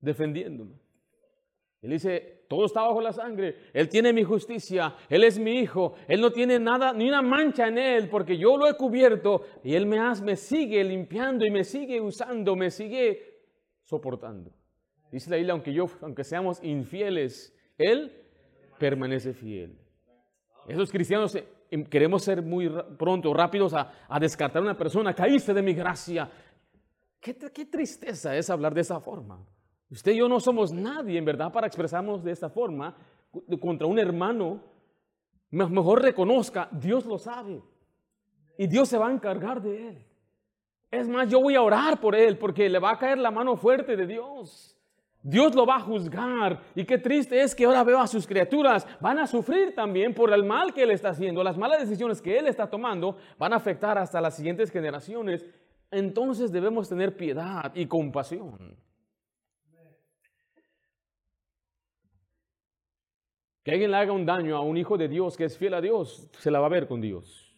Defendiéndome. 0.00 0.76
Él 1.80 1.90
dice, 1.90 2.44
todo 2.48 2.66
está 2.66 2.82
bajo 2.82 3.00
la 3.00 3.12
sangre. 3.12 3.56
Él 3.72 3.88
tiene 3.88 4.12
mi 4.12 4.24
justicia. 4.24 4.96
Él 5.08 5.22
es 5.22 5.38
mi 5.38 5.60
hijo. 5.60 5.94
Él 6.08 6.20
no 6.20 6.32
tiene 6.32 6.58
nada, 6.58 6.92
ni 6.92 7.08
una 7.08 7.22
mancha 7.22 7.68
en 7.68 7.78
él, 7.78 8.08
porque 8.08 8.36
yo 8.36 8.56
lo 8.56 8.66
he 8.66 8.74
cubierto. 8.74 9.42
Y 9.62 9.74
él 9.74 9.86
me, 9.86 9.98
me 10.22 10.36
sigue 10.36 10.82
limpiando 10.82 11.46
y 11.46 11.50
me 11.50 11.62
sigue 11.62 12.00
usando, 12.00 12.56
me 12.56 12.70
sigue 12.70 13.42
soportando. 13.82 14.50
Dice 15.12 15.30
la 15.30 15.36
Biblia, 15.36 15.52
aunque, 15.52 15.72
yo, 15.72 15.86
aunque 16.02 16.24
seamos 16.24 16.62
infieles, 16.62 17.56
él 17.78 18.12
permanece 18.78 19.32
fiel. 19.32 19.78
Esos 20.66 20.90
cristianos 20.90 21.34
eh, 21.36 21.46
em, 21.70 21.84
queremos 21.84 22.24
ser 22.24 22.42
muy 22.42 22.68
pronto, 22.98 23.32
rápidos 23.32 23.72
a, 23.72 23.92
descartar 24.20 24.60
a 24.60 24.64
una 24.64 24.76
persona. 24.76 25.14
Caíste 25.14 25.54
de 25.54 25.62
mi 25.62 25.74
gracia. 25.74 26.30
Qué, 27.20 27.36
qué 27.36 27.64
tristeza 27.66 28.36
es 28.36 28.50
hablar 28.50 28.74
de 28.74 28.80
esa 28.80 29.00
forma. 29.00 29.46
Usted 29.90 30.12
y 30.12 30.18
yo 30.18 30.28
no 30.28 30.38
somos 30.40 30.72
nadie, 30.72 31.18
en 31.18 31.24
verdad, 31.24 31.50
para 31.50 31.66
expresarnos 31.66 32.22
de 32.22 32.32
esta 32.32 32.50
forma 32.50 32.94
contra 33.60 33.86
un 33.86 33.98
hermano. 33.98 34.60
Mejor 35.50 36.02
reconozca, 36.02 36.68
Dios 36.72 37.06
lo 37.06 37.18
sabe. 37.18 37.62
Y 38.58 38.66
Dios 38.66 38.88
se 38.88 38.98
va 38.98 39.08
a 39.08 39.12
encargar 39.12 39.62
de 39.62 39.88
él. 39.88 40.04
Es 40.90 41.08
más, 41.08 41.28
yo 41.28 41.40
voy 41.40 41.54
a 41.54 41.62
orar 41.62 42.00
por 42.00 42.14
él 42.14 42.38
porque 42.38 42.68
le 42.68 42.78
va 42.78 42.92
a 42.92 42.98
caer 42.98 43.18
la 43.18 43.30
mano 43.30 43.56
fuerte 43.56 43.96
de 43.96 44.06
Dios. 44.06 44.74
Dios 45.22 45.54
lo 45.54 45.66
va 45.66 45.76
a 45.76 45.80
juzgar. 45.80 46.60
Y 46.74 46.84
qué 46.84 46.98
triste 46.98 47.40
es 47.40 47.54
que 47.54 47.64
ahora 47.64 47.84
veo 47.84 47.98
a 47.98 48.06
sus 48.06 48.26
criaturas. 48.26 48.86
Van 49.00 49.18
a 49.18 49.26
sufrir 49.26 49.74
también 49.74 50.14
por 50.14 50.32
el 50.32 50.44
mal 50.44 50.72
que 50.72 50.82
Él 50.82 50.90
está 50.90 51.10
haciendo. 51.10 51.42
Las 51.42 51.58
malas 51.58 51.80
decisiones 51.80 52.22
que 52.22 52.38
Él 52.38 52.46
está 52.46 52.68
tomando 52.68 53.16
van 53.38 53.52
a 53.52 53.56
afectar 53.56 53.98
hasta 53.98 54.20
las 54.20 54.36
siguientes 54.36 54.70
generaciones. 54.70 55.44
Entonces 55.90 56.52
debemos 56.52 56.88
tener 56.88 57.16
piedad 57.16 57.72
y 57.74 57.86
compasión. 57.86 58.76
Que 63.68 63.72
alguien 63.72 63.90
le 63.90 63.98
haga 63.98 64.12
un 64.14 64.24
daño 64.24 64.56
a 64.56 64.62
un 64.62 64.78
hijo 64.78 64.96
de 64.96 65.08
Dios 65.08 65.36
que 65.36 65.44
es 65.44 65.58
fiel 65.58 65.74
a 65.74 65.82
Dios, 65.82 66.30
se 66.38 66.50
la 66.50 66.58
va 66.58 66.68
a 66.68 66.70
ver 66.70 66.88
con 66.88 67.02
Dios. 67.02 67.54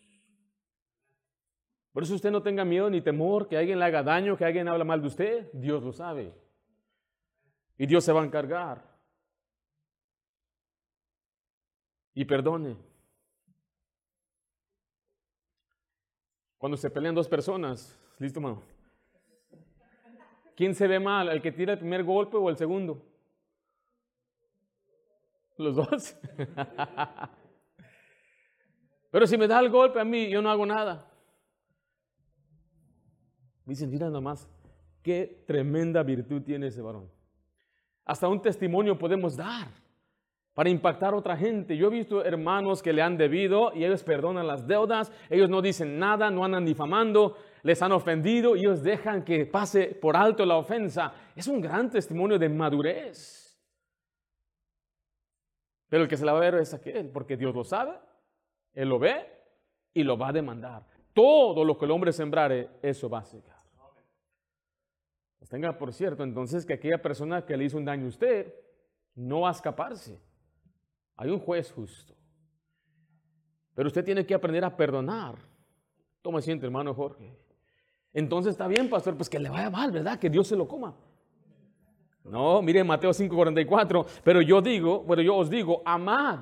Por 1.93 2.03
eso 2.03 2.17
usted 2.17 2.33
no 2.33 2.43
tenga 2.43 2.65
miedo 2.65 2.91
ni 2.91 3.01
temor 3.01 3.47
que 3.47 3.57
alguien 3.57 3.79
le 3.79 3.85
haga 3.85 4.03
daño, 4.03 4.37
que 4.37 4.45
alguien 4.45 4.67
habla 4.67 4.83
mal 4.83 5.01
de 5.01 5.07
usted. 5.07 5.53
Dios 5.53 5.85
lo 5.85 5.93
sabe. 5.93 6.35
Y 7.79 7.87
Dios 7.87 8.03
se 8.03 8.11
va 8.11 8.23
a 8.23 8.25
encargar. 8.25 8.85
Y 12.13 12.25
perdone. 12.25 12.77
Cuando 16.59 16.77
se 16.77 16.91
pelean 16.91 17.15
dos 17.15 17.29
personas, 17.29 17.97
listo, 18.19 18.41
mano. 18.41 18.65
¿Quién 20.57 20.75
se 20.75 20.89
ve 20.89 20.99
mal? 20.99 21.29
¿El 21.29 21.41
que 21.41 21.53
tira 21.53 21.75
el 21.75 21.79
primer 21.79 22.03
golpe 22.03 22.37
o 22.37 22.51
el 22.51 22.57
segundo? 22.57 23.10
Los 25.61 25.77
dos. 25.77 26.17
Pero 29.11 29.27
si 29.27 29.37
me 29.37 29.47
da 29.47 29.61
el 29.61 29.69
golpe 29.69 30.01
a 30.01 30.05
mí, 30.05 30.31
yo 30.31 30.41
no 30.41 30.51
hago 30.51 30.65
nada. 30.65 31.07
Dicen, 33.67 33.91
mira 33.91 34.09
nomás, 34.09 34.49
qué 35.03 35.45
tremenda 35.47 36.03
virtud 36.03 36.41
tiene 36.43 36.69
ese 36.69 36.81
varón. 36.81 37.11
Hasta 38.07 38.27
un 38.27 38.41
testimonio 38.41 38.99
podemos 38.99 39.37
dar 39.37 39.69
para 40.55 40.71
impactar 40.71 41.13
a 41.13 41.19
otra 41.19 41.37
gente. 41.37 41.77
Yo 41.77 41.89
he 41.89 41.91
visto 41.91 42.25
hermanos 42.25 42.83
que 42.83 42.95
le 42.95 43.03
han 43.03 43.19
debido 43.19 43.75
y 43.75 43.85
ellos 43.85 44.03
perdonan 44.03 44.47
las 44.47 44.67
deudas, 44.67 45.13
ellos 45.29 45.51
no 45.51 45.61
dicen 45.61 45.99
nada, 45.99 46.31
no 46.31 46.43
andan 46.43 46.65
difamando, 46.65 47.37
les 47.63 47.83
han 47.83 47.93
ofendido 47.93 48.57
y 48.57 48.61
ellos 48.61 48.83
dejan 48.83 49.25
que 49.25 49.45
pase 49.45 49.89
por 49.89 50.17
alto 50.17 50.47
la 50.47 50.57
ofensa. 50.57 51.13
Es 51.37 51.47
un 51.49 51.61
gran 51.61 51.91
testimonio 51.91 52.39
de 52.39 52.49
madurez. 52.49 53.50
Pero 55.91 56.05
el 56.05 56.09
que 56.09 56.17
se 56.17 56.25
la 56.25 56.33
va 56.33 56.39
a 56.39 56.43
ver 56.43 56.55
es 56.55 56.73
aquel, 56.73 57.11
porque 57.11 57.37
Dios 57.37 57.55
lo 57.55 57.65
sabe, 57.65 57.99
Él 58.73 58.89
lo 58.89 58.99
ve 58.99 59.27
y 59.93 60.05
lo 60.05 60.17
va 60.17 60.29
a 60.29 60.33
demandar. 60.33 60.87
Todo 61.13 61.65
lo 61.65 61.77
que 61.77 61.85
el 61.85 61.91
hombre 61.91 62.13
sembrare, 62.13 62.71
eso 62.81 63.11
va 63.11 63.19
a 63.19 63.25
secar. 63.25 63.61
Pues 65.39 65.51
tenga 65.51 65.77
por 65.77 65.93
cierto 65.93 66.23
entonces 66.23 66.65
que 66.65 66.75
aquella 66.75 67.03
persona 67.03 67.45
que 67.45 67.57
le 67.57 67.65
hizo 67.65 67.77
un 67.77 67.85
daño 67.85 68.05
a 68.05 68.09
usted 68.09 68.55
no 69.15 69.41
va 69.41 69.49
a 69.49 69.53
escaparse. 69.53 70.21
Hay 71.17 71.31
un 71.31 71.41
juez 71.41 71.73
justo. 71.73 72.15
Pero 73.75 73.89
usted 73.89 74.05
tiene 74.05 74.25
que 74.25 74.35
aprender 74.35 74.65
a 74.65 74.77
perdonar. 74.77 75.37
Toma 76.23 76.39
asiento, 76.39 76.67
hermano 76.67 76.95
Jorge. 76.95 77.37
Entonces 78.13 78.53
está 78.53 78.69
bien, 78.69 78.89
pastor, 78.89 79.17
pues 79.17 79.29
que 79.29 79.39
le 79.39 79.49
vaya 79.49 79.71
mal, 79.71 79.91
¿verdad? 79.91 80.19
Que 80.19 80.31
Dios 80.31 80.47
se 80.47 80.57
lo 80.57 80.69
coma. 80.69 80.95
No, 82.25 82.63
mire 82.63 82.85
Mateo 82.85 83.13
5:44, 83.13 84.07
pero 84.23 84.43
yo 84.43 84.61
digo, 84.61 85.03
bueno, 85.03 85.23
yo 85.23 85.37
os 85.37 85.49
digo, 85.49 85.83
amad 85.85 86.41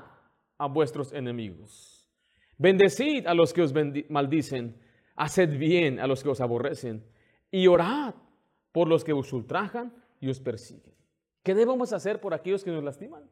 a 0.59 0.67
vuestros 0.67 1.13
enemigos. 1.13 2.09
Bendecid 2.57 3.27
a 3.27 3.35
los 3.35 3.53
que 3.53 3.63
os 3.63 3.73
maldicen, 4.09 4.77
haced 5.15 5.57
bien 5.57 6.01
a 6.01 6.07
los 6.07 6.23
que 6.23 6.29
os 6.29 6.41
aborrecen 6.41 7.05
y 7.51 7.67
orad 7.69 8.15
por 8.73 8.89
los 8.89 9.05
que 9.05 9.13
os 9.13 9.33
ultrajan 9.33 9.93
y 10.21 10.29
os 10.29 10.41
persiguen. 10.41 10.95
¿Qué 11.43 11.55
debemos 11.55 11.93
hacer 11.93 12.21
por 12.21 12.35
aquellos 12.35 12.65
que 12.65 12.73
nos 12.73 12.83
lastiman? 12.83 13.23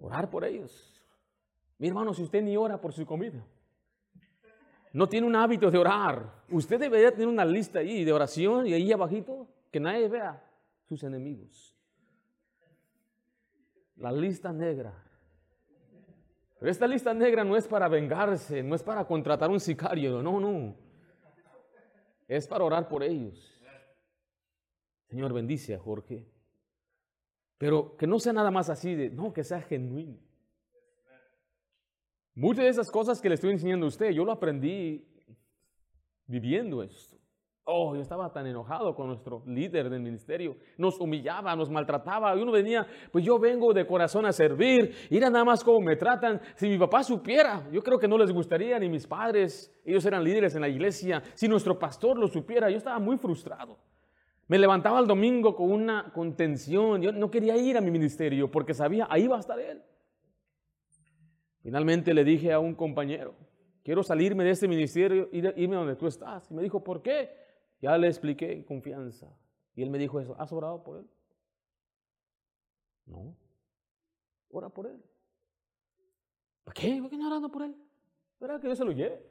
Orar 0.00 0.30
por 0.30 0.44
ellos. 0.44 1.02
Mi 1.78 1.88
hermano, 1.88 2.14
si 2.14 2.22
usted 2.22 2.42
ni 2.42 2.56
ora 2.56 2.80
por 2.80 2.92
su 2.92 3.04
comida, 3.04 3.44
no 4.92 5.08
tiene 5.08 5.26
un 5.26 5.34
hábito 5.34 5.70
de 5.70 5.78
orar, 5.78 6.44
usted 6.50 6.78
debería 6.78 7.10
tener 7.10 7.26
una 7.26 7.44
lista 7.44 7.80
ahí 7.80 8.04
de 8.04 8.12
oración 8.12 8.66
y 8.68 8.72
ahí 8.72 8.92
abajito 8.92 9.48
que 9.70 9.80
nadie 9.80 10.08
vea 10.08 10.47
sus 10.88 11.02
enemigos. 11.02 11.76
La 13.96 14.10
lista 14.10 14.52
negra. 14.52 14.94
Pero 16.58 16.70
esta 16.70 16.86
lista 16.86 17.12
negra 17.12 17.44
no 17.44 17.56
es 17.56 17.68
para 17.68 17.88
vengarse, 17.88 18.62
no 18.62 18.74
es 18.74 18.82
para 18.82 19.04
contratar 19.04 19.50
un 19.50 19.60
sicario, 19.60 20.22
no, 20.22 20.40
no. 20.40 20.74
Es 22.26 22.48
para 22.48 22.64
orar 22.64 22.88
por 22.88 23.02
ellos. 23.02 23.54
Señor, 25.08 25.32
bendice 25.32 25.74
a 25.74 25.78
Jorge. 25.78 26.26
Pero 27.58 27.96
que 27.96 28.06
no 28.06 28.18
sea 28.18 28.32
nada 28.32 28.50
más 28.50 28.70
así 28.70 28.94
de, 28.94 29.10
no, 29.10 29.32
que 29.32 29.44
sea 29.44 29.60
genuino. 29.60 30.18
Muchas 32.34 32.64
de 32.64 32.70
esas 32.70 32.90
cosas 32.90 33.20
que 33.20 33.28
le 33.28 33.34
estoy 33.34 33.50
enseñando 33.50 33.86
a 33.86 33.88
usted, 33.88 34.10
yo 34.10 34.24
lo 34.24 34.32
aprendí 34.32 35.04
viviendo 36.26 36.82
esto. 36.82 37.18
Oh, 37.70 37.94
yo 37.94 38.00
estaba 38.00 38.32
tan 38.32 38.46
enojado 38.46 38.94
con 38.94 39.08
nuestro 39.08 39.42
líder 39.44 39.90
del 39.90 40.00
ministerio. 40.00 40.56
Nos 40.78 40.98
humillaba, 40.98 41.54
nos 41.54 41.68
maltrataba. 41.68 42.34
Y 42.34 42.40
uno 42.40 42.50
venía, 42.50 42.86
pues 43.12 43.22
yo 43.22 43.38
vengo 43.38 43.74
de 43.74 43.86
corazón 43.86 44.24
a 44.24 44.32
servir. 44.32 44.94
Mira 45.10 45.28
nada 45.28 45.44
más 45.44 45.62
cómo 45.62 45.78
me 45.80 45.94
tratan. 45.94 46.40
Si 46.54 46.66
mi 46.66 46.78
papá 46.78 47.04
supiera, 47.04 47.68
yo 47.70 47.82
creo 47.82 47.98
que 47.98 48.08
no 48.08 48.16
les 48.16 48.32
gustaría, 48.32 48.78
ni 48.78 48.88
mis 48.88 49.06
padres. 49.06 49.70
Ellos 49.84 50.02
eran 50.06 50.24
líderes 50.24 50.54
en 50.54 50.62
la 50.62 50.68
iglesia. 50.70 51.22
Si 51.34 51.46
nuestro 51.46 51.78
pastor 51.78 52.18
lo 52.18 52.26
supiera, 52.28 52.70
yo 52.70 52.78
estaba 52.78 52.98
muy 52.98 53.18
frustrado. 53.18 53.76
Me 54.46 54.58
levantaba 54.58 54.98
el 54.98 55.06
domingo 55.06 55.54
con 55.54 55.70
una 55.70 56.10
contención. 56.14 57.02
Yo 57.02 57.12
no 57.12 57.30
quería 57.30 57.54
ir 57.58 57.76
a 57.76 57.82
mi 57.82 57.90
ministerio 57.90 58.50
porque 58.50 58.72
sabía, 58.72 59.06
ahí 59.10 59.26
va 59.26 59.36
a 59.36 59.40
estar 59.40 59.60
él. 59.60 59.82
Finalmente 61.60 62.14
le 62.14 62.24
dije 62.24 62.50
a 62.50 62.60
un 62.60 62.74
compañero, 62.74 63.34
quiero 63.84 64.02
salirme 64.02 64.42
de 64.44 64.52
este 64.52 64.66
ministerio 64.66 65.28
y 65.30 65.46
irme 65.62 65.76
donde 65.76 65.96
tú 65.96 66.06
estás. 66.06 66.50
Y 66.50 66.54
me 66.54 66.62
dijo, 66.62 66.82
¿por 66.82 67.02
qué? 67.02 67.46
Ya 67.80 67.96
le 67.96 68.08
expliqué 68.08 68.64
confianza. 68.64 69.28
Y 69.74 69.82
él 69.82 69.90
me 69.90 69.98
dijo 69.98 70.18
eso. 70.20 70.34
¿Has 70.38 70.52
orado 70.52 70.82
por 70.82 70.98
él? 70.98 71.06
No. 73.06 73.36
Ora 74.50 74.68
por 74.68 74.86
él. 74.86 75.02
¿Para 76.64 76.74
qué? 76.74 76.98
¿Por 77.00 77.10
qué 77.10 77.16
no 77.16 77.28
orando 77.28 77.50
por 77.50 77.62
él? 77.62 77.74
¿Verdad 78.40 78.60
que 78.60 78.66
Dios 78.66 78.78
se 78.78 78.84
lo 78.84 78.92
lleve? 78.92 79.22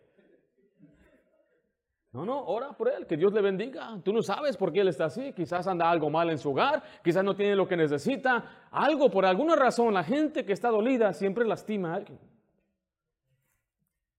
No, 2.14 2.26
no, 2.26 2.46
ora 2.46 2.72
por 2.72 2.90
él, 2.90 3.06
que 3.06 3.18
Dios 3.18 3.34
le 3.34 3.42
bendiga. 3.42 4.00
Tú 4.04 4.12
no 4.12 4.24
sabes 4.24 4.58
por 4.58 4.72
qué 4.72 4.80
él 4.80 4.88
está 4.88 5.06
así. 5.06 5.34
Quizás 5.34 5.68
anda 5.68 5.90
algo 5.90 6.10
mal 6.10 6.30
en 6.30 6.38
su 6.38 6.50
hogar, 6.50 6.82
quizás 7.04 7.24
no 7.24 7.36
tiene 7.36 7.56
lo 7.56 7.68
que 7.68 7.78
necesita. 7.78 8.68
Algo, 8.72 9.12
por 9.12 9.26
alguna 9.26 9.56
razón, 9.56 9.94
la 9.94 10.04
gente 10.04 10.46
que 10.46 10.54
está 10.54 10.70
dolida 10.70 11.14
siempre 11.14 11.46
lastima 11.46 11.92
a 11.92 11.96
alguien. 11.96 12.20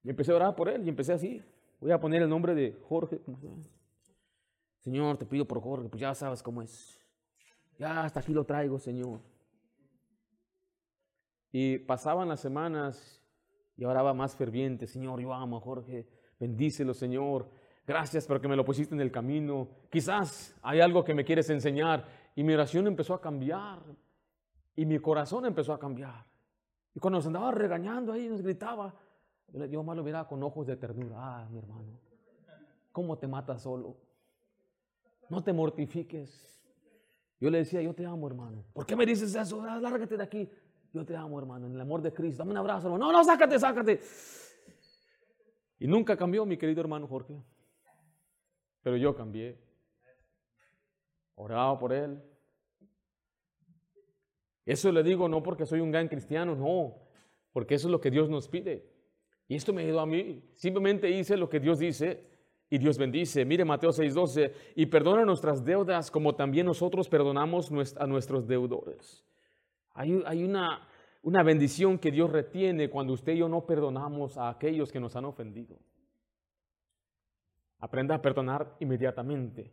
Y 0.05 0.11
empecé 0.11 0.33
a 0.33 0.37
orar 0.37 0.55
por 0.55 0.69
él 0.69 0.85
y 0.87 0.88
empecé 0.88 1.12
así. 1.12 1.43
Voy 1.81 1.91
a 1.91 1.99
poner 1.99 2.23
el 2.23 2.29
nombre 2.29 2.55
de 2.55 2.79
Jorge. 2.88 3.21
Señor, 4.79 5.17
te 5.19 5.27
pido 5.27 5.45
por 5.45 5.61
Jorge, 5.61 5.88
pues 5.88 6.01
ya 6.01 6.14
sabes 6.14 6.43
cómo 6.43 6.62
es. 6.62 6.99
Ya 7.79 8.05
hasta 8.05 8.21
aquí 8.21 8.33
lo 8.33 8.45
traigo, 8.45 8.79
Señor. 8.79 9.21
Y 11.53 11.79
pasaban 11.79 12.29
las 12.29 12.41
semanas 12.41 13.23
y 13.77 13.85
oraba 13.85 14.12
más 14.12 14.35
ferviente. 14.35 14.87
Señor, 14.87 15.21
yo 15.21 15.33
amo 15.33 15.57
a 15.57 15.61
Jorge. 15.61 16.07
Bendícelo, 16.38 16.95
Señor. 16.95 17.49
Gracias 17.87 18.27
porque 18.27 18.49
me 18.49 18.57
lo 18.57 18.64
pusiste 18.64 18.95
en 18.95 19.01
el 19.01 19.11
camino. 19.11 19.69
Quizás 19.91 20.55
hay 20.62 20.81
algo 20.81 21.05
que 21.05 21.14
me 21.14 21.25
quieres 21.25 21.49
enseñar. 21.51 22.05
Y 22.35 22.43
mi 22.43 22.53
oración 22.53 22.87
empezó 22.87 23.14
a 23.14 23.21
cambiar. 23.21 23.81
Y 24.77 24.85
mi 24.85 24.99
corazón 24.99 25.47
empezó 25.47 25.73
a 25.73 25.79
cambiar. 25.79 26.25
Y 26.95 27.01
cuando 27.01 27.19
nos 27.19 27.27
andaba 27.27 27.51
regañando 27.51 28.12
ahí, 28.12 28.29
nos 28.29 28.43
gritaba. 28.43 28.95
Yo 29.71 29.83
más 29.83 29.97
lo 29.97 30.03
miraba 30.03 30.29
con 30.29 30.43
ojos 30.43 30.67
de 30.67 30.77
ternura. 30.77 31.17
Ah, 31.17 31.49
mi 31.51 31.59
hermano, 31.59 31.99
¿cómo 32.93 33.17
te 33.17 33.27
matas 33.27 33.62
solo? 33.62 33.97
No 35.29 35.43
te 35.43 35.53
mortifiques. 35.53 36.49
Yo 37.41 37.51
le 37.51 37.59
decía, 37.59 37.81
yo 37.81 37.95
te 37.95 38.05
amo, 38.05 38.27
hermano. 38.27 38.64
¿Por 38.73 38.85
qué 38.85 38.97
me 38.97 39.07
dices 39.07 39.35
eso? 39.35 39.62
Ah, 39.62 39.79
lárgate 39.79 40.17
de 40.17 40.23
aquí. 40.23 40.51
Yo 40.93 41.05
te 41.05 41.14
amo, 41.14 41.38
hermano, 41.38 41.67
en 41.67 41.75
el 41.75 41.81
amor 41.81 42.03
de 42.03 42.12
Cristo. 42.12 42.38
Dame 42.38 42.53
un 42.53 42.57
abrazo, 42.57 42.87
hermano. 42.87 43.07
No, 43.07 43.12
no, 43.12 43.25
sácate, 43.25 43.59
sácate. 43.59 44.01
Y 45.79 45.87
nunca 45.87 46.17
cambió 46.17 46.45
mi 46.45 46.57
querido 46.57 46.81
hermano 46.81 47.07
Jorge. 47.07 47.41
Pero 48.83 48.97
yo 48.97 49.14
cambié. 49.14 49.61
Oraba 51.35 51.79
por 51.79 51.93
él. 51.93 52.21
Eso 54.64 54.91
le 54.91 55.03
digo 55.03 55.29
no 55.29 55.43
porque 55.43 55.64
soy 55.64 55.81
un 55.81 55.91
gran 55.91 56.09
cristiano, 56.09 56.57
no. 56.57 56.97
Porque 57.53 57.75
eso 57.75 57.87
es 57.87 57.93
lo 57.93 58.01
que 58.01 58.11
Dios 58.11 58.29
nos 58.29 58.49
pide. 58.49 58.91
Y 59.47 59.55
esto 59.55 59.73
me 59.73 59.83
ayudó 59.83 60.01
a 60.01 60.07
mí. 60.07 60.43
Simplemente 60.57 61.09
hice 61.09 61.37
lo 61.37 61.49
que 61.49 61.61
Dios 61.61 61.79
dice 61.79 62.28
y 62.70 62.78
Dios 62.78 62.98
bendice. 62.98 63.44
Mire 63.44 63.64
Mateo 63.64 63.90
6:12, 63.90 64.52
y 64.76 64.87
perdona 64.87 65.24
nuestras 65.24 65.64
deudas 65.64 66.11
como 66.11 66.35
también 66.35 66.66
nosotros 66.66 67.09
perdonamos 67.09 67.70
a 67.96 68.07
nuestros 68.07 68.46
deudores. 68.46 69.24
Hay, 69.94 70.22
hay 70.26 70.44
una, 70.44 70.88
una 71.22 71.42
bendición 71.42 71.98
que 71.98 72.11
Dios 72.11 72.31
retiene 72.31 72.88
cuando 72.90 73.12
usted 73.12 73.33
y 73.33 73.38
yo 73.38 73.48
no 73.48 73.64
perdonamos 73.66 74.37
a 74.37 74.48
aquellos 74.48 74.92
que 74.92 75.00
nos 75.00 75.16
han 75.16 75.24
ofendido. 75.24 75.76
Aprenda 77.81 78.16
a 78.16 78.22
perdonar 78.22 78.76
inmediatamente. 78.81 79.72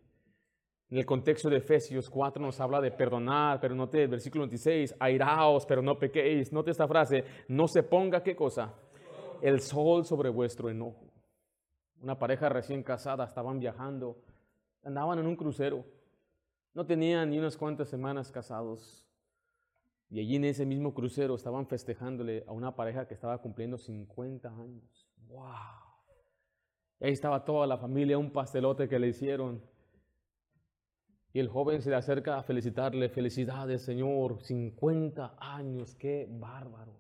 En 0.90 1.00
el 1.00 1.06
contexto 1.06 1.50
de 1.50 1.58
Efesios 1.58 2.10
4 2.10 2.42
nos 2.42 2.60
habla 2.60 2.80
de 2.80 2.92
perdonar, 2.92 3.60
pero 3.60 3.74
note 3.74 4.04
el 4.04 4.08
versículo 4.08 4.44
26, 4.44 4.96
airaos, 5.00 5.66
pero 5.66 5.82
no 5.82 5.98
pequéis. 5.98 6.54
Note 6.54 6.72
esta 6.72 6.88
frase, 6.88 7.24
no 7.48 7.68
se 7.68 7.82
ponga 7.82 8.22
qué 8.22 8.36
cosa? 8.36 8.74
El 9.42 9.62
sol 9.62 10.06
sobre 10.06 10.30
vuestro 10.30 10.70
enojo. 10.70 11.15
Una 12.06 12.20
pareja 12.20 12.50
recién 12.50 12.84
casada, 12.84 13.26
estaban 13.26 13.60
viajando, 13.60 14.22
andaban 14.84 15.18
en 15.18 15.26
un 15.26 15.36
crucero, 15.36 15.84
no 16.76 16.86
tenían 16.86 17.32
ni 17.32 17.40
unas 17.40 17.58
cuantas 17.58 17.90
semanas 17.90 18.32
casados. 18.32 19.04
Y 20.12 20.20
allí 20.20 20.36
en 20.36 20.46
ese 20.46 20.68
mismo 20.68 20.94
crucero 20.94 21.34
estaban 21.34 21.66
festejándole 21.66 22.44
a 22.48 22.52
una 22.52 22.76
pareja 22.76 23.08
que 23.08 23.16
estaba 23.16 23.42
cumpliendo 23.42 23.80
50 23.80 24.48
años. 24.50 25.10
¡Wow! 25.30 25.42
ahí 27.02 27.12
estaba 27.12 27.44
toda 27.44 27.66
la 27.66 27.80
familia, 27.80 28.20
un 28.20 28.30
pastelote 28.30 28.88
que 28.88 29.00
le 29.00 29.08
hicieron. 29.08 29.64
Y 31.34 31.40
el 31.40 31.50
joven 31.50 31.82
se 31.82 31.90
le 31.90 31.96
acerca 31.96 32.38
a 32.38 32.44
felicitarle, 32.44 33.10
felicidades 33.10 33.82
Señor, 33.82 34.44
50 34.44 35.38
años, 35.40 35.96
qué 35.96 36.28
bárbaro. 36.30 37.00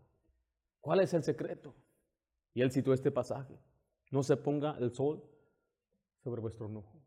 ¿Cuál 0.82 1.02
es 1.02 1.13
el 1.13 1.22
secreto? 1.22 1.76
Y 2.56 2.63
él 2.63 2.72
citó 2.72 2.91
este 2.91 3.12
pasaje, 3.12 3.60
no 4.12 4.24
se 4.24 4.38
ponga 4.38 4.78
el 4.80 4.91
sol 4.91 5.24
sobre 6.24 6.41
vuestro 6.41 6.68
enojo. 6.68 7.02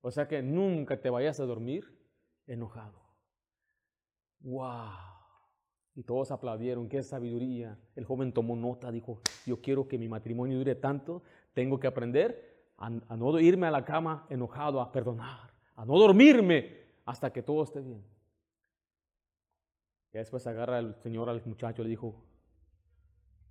O 0.00 0.10
sea 0.10 0.28
que 0.28 0.42
nunca 0.42 1.00
te 1.00 1.10
vayas 1.10 1.40
a 1.40 1.44
dormir 1.44 1.98
enojado. 2.46 3.00
¡Wow! 4.40 5.14
Y 5.94 6.02
todos 6.02 6.30
aplaudieron, 6.30 6.88
qué 6.88 7.02
sabiduría. 7.02 7.78
El 7.94 8.04
joven 8.04 8.32
tomó 8.32 8.56
nota, 8.56 8.90
dijo, 8.90 9.20
yo 9.46 9.60
quiero 9.60 9.88
que 9.88 9.98
mi 9.98 10.08
matrimonio 10.08 10.58
dure 10.58 10.74
tanto, 10.74 11.22
tengo 11.54 11.78
que 11.78 11.86
aprender 11.86 12.54
a, 12.76 12.90
no 12.90 13.38
irme 13.38 13.66
a 13.66 13.70
la 13.70 13.84
cama 13.84 14.26
enojado, 14.28 14.80
a 14.80 14.90
perdonar, 14.90 15.54
a 15.76 15.84
no 15.84 15.98
dormirme 15.98 16.84
hasta 17.04 17.32
que 17.32 17.42
todo 17.42 17.62
esté 17.62 17.80
bien. 17.80 18.04
Y 20.12 20.18
después 20.18 20.46
agarra 20.46 20.78
el 20.78 20.94
Señor 20.96 21.28
al 21.28 21.42
muchacho 21.44 21.82
y 21.82 21.84
le 21.84 21.90
dijo, 21.90 22.22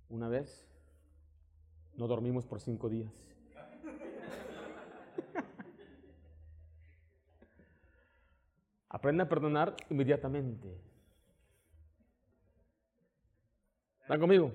una 0.08 0.28
vez 0.28 0.68
no 1.96 2.06
dormimos 2.06 2.46
por 2.46 2.60
cinco 2.60 2.88
días. 2.88 3.12
Aprende 8.88 9.24
a 9.24 9.28
perdonar 9.28 9.74
inmediatamente. 9.90 10.78
¿Están 14.02 14.20
conmigo? 14.20 14.52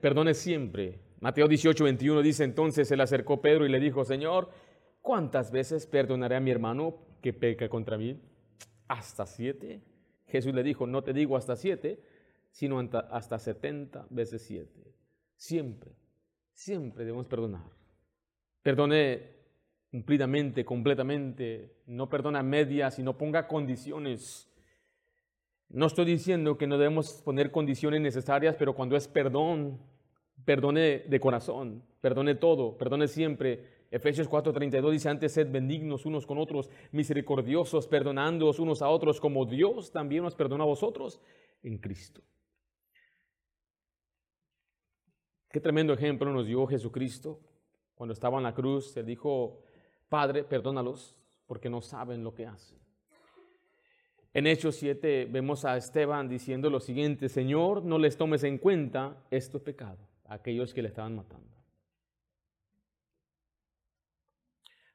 Perdone 0.00 0.32
siempre. 0.32 1.00
Mateo 1.20 1.46
18, 1.46 1.84
21 1.84 2.22
dice 2.22 2.44
entonces 2.44 2.88
se 2.88 2.96
le 2.96 3.02
acercó 3.02 3.40
Pedro 3.40 3.66
y 3.66 3.68
le 3.68 3.80
dijo, 3.80 4.04
Señor, 4.04 4.50
¿cuántas 5.02 5.50
veces 5.50 5.86
perdonaré 5.86 6.36
a 6.36 6.40
mi 6.40 6.50
hermano 6.50 6.96
que 7.20 7.32
peca 7.32 7.68
contra 7.68 7.98
mí? 7.98 8.20
¿Hasta 8.88 9.26
siete? 9.26 9.82
Jesús 10.28 10.54
le 10.54 10.62
dijo, 10.62 10.86
no 10.86 11.02
te 11.02 11.12
digo 11.12 11.36
hasta 11.36 11.56
siete, 11.56 12.00
sino 12.50 12.80
hasta 13.10 13.38
setenta 13.38 14.06
veces 14.10 14.42
siete. 14.42 14.94
Siempre, 15.36 15.92
siempre 16.56 17.04
debemos 17.04 17.26
perdonar. 17.26 17.62
Perdone 18.62 19.36
cumplidamente, 19.90 20.64
completamente, 20.64 21.76
no 21.86 22.08
perdona 22.08 22.42
medias 22.42 22.98
y 22.98 23.02
no 23.02 23.16
ponga 23.16 23.46
condiciones. 23.46 24.50
No 25.68 25.86
estoy 25.86 26.06
diciendo 26.06 26.56
que 26.58 26.66
no 26.66 26.78
debemos 26.78 27.22
poner 27.22 27.50
condiciones 27.50 28.00
necesarias, 28.00 28.56
pero 28.58 28.74
cuando 28.74 28.96
es 28.96 29.06
perdón, 29.06 29.78
perdone 30.44 31.00
de 31.00 31.20
corazón, 31.20 31.82
perdone 32.00 32.34
todo, 32.34 32.76
perdone 32.76 33.06
siempre. 33.06 33.76
Efesios 33.90 34.28
4:32 34.28 34.90
dice, 34.90 35.08
antes 35.08 35.32
sed 35.32 35.50
benignos 35.50 36.06
unos 36.06 36.26
con 36.26 36.38
otros, 36.38 36.70
misericordiosos, 36.90 37.86
perdonándoos 37.86 38.58
unos 38.58 38.82
a 38.82 38.88
otros, 38.88 39.20
como 39.20 39.44
Dios 39.44 39.92
también 39.92 40.24
nos 40.24 40.34
perdona 40.34 40.64
a 40.64 40.66
vosotros 40.66 41.20
en 41.62 41.78
Cristo. 41.78 42.22
Qué 45.56 45.60
tremendo 45.60 45.94
ejemplo 45.94 46.30
nos 46.30 46.46
dio 46.46 46.66
Jesucristo 46.66 47.40
cuando 47.94 48.12
estaba 48.12 48.36
en 48.36 48.42
la 48.42 48.52
cruz. 48.52 48.94
Él 48.98 49.06
dijo, 49.06 49.62
Padre, 50.06 50.44
perdónalos 50.44 51.16
porque 51.46 51.70
no 51.70 51.80
saben 51.80 52.22
lo 52.22 52.34
que 52.34 52.44
hacen. 52.44 52.78
En 54.34 54.46
Hechos 54.46 54.76
7 54.76 55.26
vemos 55.30 55.64
a 55.64 55.78
Esteban 55.78 56.28
diciendo 56.28 56.68
lo 56.68 56.78
siguiente, 56.78 57.30
Señor, 57.30 57.82
no 57.86 57.96
les 57.96 58.18
tomes 58.18 58.44
en 58.44 58.58
cuenta 58.58 59.24
este 59.30 59.58
pecado, 59.58 60.06
aquellos 60.26 60.74
que 60.74 60.82
le 60.82 60.88
estaban 60.88 61.16
matando. 61.16 61.48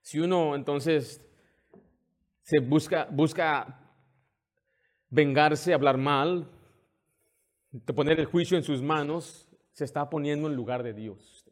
Si 0.04 0.19
uno 0.19 0.54
entonces 0.54 1.28
se 2.43 2.60
busca, 2.60 3.08
busca 3.10 3.91
vengarse, 5.10 5.74
hablar 5.74 5.97
mal, 5.97 6.47
poner 7.95 8.19
el 8.19 8.28
juicio 8.28 8.58
en 8.58 8.63
sus 8.63 8.80
manos, 8.84 9.47
se 9.71 9.86
está 9.86 10.10
poniendo 10.10 10.47
en 10.47 10.55
lugar 10.55 10.84
de 10.84 10.93
Dios. 10.93 11.45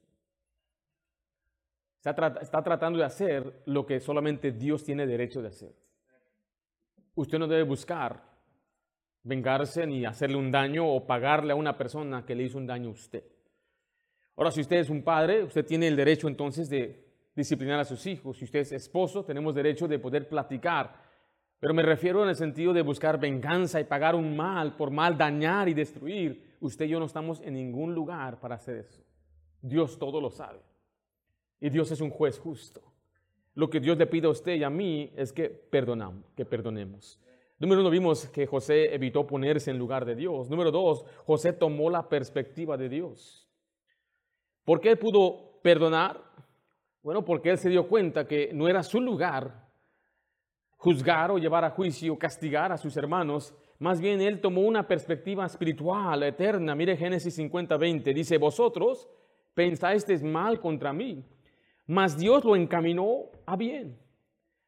está 2.04 2.64
tratando 2.64 3.00
de 3.00 3.06
hacer 3.06 3.64
lo 3.66 3.86
que 3.86 4.00
solamente 4.00 4.52
Dios 4.52 4.84
tiene 4.84 5.06
derecho 5.06 5.42
de 5.42 5.50
hacer 5.50 5.90
usted 7.22 7.40
no 7.40 7.48
debe 7.48 7.64
buscar 7.64 8.24
vengarse 9.24 9.86
ni 9.86 10.06
hacerle 10.06 10.38
un 10.38 10.52
daño 10.52 10.88
o 10.88 11.06
pagarle 11.06 11.52
a 11.52 11.56
una 11.56 11.78
persona 11.78 12.26
que 12.26 12.36
le 12.36 12.44
hizo 12.44 12.58
un 12.58 12.66
daño 12.66 12.90
a 12.90 12.94
usted. 12.94 13.24
Ahora, 14.38 14.52
si 14.52 14.62
usted 14.62 14.78
es 14.78 14.90
un 14.90 15.04
padre, 15.04 15.44
usted 15.44 15.66
tiene 15.66 15.88
el 15.88 15.98
derecho 15.98 16.28
entonces 16.28 16.70
de 16.70 17.06
disciplinar 17.36 17.80
a 17.80 17.86
sus 17.86 18.06
hijos. 18.06 18.38
Si 18.38 18.46
usted 18.46 18.60
es 18.60 18.72
esposo, 18.72 19.26
tenemos 19.26 19.54
derecho 19.54 19.88
de 19.88 20.00
poder 20.00 20.30
platicar. 20.30 20.96
Pero 21.60 21.74
me 21.74 21.84
refiero 21.84 22.24
en 22.24 22.30
el 22.30 22.36
sentido 22.38 22.72
de 22.72 22.82
buscar 22.82 23.20
venganza 23.20 23.82
y 23.82 23.84
pagar 23.84 24.16
un 24.16 24.38
mal 24.38 24.78
por 24.78 24.90
mal, 24.90 25.18
dañar 25.18 25.68
y 25.68 25.74
destruir. 25.74 26.49
Usted 26.60 26.86
y 26.86 26.90
yo 26.90 27.00
no 27.00 27.06
estamos 27.06 27.42
en 27.42 27.54
ningún 27.54 27.94
lugar 27.94 28.40
para 28.40 28.56
hacer 28.56 28.78
eso. 28.78 29.04
Dios 29.62 29.98
todo 29.98 30.20
lo 30.20 30.30
sabe. 30.30 30.60
Y 31.60 31.70
Dios 31.70 31.92
es 31.92 32.02
un 32.02 32.10
juez 32.10 32.40
justo. 32.40 32.82
Lo 33.56 33.70
que 33.70 33.80
Dios 33.80 33.98
le 33.98 34.08
pide 34.08 34.28
a 34.28 34.32
usted 34.32 34.56
y 34.56 34.64
a 34.64 34.70
mí 34.70 35.12
es 35.16 35.34
que 35.34 35.50
perdonamos, 35.50 36.24
que 36.36 36.46
perdonemos. 36.46 37.20
Número 37.60 37.82
uno, 37.82 37.90
vimos 37.90 38.28
que 38.30 38.48
José 38.48 38.94
evitó 38.94 39.28
ponerse 39.28 39.70
en 39.70 39.78
lugar 39.78 40.06
de 40.06 40.16
Dios. 40.16 40.50
Número 40.50 40.72
dos, 40.72 41.04
José 41.26 41.52
tomó 41.52 41.90
la 41.90 42.08
perspectiva 42.08 42.78
de 42.78 42.88
Dios. 42.88 43.50
¿Por 44.64 44.80
qué 44.80 44.96
pudo 44.96 45.60
perdonar? 45.62 46.24
Bueno, 47.04 47.26
porque 47.26 47.50
él 47.50 47.58
se 47.58 47.70
dio 47.70 47.88
cuenta 47.88 48.26
que 48.26 48.52
no 48.54 48.70
era 48.70 48.84
su 48.84 49.02
lugar 49.02 49.68
juzgar 50.78 51.32
o 51.32 51.38
llevar 51.38 51.66
a 51.66 51.72
juicio, 51.72 52.18
castigar 52.18 52.72
a 52.72 52.78
sus 52.78 52.96
hermanos. 52.96 53.54
Más 53.80 54.02
bien 54.02 54.20
él 54.20 54.42
tomó 54.42 54.62
una 54.62 54.86
perspectiva 54.86 55.46
espiritual, 55.46 56.22
eterna. 56.24 56.76
Mire 56.76 56.98
Génesis 56.98 57.34
50, 57.36 57.78
20. 57.78 58.14
Dice, 58.14 58.38
vosotros 58.38 59.10
pensasteis 59.54 60.22
mal 60.22 60.60
contra 60.60 60.94
mí, 60.94 61.24
mas 61.88 62.18
Dios 62.18 62.44
lo 62.44 62.56
encaminó 62.56 63.24
a 63.46 63.56
bien 63.56 63.98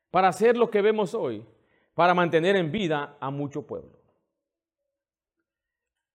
para 0.10 0.30
hacer 0.30 0.58
lo 0.58 0.70
que 0.70 0.82
vemos 0.82 1.14
hoy, 1.14 1.46
para 1.94 2.14
mantener 2.14 2.56
en 2.56 2.72
vida 2.72 3.18
a 3.20 3.30
mucho 3.30 3.68
pueblo. 3.68 4.00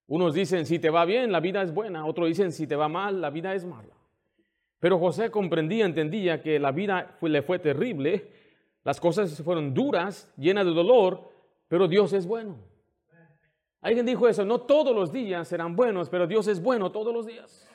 Unos 0.09 0.35
dicen, 0.35 0.66
si 0.66 0.78
te 0.78 0.88
va 0.88 1.04
bien, 1.04 1.32
la 1.32 1.40
vida 1.40 1.62
es 1.62 1.74
buena. 1.74 2.06
Otros 2.06 2.28
dicen, 2.28 2.52
si 2.52 2.66
te 2.66 2.76
va 2.76 2.88
mal, 2.88 3.20
la 3.20 3.30
vida 3.30 3.54
es 3.54 3.64
mala. 3.64 3.94
Pero 4.78 4.98
José 4.98 5.30
comprendía, 5.30 5.85
entendía 5.85 6.40
que 6.40 6.59
la 6.59 6.70
vida 6.70 7.18
le 7.20 7.42
fue 7.42 7.59
terrible, 7.59 8.30
las 8.85 9.00
cosas 9.00 9.42
fueron 9.42 9.74
duras, 9.74 10.32
llenas 10.37 10.64
de 10.64 10.72
dolor, 10.72 11.28
pero 11.68 11.88
Dios 11.88 12.12
es 12.12 12.26
bueno. 12.26 12.56
Alguien 13.87 14.05
dijo 14.05 14.27
eso, 14.27 14.44
no 14.44 14.62
todos 14.62 14.92
los 14.92 15.12
días 15.12 15.46
serán 15.46 15.77
buenos, 15.77 16.09
pero 16.09 16.27
Dios 16.27 16.49
es 16.49 16.61
bueno 16.61 16.90
todos 16.90 17.14
los 17.14 17.25
días. 17.25 17.68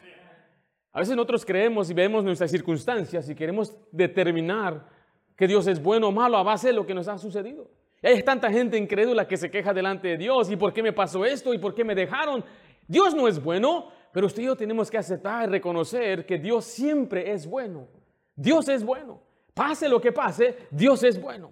A 0.92 1.00
veces 1.00 1.16
nosotros 1.16 1.46
creemos 1.46 1.90
y 1.90 1.94
vemos 1.94 2.26
nuestras 2.26 2.52
circunstancias 2.52 3.30
y 3.30 3.34
queremos 3.34 3.74
determinar 3.94 4.90
que 5.38 5.48
Dios 5.48 5.68
es 5.68 5.82
bueno 5.82 6.10
o 6.10 6.12
malo 6.12 6.36
a 6.36 6.44
base 6.44 6.68
de 6.68 6.74
lo 6.74 6.86
que 6.86 6.94
nos 6.94 7.08
ha 7.08 7.18
sucedido. 7.18 7.72
Y 8.04 8.08
hay 8.08 8.24
tanta 8.24 8.52
gente 8.52 8.78
incrédula 8.78 9.26
que 9.26 9.38
se 9.38 9.50
queja 9.50 9.74
delante 9.74 10.10
de 10.10 10.18
Dios 10.18 10.52
y 10.52 10.58
por 10.58 10.74
qué 10.74 10.84
me 10.84 10.92
pasó 10.92 11.24
esto 11.24 11.54
y 11.54 11.60
por 11.60 11.74
qué 11.74 11.86
me 11.86 11.96
dejaron. 11.96 12.44
Dios 12.90 13.16
no 13.16 13.30
es 13.30 13.42
bueno, 13.42 13.88
pero 14.12 14.28
usted 14.28 14.44
y 14.44 14.48
yo 14.48 14.58
tenemos 14.58 14.92
que 14.92 14.98
aceptar 14.98 15.48
y 15.48 15.52
reconocer 15.54 16.26
que 16.26 16.38
Dios 16.38 16.66
siempre 16.66 17.32
es 17.32 17.48
bueno. 17.48 17.88
Dios 18.36 18.68
es 18.68 18.84
bueno. 18.84 19.22
Pase 19.54 19.88
lo 19.88 20.02
que 20.02 20.12
pase, 20.12 20.58
Dios 20.72 21.04
es 21.06 21.22
bueno. 21.22 21.52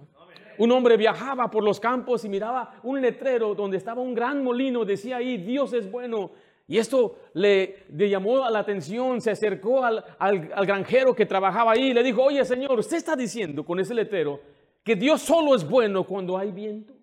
Un 0.59 0.71
hombre 0.73 0.97
viajaba 0.97 1.49
por 1.49 1.63
los 1.63 1.79
campos 1.79 2.25
y 2.25 2.29
miraba 2.29 2.79
un 2.83 3.01
letrero 3.01 3.55
donde 3.55 3.77
estaba 3.77 4.01
un 4.01 4.13
gran 4.13 4.43
molino, 4.43 4.83
decía 4.83 5.17
ahí, 5.17 5.37
Dios 5.37 5.71
es 5.71 5.89
bueno. 5.89 6.31
Y 6.67 6.77
esto 6.77 7.15
le, 7.33 7.85
llamó 7.89 8.47
la 8.49 8.59
atención, 8.59 9.21
se 9.21 9.31
acercó 9.31 9.85
al, 9.85 10.03
al, 10.19 10.65
granjero 10.65 11.15
que 11.15 11.25
trabajaba 11.25 11.71
ahí 11.71 11.91
y 11.91 11.93
le 11.93 12.03
dijo, 12.03 12.23
oye 12.23 12.43
Señor, 12.43 12.77
usted 12.77 12.97
está 12.97 13.15
diciendo 13.15 13.63
con 13.63 13.79
ese 13.79 13.93
letrero 13.93 14.41
que 14.83 14.97
Dios 14.97 15.21
solo 15.21 15.55
es 15.55 15.67
bueno 15.67 16.03
cuando 16.03 16.37
hay 16.37 16.51
viento. 16.51 16.93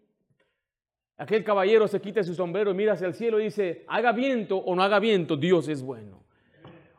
Aquel 1.16 1.42
caballero 1.42 1.88
se 1.88 1.98
quita 1.98 2.22
su 2.22 2.34
sombrero 2.34 2.70
y 2.70 2.74
mira 2.74 2.92
hacia 2.92 3.06
el 3.06 3.14
cielo 3.14 3.40
y 3.40 3.44
dice, 3.44 3.86
haga 3.88 4.12
viento 4.12 4.58
o 4.58 4.76
no 4.76 4.82
haga 4.82 4.98
viento, 4.98 5.34
Dios 5.34 5.66
es 5.68 5.82
bueno. 5.82 6.22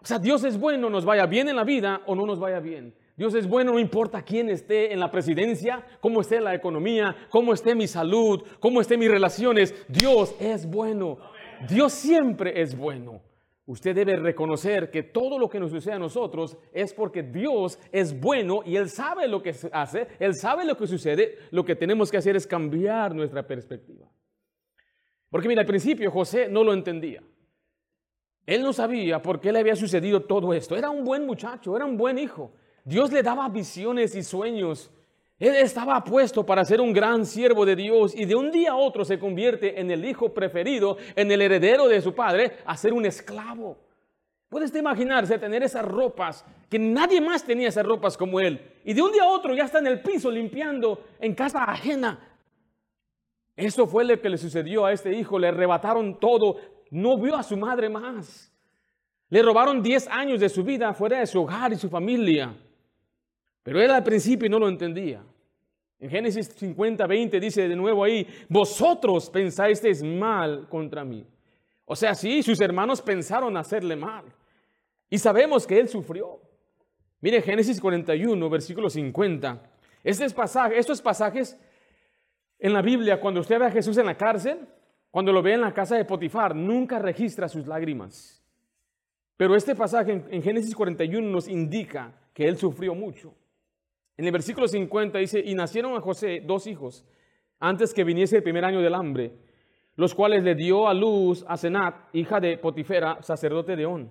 O 0.02 0.06
sea, 0.08 0.18
Dios 0.18 0.44
es 0.44 0.60
bueno, 0.60 0.90
nos 0.90 1.06
vaya 1.06 1.28
bien 1.28 1.50
en 1.50 1.56
la 1.56 1.64
vida 1.64 2.02
o 2.08 2.16
no 2.16 2.26
nos 2.26 2.40
vaya 2.40 2.60
bien. 2.60 2.96
Dios 3.18 3.34
es 3.34 3.48
bueno, 3.48 3.74
no 3.74 3.80
importa 3.80 4.22
quién 4.22 4.48
esté 4.48 4.94
en 4.94 5.00
la 5.00 5.10
presidencia, 5.10 5.84
cómo 6.00 6.22
esté 6.22 6.40
la 6.40 6.54
economía, 6.54 7.16
cómo 7.32 7.52
esté 7.52 7.74
mi 7.74 7.88
salud, 7.88 8.44
cómo 8.60 8.80
esté 8.80 8.96
mis 8.96 9.10
relaciones. 9.10 9.74
Dios 9.88 10.36
es 10.40 10.70
bueno. 10.70 11.18
Dios 11.68 11.94
siempre 11.94 12.62
es 12.62 12.78
bueno. 12.78 13.24
Usted 13.66 13.96
debe 13.96 14.18
reconocer 14.18 14.92
que 14.92 15.02
todo 15.02 15.40
lo 15.40 15.50
que 15.50 15.60
nos 15.60 15.72
sucede 15.72 15.96
a 15.96 16.00
nosotros 16.00 16.58
es 16.72 16.94
porque 16.94 17.24
Dios 17.24 17.80
es 17.92 18.18
bueno 18.18 18.62
y 18.64 18.76
Él 18.76 18.88
sabe 18.88 19.28
lo 19.28 19.42
que 19.42 19.56
hace, 19.74 20.08
Él 20.20 20.36
sabe 20.36 20.64
lo 20.64 20.78
que 20.78 20.86
sucede. 20.86 21.40
Lo 21.50 21.66
que 21.66 21.76
tenemos 21.76 22.12
que 22.12 22.18
hacer 22.18 22.36
es 22.36 22.46
cambiar 22.46 23.16
nuestra 23.16 23.48
perspectiva. 23.48 24.08
Porque 25.32 25.48
mira, 25.48 25.62
al 25.62 25.68
principio 25.68 26.12
José 26.12 26.50
no 26.50 26.64
lo 26.64 26.72
entendía. 26.72 27.24
Él 28.46 28.62
no 28.62 28.74
sabía 28.74 29.24
por 29.24 29.42
qué 29.42 29.52
le 29.52 29.60
había 29.60 29.76
sucedido 29.76 30.22
todo 30.22 30.54
esto. 30.54 30.78
Era 30.78 30.92
un 30.92 31.04
buen 31.04 31.26
muchacho, 31.26 31.76
era 31.76 31.86
un 31.86 31.98
buen 31.98 32.20
hijo. 32.20 32.54
Dios 32.88 33.12
le 33.12 33.22
daba 33.22 33.50
visiones 33.50 34.16
y 34.16 34.24
sueños. 34.24 34.90
Él 35.38 35.56
estaba 35.56 36.02
puesto 36.06 36.46
para 36.46 36.64
ser 36.64 36.80
un 36.80 36.94
gran 36.94 37.26
siervo 37.26 37.66
de 37.66 37.76
Dios 37.76 38.16
y 38.16 38.24
de 38.24 38.34
un 38.34 38.50
día 38.50 38.72
a 38.72 38.76
otro 38.78 39.04
se 39.04 39.20
convierte 39.20 39.82
en 39.82 39.92
el 39.92 40.06
hijo 40.06 40.34
preferido, 40.34 40.96
en 41.14 41.30
el 41.30 41.42
heredero 41.42 41.90
de 41.90 42.02
su 42.02 42.16
padre, 42.16 42.60
a 42.66 42.78
ser 42.78 42.94
un 42.94 43.06
esclavo. 43.06 43.78
Puedes 44.48 44.74
imaginarse 44.74 45.38
tener 45.38 45.64
esas 45.64 45.84
ropas, 45.84 46.46
que 46.70 46.80
nadie 46.80 47.20
más 47.20 47.44
tenía 47.44 47.68
esas 47.68 47.86
ropas 47.86 48.16
como 48.16 48.40
él, 48.40 48.62
y 48.86 48.94
de 48.94 49.02
un 49.02 49.12
día 49.12 49.24
a 49.24 49.32
otro 49.32 49.54
ya 49.54 49.66
está 49.66 49.80
en 49.80 49.88
el 49.88 50.00
piso 50.02 50.32
limpiando 50.32 51.04
en 51.20 51.36
casa 51.36 51.66
ajena. 51.66 52.18
Eso 53.58 53.86
fue 53.86 54.06
lo 54.06 54.22
que 54.22 54.30
le 54.30 54.38
sucedió 54.38 54.86
a 54.86 54.94
este 54.94 55.12
hijo, 55.12 55.38
le 55.38 55.50
arrebataron 55.50 56.22
todo, 56.22 56.56
no 56.90 57.18
vio 57.18 57.36
a 57.36 57.44
su 57.44 57.58
madre 57.58 57.90
más. 57.90 58.50
Le 59.28 59.42
robaron 59.42 59.84
10 59.84 60.08
años 60.08 60.40
de 60.40 60.48
su 60.48 60.64
vida 60.64 60.94
fuera 60.94 61.20
de 61.20 61.28
su 61.28 61.42
hogar 61.42 61.74
y 61.74 61.76
su 61.76 61.90
familia. 61.90 62.56
Pero 63.68 63.82
él 63.82 63.92
al 63.92 64.02
principio 64.02 64.50
no 64.50 64.60
lo 64.60 64.70
entendía. 64.70 65.22
En 66.00 66.10
Génesis 66.10 66.48
50, 66.56 67.06
20 67.06 67.38
dice 67.38 67.68
de 67.68 67.76
nuevo 67.76 68.02
ahí, 68.02 68.26
vosotros 68.48 69.30
pensáis 69.30 70.02
mal 70.04 70.70
contra 70.70 71.04
mí. 71.04 71.28
O 71.84 71.94
sea, 71.94 72.16
sí, 72.16 72.42
sus 72.44 72.62
hermanos 72.62 73.02
pensaron 73.02 73.58
hacerle 73.58 73.98
mal. 73.98 74.24
Y 75.10 75.18
sabemos 75.18 75.68
que 75.68 75.78
él 75.82 75.90
sufrió. 75.90 76.40
Mire 77.20 77.42
Génesis 77.42 77.82
41, 77.82 78.50
versículo 78.50 78.90
50. 78.90 79.62
Este 80.02 80.30
pasaje, 80.30 80.80
estos 80.80 81.02
pasajes 81.02 81.60
en 82.60 82.72
la 82.72 82.82
Biblia, 82.82 83.20
cuando 83.20 83.42
usted 83.42 83.60
ve 83.60 83.66
a 83.66 83.72
Jesús 83.72 83.98
en 83.98 84.06
la 84.06 84.16
cárcel, 84.16 84.60
cuando 85.12 85.34
lo 85.34 85.42
ve 85.42 85.56
en 85.56 85.62
la 85.62 85.74
casa 85.74 85.98
de 85.98 86.06
Potifar, 86.06 86.56
nunca 86.56 87.00
registra 87.00 87.50
sus 87.50 87.68
lágrimas. 87.68 88.42
Pero 89.36 89.58
este 89.58 89.76
pasaje 89.76 90.24
en 90.30 90.42
Génesis 90.42 90.74
41 90.74 91.30
nos 91.30 91.50
indica 91.50 92.14
que 92.34 92.48
él 92.48 92.56
sufrió 92.56 92.96
mucho. 92.96 93.34
En 94.18 94.26
el 94.26 94.32
versículo 94.32 94.68
50 94.68 95.20
dice, 95.20 95.40
y 95.46 95.54
nacieron 95.54 95.96
a 95.96 96.02
José 96.02 96.42
dos 96.44 96.66
hijos 96.66 97.06
antes 97.60 97.94
que 97.94 98.04
viniese 98.04 98.38
el 98.38 98.44
primer 98.44 98.66
año 98.66 98.82
del 98.82 98.96
hambre, 98.96 99.32
los 99.96 100.14
cuales 100.14 100.44
le 100.44 100.56
dio 100.56 100.88
a 100.88 100.94
luz 100.94 101.46
a 101.48 101.58
Senat, 101.58 101.96
hija 102.14 102.40
de 102.40 102.58
Potifera, 102.58 103.22
sacerdote 103.22 103.76
de 103.76 103.86
On. 103.86 104.10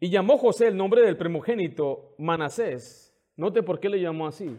Y 0.00 0.10
llamó 0.10 0.36
José 0.36 0.68
el 0.68 0.76
nombre 0.76 1.02
del 1.02 1.16
primogénito 1.16 2.14
Manasés. 2.18 3.14
Note 3.36 3.62
por 3.62 3.80
qué 3.80 3.88
le 3.88 4.00
llamó 4.00 4.26
así. 4.26 4.58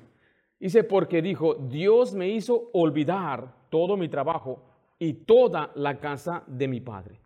Dice, 0.59 0.83
porque 0.83 1.21
dijo, 1.21 1.55
Dios 1.55 2.15
me 2.15 2.29
hizo 2.29 2.69
olvidar 2.73 3.67
todo 3.69 3.97
mi 3.97 4.09
trabajo 4.09 4.63
y 4.97 5.13
toda 5.13 5.71
la 5.75 5.99
casa 5.99 6.43
de 6.47 6.67
mi 6.67 6.81
padre. 6.81 7.19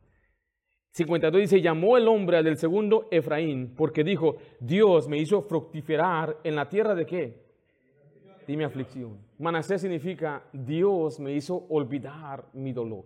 52 0.91 1.41
dice, 1.41 1.61
llamó 1.61 1.95
el 1.95 2.07
hombre 2.07 2.37
al 2.37 2.43
del 2.43 2.57
segundo 2.57 3.07
Efraín, 3.11 3.73
porque 3.75 4.03
dijo, 4.03 4.37
Dios 4.59 5.07
me 5.07 5.17
hizo 5.17 5.41
fructiferar 5.41 6.37
en 6.43 6.55
la 6.55 6.67
tierra 6.67 6.93
de 6.93 7.05
qué? 7.05 7.45
De 8.45 8.57
mi 8.57 8.65
aflicción. 8.65 9.17
Manasés 9.37 9.81
significa, 9.81 10.43
Dios 10.51 11.19
me 11.19 11.33
hizo 11.33 11.65
olvidar 11.69 12.45
mi 12.53 12.73
dolor. 12.73 13.05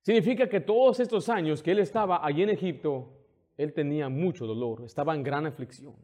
Significa 0.00 0.48
que 0.48 0.60
todos 0.60 1.00
estos 1.00 1.28
años 1.28 1.62
que 1.62 1.72
él 1.72 1.80
estaba 1.80 2.24
allí 2.24 2.42
en 2.42 2.50
Egipto, 2.50 3.12
él 3.58 3.74
tenía 3.74 4.08
mucho 4.08 4.46
dolor, 4.46 4.82
estaba 4.84 5.14
en 5.14 5.22
gran 5.22 5.44
aflicción. 5.44 5.94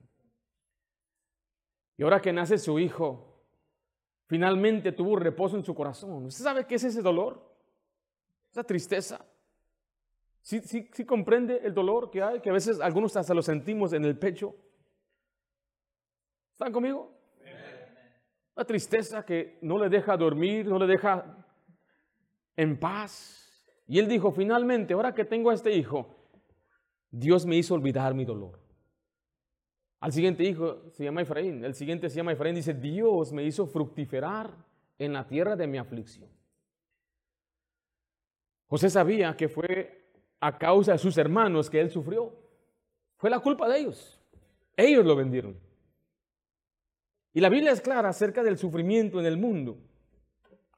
Y 1.96 2.02
ahora 2.02 2.20
que 2.20 2.32
nace 2.32 2.58
su 2.58 2.78
hijo, 2.78 3.42
finalmente 4.26 4.92
tuvo 4.92 5.16
reposo 5.16 5.56
en 5.56 5.64
su 5.64 5.74
corazón. 5.74 6.26
¿Usted 6.26 6.44
sabe 6.44 6.66
qué 6.66 6.74
es 6.74 6.84
ese 6.84 7.00
dolor? 7.00 7.42
Esa 8.50 8.64
tristeza. 8.64 9.24
¿Sí, 10.42 10.60
sí, 10.60 11.06
comprende 11.06 11.60
el 11.62 11.72
dolor 11.72 12.10
que 12.10 12.20
hay? 12.20 12.40
Que 12.40 12.50
a 12.50 12.52
veces 12.52 12.80
algunos 12.80 13.16
hasta 13.16 13.32
lo 13.32 13.42
sentimos 13.42 13.92
en 13.92 14.04
el 14.04 14.18
pecho. 14.18 14.54
¿Están 16.52 16.72
conmigo? 16.72 17.16
La 18.56 18.64
tristeza 18.64 19.24
que 19.24 19.58
no 19.62 19.78
le 19.78 19.88
deja 19.88 20.16
dormir, 20.16 20.66
no 20.66 20.78
le 20.78 20.86
deja 20.86 21.46
en 22.56 22.78
paz. 22.78 23.66
Y 23.86 23.98
él 24.00 24.08
dijo, 24.08 24.32
finalmente, 24.32 24.94
ahora 24.94 25.14
que 25.14 25.24
tengo 25.24 25.50
a 25.50 25.54
este 25.54 25.72
hijo, 25.72 26.14
Dios 27.10 27.46
me 27.46 27.56
hizo 27.56 27.74
olvidar 27.74 28.12
mi 28.12 28.24
dolor. 28.24 28.60
Al 30.00 30.12
siguiente 30.12 30.42
hijo 30.42 30.90
se 30.90 31.04
llama 31.04 31.22
Efraín, 31.22 31.64
el 31.64 31.74
siguiente 31.74 32.10
se 32.10 32.16
llama 32.16 32.32
Efraín, 32.32 32.56
dice, 32.56 32.74
Dios 32.74 33.32
me 33.32 33.44
hizo 33.44 33.66
fructiferar 33.68 34.52
en 34.98 35.12
la 35.12 35.26
tierra 35.26 35.54
de 35.54 35.68
mi 35.68 35.78
aflicción. 35.78 36.28
José 38.66 38.90
sabía 38.90 39.36
que 39.36 39.48
fue 39.48 40.01
a 40.42 40.58
causa 40.58 40.92
de 40.92 40.98
sus 40.98 41.16
hermanos 41.16 41.70
que 41.70 41.80
él 41.80 41.88
sufrió. 41.88 42.34
Fue 43.16 43.30
la 43.30 43.38
culpa 43.38 43.68
de 43.68 43.78
ellos. 43.78 44.20
Ellos 44.76 45.06
lo 45.06 45.14
vendieron. 45.14 45.56
Y 47.32 47.40
la 47.40 47.48
Biblia 47.48 47.70
es 47.70 47.80
clara 47.80 48.08
acerca 48.08 48.42
del 48.42 48.58
sufrimiento 48.58 49.20
en 49.20 49.26
el 49.26 49.36
mundo. 49.36 49.78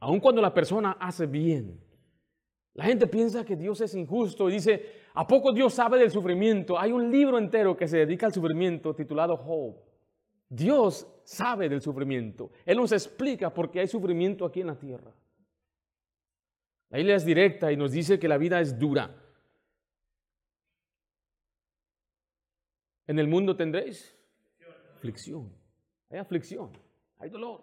Aun 0.01 0.21
cuando 0.21 0.43
la 0.43 0.53
persona 0.53 0.99
hace 1.01 1.27
bien. 1.27 1.81
La 2.75 2.85
gente 2.85 3.07
piensa 3.07 3.43
que 3.43 3.57
Dios 3.57 3.81
es 3.81 3.95
injusto 3.95 4.51
y 4.51 4.53
dice, 4.53 5.01
¿a 5.15 5.27
poco 5.27 5.51
Dios 5.51 5.73
sabe 5.73 5.99
del 5.99 6.11
sufrimiento? 6.11 6.79
Hay 6.79 6.93
un 6.93 7.11
libro 7.11 7.39
entero 7.39 7.75
que 7.75 7.89
se 7.89 7.99
dedica 7.99 8.27
al 8.27 8.35
sufrimiento 8.35 8.95
titulado 8.95 9.33
Hope. 9.35 9.81
Dios 10.51 11.09
sabe 11.25 11.71
del 11.71 11.81
sufrimiento. 11.81 12.51
Él 12.67 12.77
nos 12.77 12.93
explica 12.93 13.55
por 13.55 13.71
qué 13.71 13.81
hay 13.81 13.89
sufrimiento 13.89 14.45
aquí 14.45 14.61
en 14.61 14.67
la 14.67 14.79
tierra. 14.79 15.11
La 16.91 16.99
Biblia 16.99 17.17
es 17.17 17.25
directa 17.25 17.73
y 17.73 17.79
nos 17.79 17.93
dice 17.93 18.19
que 18.19 18.29
la 18.29 18.37
vida 18.37 18.61
es 18.61 18.79
dura. 18.79 19.24
En 23.07 23.19
el 23.19 23.29
mundo 23.29 23.57
tendréis 23.57 24.17
aflicción. 24.97 25.53
Hay 26.11 26.19
aflicción, 26.19 26.71
hay 27.19 27.29
dolor. 27.29 27.63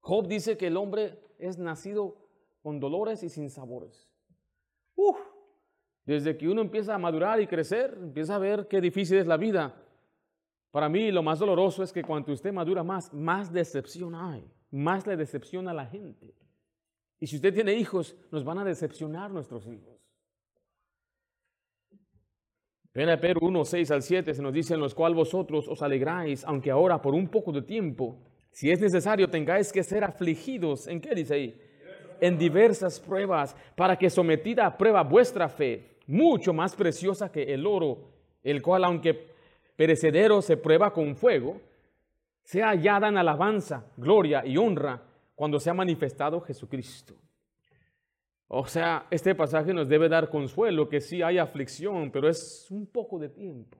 Job 0.00 0.26
dice 0.26 0.56
que 0.56 0.68
el 0.68 0.76
hombre 0.76 1.18
es 1.38 1.58
nacido 1.58 2.16
con 2.62 2.80
dolores 2.80 3.22
y 3.22 3.28
sin 3.28 3.50
sabores. 3.50 4.08
Uf, 4.94 5.18
desde 6.04 6.36
que 6.36 6.48
uno 6.48 6.62
empieza 6.62 6.94
a 6.94 6.98
madurar 6.98 7.40
y 7.40 7.46
crecer, 7.46 7.96
empieza 8.00 8.36
a 8.36 8.38
ver 8.38 8.66
qué 8.68 8.80
difícil 8.80 9.18
es 9.18 9.26
la 9.26 9.36
vida. 9.36 9.74
Para 10.70 10.88
mí 10.88 11.10
lo 11.10 11.22
más 11.22 11.38
doloroso 11.38 11.82
es 11.82 11.92
que 11.92 12.02
cuando 12.02 12.32
usted 12.32 12.52
madura 12.52 12.82
más, 12.82 13.12
más 13.12 13.52
decepción 13.52 14.14
hay, 14.14 14.50
más 14.70 15.06
le 15.06 15.16
decepciona 15.16 15.72
a 15.72 15.74
la 15.74 15.86
gente. 15.86 16.34
Y 17.20 17.26
si 17.26 17.36
usted 17.36 17.52
tiene 17.52 17.74
hijos, 17.74 18.16
nos 18.30 18.44
van 18.44 18.58
a 18.58 18.64
decepcionar 18.64 19.30
nuestros 19.30 19.66
hijos. 19.66 19.97
Primera 22.98 23.20
Pedro 23.20 23.46
1, 23.46 23.64
6 23.64 23.90
al 23.92 24.02
7 24.02 24.34
se 24.34 24.42
nos 24.42 24.52
dice, 24.52 24.74
en 24.74 24.80
los 24.80 24.92
cuales 24.92 25.14
vosotros 25.14 25.68
os 25.68 25.82
alegráis, 25.82 26.44
aunque 26.44 26.72
ahora 26.72 27.00
por 27.00 27.14
un 27.14 27.28
poco 27.28 27.52
de 27.52 27.62
tiempo, 27.62 28.18
si 28.50 28.72
es 28.72 28.80
necesario, 28.80 29.30
tengáis 29.30 29.70
que 29.70 29.84
ser 29.84 30.02
afligidos. 30.02 30.88
¿En 30.88 31.00
qué 31.00 31.14
dice 31.14 31.34
ahí? 31.34 31.60
En 32.20 32.36
diversas 32.36 32.98
pruebas, 32.98 33.54
para 33.76 33.94
que 33.94 34.10
sometida 34.10 34.66
a 34.66 34.76
prueba 34.76 35.04
vuestra 35.04 35.48
fe, 35.48 35.98
mucho 36.08 36.52
más 36.52 36.74
preciosa 36.74 37.30
que 37.30 37.44
el 37.54 37.68
oro, 37.68 38.00
el 38.42 38.60
cual 38.62 38.82
aunque 38.82 39.28
perecedero 39.76 40.42
se 40.42 40.56
prueba 40.56 40.92
con 40.92 41.14
fuego, 41.14 41.60
sea 42.42 42.70
hallada 42.70 43.06
en 43.06 43.16
alabanza, 43.16 43.86
gloria 43.96 44.44
y 44.44 44.56
honra 44.56 45.00
cuando 45.36 45.60
se 45.60 45.70
ha 45.70 45.74
manifestado 45.74 46.40
Jesucristo. 46.40 47.14
O 48.48 48.66
sea, 48.66 49.06
este 49.10 49.34
pasaje 49.34 49.74
nos 49.74 49.88
debe 49.88 50.08
dar 50.08 50.30
consuelo 50.30 50.88
que 50.88 51.02
sí 51.02 51.22
hay 51.22 51.36
aflicción, 51.36 52.10
pero 52.10 52.28
es 52.28 52.66
un 52.70 52.86
poco 52.86 53.18
de 53.18 53.28
tiempo. 53.28 53.76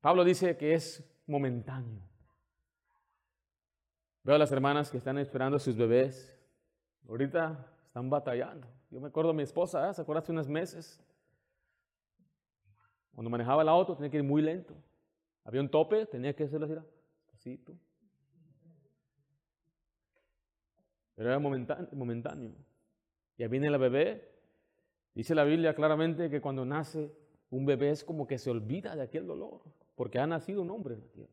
Pablo 0.00 0.24
dice 0.24 0.56
que 0.56 0.74
es 0.74 1.04
momentáneo. 1.26 2.02
Veo 4.24 4.34
a 4.34 4.38
las 4.38 4.50
hermanas 4.50 4.90
que 4.90 4.96
están 4.96 5.18
esperando 5.18 5.56
a 5.56 5.60
sus 5.60 5.76
bebés. 5.76 6.36
Ahorita 7.08 7.64
están 7.86 8.10
batallando. 8.10 8.66
Yo 8.90 9.00
me 9.00 9.06
acuerdo 9.06 9.30
de 9.30 9.36
mi 9.36 9.44
esposa, 9.44 9.88
¿eh? 9.88 9.94
¿se 9.94 10.02
acuerda 10.02 10.20
hace 10.20 10.32
unos 10.32 10.48
meses? 10.48 11.00
Cuando 13.14 13.30
manejaba 13.30 13.62
el 13.62 13.68
auto 13.68 13.94
tenía 13.94 14.10
que 14.10 14.16
ir 14.16 14.24
muy 14.24 14.42
lento. 14.42 14.74
Había 15.44 15.60
un 15.60 15.70
tope, 15.70 16.06
tenía 16.06 16.34
que 16.34 16.44
hacerlo 16.44 16.84
así, 17.32 17.62
Pero 21.14 21.28
era 21.28 21.38
momentáneo. 21.38 22.69
Ya 23.40 23.48
viene 23.48 23.70
la 23.70 23.78
bebé. 23.78 24.30
Dice 25.14 25.34
la 25.34 25.44
Biblia 25.44 25.74
claramente 25.74 26.28
que 26.28 26.42
cuando 26.42 26.66
nace 26.66 27.10
un 27.48 27.64
bebé 27.64 27.88
es 27.88 28.04
como 28.04 28.26
que 28.26 28.36
se 28.36 28.50
olvida 28.50 28.94
de 28.94 29.00
aquel 29.00 29.26
dolor, 29.26 29.62
porque 29.94 30.18
ha 30.18 30.26
nacido 30.26 30.60
un 30.60 30.68
hombre 30.68 30.92
en 30.92 31.00
la 31.00 31.06
tierra. 31.06 31.32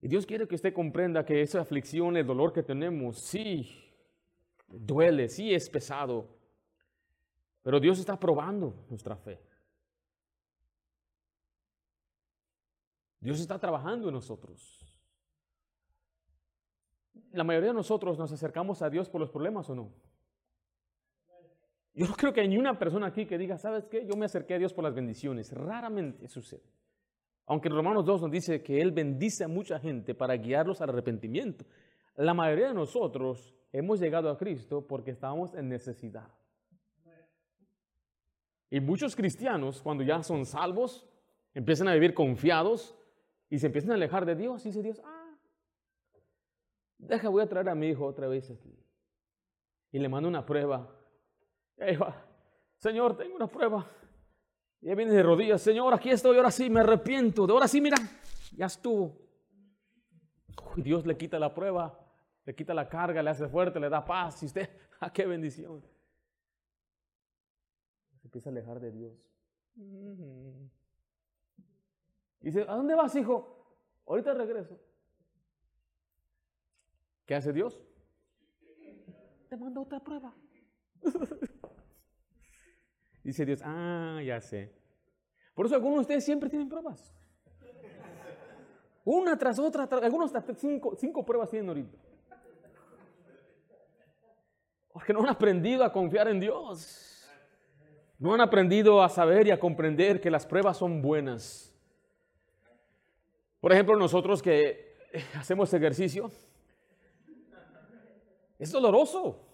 Y 0.00 0.08
Dios 0.08 0.24
quiere 0.24 0.48
que 0.48 0.54
usted 0.54 0.72
comprenda 0.72 1.26
que 1.26 1.42
esa 1.42 1.60
aflicción, 1.60 2.16
el 2.16 2.26
dolor 2.26 2.54
que 2.54 2.62
tenemos, 2.62 3.18
sí, 3.18 3.70
duele, 4.66 5.28
sí 5.28 5.52
es 5.52 5.68
pesado, 5.68 6.38
pero 7.62 7.78
Dios 7.78 7.98
está 7.98 8.18
probando 8.18 8.86
nuestra 8.88 9.16
fe. 9.16 9.38
Dios 13.20 13.40
está 13.40 13.58
trabajando 13.58 14.08
en 14.08 14.14
nosotros. 14.14 14.86
La 17.32 17.44
mayoría 17.44 17.68
de 17.68 17.74
nosotros 17.74 18.16
nos 18.16 18.32
acercamos 18.32 18.80
a 18.80 18.88
Dios 18.88 19.10
por 19.10 19.20
los 19.20 19.28
problemas 19.28 19.68
o 19.68 19.74
no. 19.74 20.09
Yo 21.92 22.06
no 22.06 22.14
creo 22.14 22.32
que 22.32 22.40
hay 22.40 22.48
ni 22.48 22.56
una 22.56 22.78
persona 22.78 23.08
aquí 23.08 23.26
que 23.26 23.36
diga, 23.36 23.58
¿sabes 23.58 23.86
qué? 23.86 24.06
Yo 24.06 24.16
me 24.16 24.26
acerqué 24.26 24.54
a 24.54 24.58
Dios 24.58 24.72
por 24.72 24.84
las 24.84 24.94
bendiciones. 24.94 25.52
Raramente 25.52 26.28
sucede. 26.28 26.62
Aunque 27.46 27.68
en 27.68 27.74
Romanos 27.74 28.04
2 28.04 28.22
nos 28.22 28.30
dice 28.30 28.62
que 28.62 28.80
Él 28.80 28.92
bendice 28.92 29.44
a 29.44 29.48
mucha 29.48 29.78
gente 29.80 30.14
para 30.14 30.34
guiarlos 30.36 30.80
al 30.80 30.90
arrepentimiento. 30.90 31.64
La 32.14 32.32
mayoría 32.32 32.68
de 32.68 32.74
nosotros 32.74 33.56
hemos 33.72 33.98
llegado 33.98 34.30
a 34.30 34.38
Cristo 34.38 34.86
porque 34.86 35.10
estábamos 35.10 35.54
en 35.54 35.68
necesidad. 35.68 36.28
Y 38.70 38.78
muchos 38.78 39.16
cristianos, 39.16 39.82
cuando 39.82 40.04
ya 40.04 40.22
son 40.22 40.46
salvos, 40.46 41.08
empiezan 41.54 41.88
a 41.88 41.94
vivir 41.94 42.14
confiados 42.14 42.96
y 43.48 43.58
se 43.58 43.66
empiezan 43.66 43.90
a 43.90 43.94
alejar 43.94 44.24
de 44.24 44.36
Dios. 44.36 44.64
Y 44.64 44.68
dice 44.68 44.82
Dios, 44.82 45.02
ah, 45.04 45.36
deja, 46.98 47.28
voy 47.28 47.42
a 47.42 47.48
traer 47.48 47.68
a 47.68 47.74
mi 47.74 47.88
hijo 47.88 48.06
otra 48.06 48.28
vez 48.28 48.48
aquí. 48.48 48.78
Y 49.90 49.98
le 49.98 50.08
mando 50.08 50.28
una 50.28 50.46
prueba 50.46 50.99
Señor, 52.78 53.16
tengo 53.16 53.36
una 53.36 53.46
prueba. 53.46 53.86
Y 54.80 54.88
él 54.88 54.96
viene 54.96 55.12
de 55.12 55.22
rodillas, 55.22 55.60
Señor, 55.60 55.92
aquí 55.92 56.10
estoy, 56.10 56.36
ahora 56.36 56.50
sí 56.50 56.70
me 56.70 56.80
arrepiento. 56.80 57.46
De 57.46 57.52
ahora 57.52 57.68
sí, 57.68 57.80
mira, 57.80 57.96
ya 58.56 58.66
estuvo. 58.66 59.18
Y 60.76 60.82
Dios 60.82 61.04
le 61.06 61.16
quita 61.16 61.38
la 61.38 61.52
prueba, 61.52 61.98
le 62.44 62.54
quita 62.54 62.72
la 62.72 62.88
carga, 62.88 63.22
le 63.22 63.30
hace 63.30 63.46
fuerte, 63.48 63.78
le 63.78 63.88
da 63.88 64.04
paz. 64.04 64.42
Y 64.42 64.46
usted, 64.46 64.70
¡ah, 65.00 65.12
qué 65.12 65.26
bendición! 65.26 65.82
Se 68.20 68.26
empieza 68.26 68.48
a 68.48 68.52
alejar 68.52 68.80
de 68.80 68.90
Dios. 68.90 69.12
Y 72.40 72.46
dice, 72.46 72.62
¿a 72.62 72.74
dónde 72.74 72.94
vas, 72.94 73.14
hijo? 73.16 73.76
Ahorita 74.06 74.32
regreso. 74.34 74.80
¿Qué 77.26 77.34
hace 77.34 77.52
Dios? 77.52 77.80
Te 79.48 79.56
manda 79.56 79.80
otra 79.80 80.00
prueba. 80.00 80.34
Dice 83.30 83.46
Dios, 83.46 83.60
ah, 83.62 84.20
ya 84.26 84.40
sé. 84.40 84.72
Por 85.54 85.64
eso 85.64 85.76
algunos 85.76 85.98
de 85.98 86.00
ustedes 86.00 86.24
siempre 86.24 86.50
tienen 86.50 86.68
pruebas. 86.68 87.14
Una 89.04 89.38
tras 89.38 89.56
otra, 89.60 89.84
algunos 89.84 90.34
hasta 90.34 90.52
cinco, 90.52 90.96
cinco 90.96 91.24
pruebas 91.24 91.48
tienen 91.48 91.68
ahorita. 91.68 91.96
Porque 94.92 95.12
no 95.12 95.20
han 95.20 95.28
aprendido 95.28 95.84
a 95.84 95.92
confiar 95.92 96.26
en 96.26 96.40
Dios. 96.40 97.24
No 98.18 98.34
han 98.34 98.40
aprendido 98.40 99.00
a 99.00 99.08
saber 99.08 99.46
y 99.46 99.52
a 99.52 99.60
comprender 99.60 100.20
que 100.20 100.28
las 100.28 100.44
pruebas 100.44 100.76
son 100.76 101.00
buenas. 101.00 101.72
Por 103.60 103.72
ejemplo, 103.72 103.94
nosotros 103.94 104.42
que 104.42 104.96
hacemos 105.38 105.72
ejercicio, 105.72 106.32
es 108.58 108.72
doloroso. 108.72 109.49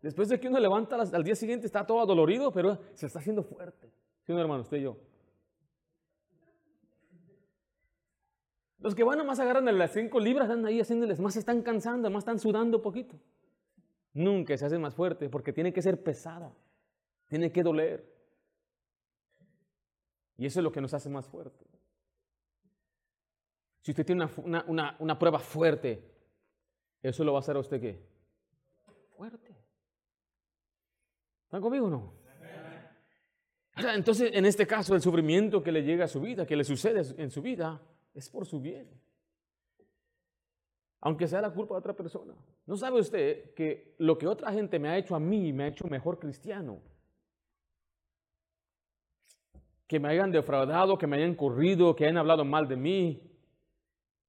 Después 0.00 0.28
de 0.28 0.38
que 0.38 0.48
uno 0.48 0.60
levanta 0.60 0.96
al 0.96 1.24
día 1.24 1.34
siguiente 1.34 1.66
está 1.66 1.86
todo 1.86 2.00
adolorido, 2.00 2.52
pero 2.52 2.78
se 2.94 3.06
está 3.06 3.18
haciendo 3.18 3.42
fuerte. 3.42 3.90
¿Sí, 4.22 4.32
no, 4.32 4.40
hermano? 4.40 4.62
Usted 4.62 4.76
y 4.76 4.82
yo. 4.82 4.96
Los 8.78 8.94
que 8.94 9.02
van 9.02 9.18
a 9.20 9.24
más 9.24 9.40
agarran 9.40 9.76
las 9.76 9.92
cinco 9.92 10.20
libras, 10.20 10.48
están 10.48 10.64
ahí 10.64 10.80
haciéndoles 10.80 11.18
más, 11.18 11.36
están 11.36 11.62
cansando, 11.62 12.08
más 12.10 12.22
están 12.22 12.38
sudando 12.38 12.80
poquito. 12.80 13.16
Nunca 14.12 14.56
se 14.56 14.66
hacen 14.66 14.80
más 14.80 14.94
fuerte 14.94 15.28
porque 15.28 15.52
tiene 15.52 15.72
que 15.72 15.82
ser 15.82 16.02
pesada, 16.02 16.54
tiene 17.28 17.50
que 17.50 17.62
doler. 17.64 18.16
Y 20.36 20.46
eso 20.46 20.60
es 20.60 20.64
lo 20.64 20.70
que 20.70 20.80
nos 20.80 20.94
hace 20.94 21.10
más 21.10 21.26
fuerte. 21.26 21.66
Si 23.82 23.90
usted 23.90 24.06
tiene 24.06 24.28
una, 24.44 24.64
una, 24.68 24.96
una 25.00 25.18
prueba 25.18 25.40
fuerte, 25.40 26.04
eso 27.02 27.24
lo 27.24 27.32
va 27.32 27.38
a 27.38 27.40
hacer 27.40 27.56
a 27.56 27.60
usted 27.60 27.80
qué? 27.80 28.00
Fuerte. 29.16 29.57
¿Están 31.48 31.62
conmigo 31.62 31.86
o 31.86 31.90
no? 31.90 32.12
Entonces, 33.94 34.32
en 34.34 34.44
este 34.44 34.66
caso, 34.66 34.94
el 34.94 35.00
sufrimiento 35.00 35.62
que 35.62 35.72
le 35.72 35.82
llega 35.82 36.04
a 36.04 36.08
su 36.08 36.20
vida, 36.20 36.44
que 36.44 36.54
le 36.54 36.62
sucede 36.62 37.02
en 37.16 37.30
su 37.30 37.40
vida, 37.40 37.80
es 38.12 38.28
por 38.28 38.44
su 38.44 38.60
bien. 38.60 38.86
Aunque 41.00 41.26
sea 41.26 41.40
la 41.40 41.50
culpa 41.50 41.74
de 41.74 41.78
otra 41.78 41.96
persona. 41.96 42.34
¿No 42.66 42.76
sabe 42.76 43.00
usted 43.00 43.54
que 43.54 43.94
lo 43.96 44.18
que 44.18 44.26
otra 44.26 44.52
gente 44.52 44.78
me 44.78 44.90
ha 44.90 44.98
hecho 44.98 45.14
a 45.16 45.20
mí 45.20 45.54
me 45.54 45.64
ha 45.64 45.68
hecho 45.68 45.86
mejor 45.88 46.18
cristiano? 46.18 46.82
Que 49.86 49.98
me 49.98 50.10
hayan 50.10 50.30
defraudado, 50.30 50.98
que 50.98 51.06
me 51.06 51.16
hayan 51.16 51.34
corrido, 51.34 51.96
que 51.96 52.04
hayan 52.04 52.18
hablado 52.18 52.44
mal 52.44 52.68
de 52.68 52.76
mí. 52.76 53.22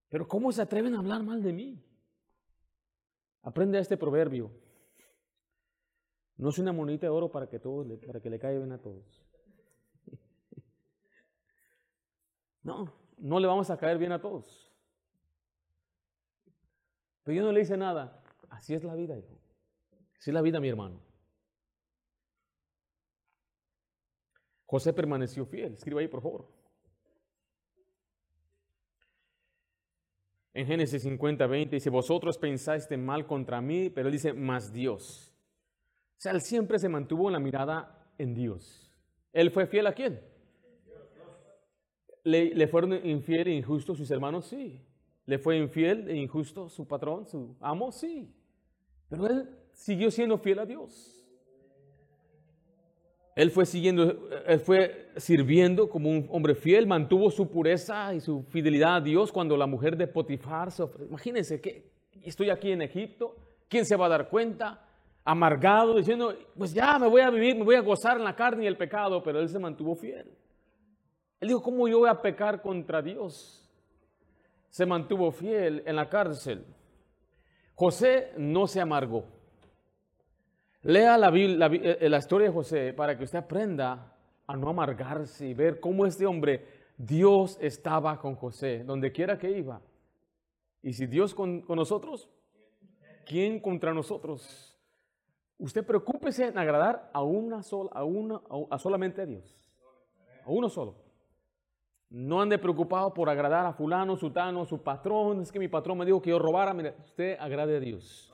Pero 0.07 0.25
¿cómo 0.25 0.53
se 0.53 0.61
atreven 0.61 0.95
a 0.95 0.99
hablar 0.99 1.21
mal 1.21 1.43
de 1.43 1.51
mí? 1.51 1.83
Aprende 3.41 3.77
este 3.77 3.97
proverbio. 3.97 4.68
No 6.39 6.49
es 6.49 6.57
una 6.57 6.71
monedita 6.71 7.05
de 7.05 7.09
oro 7.09 7.29
para 7.29 7.47
que, 7.47 7.59
todos 7.59 7.85
para 8.07 8.21
que 8.21 8.29
le 8.29 8.39
caiga 8.39 8.59
bien 8.59 8.71
a 8.71 8.81
todos. 8.81 9.21
No, 12.61 12.93
no 13.17 13.39
le 13.39 13.47
vamos 13.47 13.69
a 13.69 13.77
caer 13.77 13.97
bien 13.97 14.11
a 14.11 14.21
todos. 14.21 14.69
Pero 17.23 17.37
yo 17.37 17.43
no 17.43 17.51
le 17.51 17.61
hice 17.61 17.77
nada. 17.77 18.21
Así 18.49 18.73
es 18.73 18.83
la 18.83 18.95
vida, 18.95 19.17
hijo. 19.17 19.39
Así 20.17 20.29
es 20.29 20.33
la 20.33 20.41
vida, 20.41 20.59
mi 20.59 20.67
hermano. 20.67 21.01
José 24.65 24.93
permaneció 24.93 25.45
fiel. 25.45 25.73
Escriba 25.73 26.01
ahí, 26.01 26.07
por 26.07 26.21
favor. 26.21 26.47
En 30.53 30.67
Génesis 30.67 31.01
50, 31.03 31.47
20 31.47 31.75
dice, 31.75 31.89
vosotros 31.89 32.37
pensáis 32.37 32.87
mal 32.97 33.25
contra 33.25 33.61
mí, 33.61 33.89
pero 33.89 34.09
él 34.09 34.13
dice, 34.13 34.33
más 34.33 34.71
Dios. 34.71 35.28
O 36.19 36.21
sea, 36.21 36.33
él 36.33 36.41
siempre 36.41 36.77
se 36.79 36.89
mantuvo 36.89 37.29
en 37.29 37.33
la 37.33 37.39
mirada 37.39 37.97
en 38.17 38.33
Dios. 38.33 38.93
¿Él 39.31 39.51
fue 39.51 39.67
fiel 39.67 39.87
a 39.87 39.93
quién? 39.93 40.19
¿Le, 42.25 42.53
le 42.53 42.67
fueron 42.67 42.93
infiel 43.07 43.47
e 43.47 43.55
injustos 43.55 43.97
sus 43.97 44.11
hermanos? 44.11 44.45
Sí. 44.47 44.85
¿Le 45.25 45.39
fue 45.39 45.57
infiel 45.57 46.09
e 46.09 46.17
injusto 46.17 46.67
su 46.67 46.85
patrón, 46.85 47.25
su 47.25 47.55
amo? 47.61 47.93
Sí. 47.93 48.35
Pero 49.07 49.27
él 49.27 49.49
siguió 49.71 50.11
siendo 50.11 50.37
fiel 50.37 50.59
a 50.59 50.65
Dios. 50.65 51.25
Él 53.37 53.49
fue 53.49 53.65
siguiendo, 53.65 54.29
él 54.45 54.59
fue 54.59 55.11
sirviendo 55.15 55.87
como 55.87 56.09
un 56.09 56.27
hombre 56.31 56.53
fiel, 56.53 56.85
mantuvo 56.85 57.31
su 57.31 57.49
pureza 57.49 58.13
y 58.13 58.19
su 58.19 58.43
fidelidad 58.43 58.97
a 58.97 59.01
Dios 59.01 59.31
cuando 59.31 59.55
la 59.55 59.67
mujer 59.67 59.95
de 59.95 60.05
Potifar 60.07 60.69
se 60.69 60.83
ofreció. 60.83 61.07
Imagínense 61.07 61.61
que 61.61 61.93
estoy 62.23 62.49
aquí 62.49 62.73
en 62.73 62.81
Egipto, 62.81 63.37
¿quién 63.69 63.85
se 63.85 63.95
va 63.95 64.07
a 64.07 64.09
dar 64.09 64.27
cuenta? 64.27 64.85
Amargado, 65.29 65.95
diciendo, 65.95 66.33
pues 66.57 66.73
ya 66.73 66.97
me 66.97 67.07
voy 67.07 67.21
a 67.21 67.29
vivir, 67.29 67.55
me 67.55 67.63
voy 67.63 67.75
a 67.75 67.81
gozar 67.81 68.17
en 68.17 68.23
la 68.23 68.35
carne 68.35 68.63
y 68.63 68.67
el 68.67 68.77
pecado, 68.77 69.21
pero 69.21 69.39
él 69.39 69.47
se 69.47 69.59
mantuvo 69.59 69.95
fiel. 69.95 70.31
Él 71.39 71.47
dijo, 71.47 71.61
¿cómo 71.61 71.87
yo 71.87 71.99
voy 71.99 72.09
a 72.09 72.19
pecar 72.19 72.61
contra 72.61 73.01
Dios? 73.01 73.69
Se 74.69 74.85
mantuvo 74.85 75.31
fiel 75.31 75.83
en 75.85 75.95
la 75.95 76.09
cárcel. 76.09 76.65
José 77.75 78.33
no 78.37 78.65
se 78.65 78.81
amargó. 78.81 79.25
Lea 80.81 81.17
la, 81.17 81.29
eh, 81.29 82.09
la, 82.09 82.17
historia 82.17 82.47
de 82.47 82.53
José 82.53 82.93
para 82.93 83.17
que 83.17 83.23
usted 83.23 83.37
aprenda 83.37 84.15
a 84.47 84.57
no 84.57 84.69
amargarse 84.69 85.47
y 85.47 85.53
ver 85.53 85.79
cómo 85.79 86.05
este 86.07 86.25
hombre, 86.25 86.65
Dios 86.97 87.59
estaba 87.61 88.19
con 88.19 88.35
José, 88.35 88.83
donde 88.83 89.11
quiera 89.11 89.37
que 89.37 89.51
iba. 89.51 89.79
Y 90.81 90.93
si 90.93 91.05
Dios 91.05 91.35
con, 91.35 91.65
nosotros, 91.67 92.29
¿quién 93.25 93.59
contra 93.59 93.93
nosotros? 93.93 94.68
Usted 95.59 95.85
preocúpese 95.85 96.47
en 96.47 96.57
agradar 96.57 97.11
a 97.13 97.21
una 97.21 97.61
sola, 97.61 97.91
a 97.93 98.05
una, 98.05 98.41
a 98.71 98.79
solamente 98.79 99.21
a 99.21 99.25
Dios. 99.25 99.59
A 100.45 100.49
uno 100.49 100.69
solo. 100.69 100.95
No 102.09 102.41
ande 102.41 102.57
preocupado 102.57 103.13
por 103.13 103.29
agradar 103.29 103.65
a 103.65 103.73
fulano, 103.73 104.15
sutano, 104.15 104.65
su 104.65 104.81
patrón. 104.81 105.41
Es 105.41 105.51
que 105.51 105.59
mi 105.59 105.67
patrón 105.67 105.97
me 105.97 106.05
dijo 106.05 106.21
que 106.21 106.29
yo 106.29 106.39
robara. 106.39 106.73
Mira, 106.73 106.95
usted 107.03 107.37
agrade 107.37 107.75
a 107.75 107.79
Dios. 107.81 108.33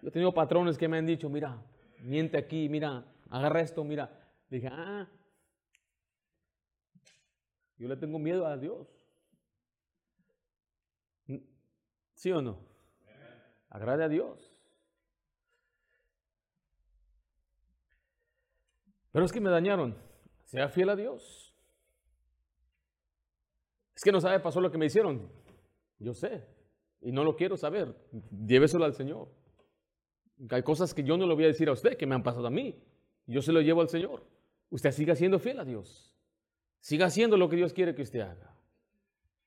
Yo 0.00 0.08
he 0.08 0.10
tenido 0.10 0.32
patrones 0.32 0.78
que 0.78 0.88
me 0.88 0.96
han 0.96 1.04
dicho, 1.04 1.28
mira, 1.28 1.62
miente 2.00 2.38
aquí, 2.38 2.70
mira, 2.70 3.04
agarra 3.28 3.60
esto, 3.60 3.84
mira. 3.84 4.10
Dije, 4.48 4.68
ah, 4.72 5.06
yo 7.76 7.86
le 7.86 7.96
tengo 7.96 8.18
miedo 8.18 8.46
a 8.46 8.56
Dios. 8.56 8.88
¿Sí 12.14 12.32
o 12.32 12.40
no? 12.40 12.58
Agrade 13.68 14.04
a 14.04 14.08
Dios. 14.08 14.45
Pero 19.16 19.24
es 19.24 19.32
que 19.32 19.40
me 19.40 19.48
dañaron. 19.48 19.96
Sea 20.44 20.68
fiel 20.68 20.90
a 20.90 20.94
Dios. 20.94 21.54
Es 23.94 24.02
que 24.02 24.12
no 24.12 24.20
sabe, 24.20 24.40
pasó 24.40 24.60
lo 24.60 24.70
que 24.70 24.76
me 24.76 24.84
hicieron. 24.84 25.32
Yo 25.98 26.12
sé. 26.12 26.44
Y 27.00 27.12
no 27.12 27.24
lo 27.24 27.34
quiero 27.34 27.56
saber. 27.56 27.96
Lléveselo 28.46 28.84
al 28.84 28.92
Señor. 28.92 29.32
Hay 30.50 30.62
cosas 30.62 30.92
que 30.92 31.02
yo 31.02 31.16
no 31.16 31.26
le 31.26 31.34
voy 31.34 31.44
a 31.44 31.46
decir 31.46 31.70
a 31.70 31.72
usted 31.72 31.96
que 31.96 32.04
me 32.04 32.14
han 32.14 32.22
pasado 32.22 32.46
a 32.46 32.50
mí. 32.50 32.78
Yo 33.26 33.40
se 33.40 33.52
lo 33.52 33.62
llevo 33.62 33.80
al 33.80 33.88
Señor. 33.88 34.22
Usted 34.68 34.90
siga 34.90 35.16
siendo 35.16 35.38
fiel 35.38 35.60
a 35.60 35.64
Dios. 35.64 36.14
Siga 36.80 37.06
haciendo 37.06 37.38
lo 37.38 37.48
que 37.48 37.56
Dios 37.56 37.72
quiere 37.72 37.94
que 37.94 38.02
usted 38.02 38.20
haga. 38.20 38.54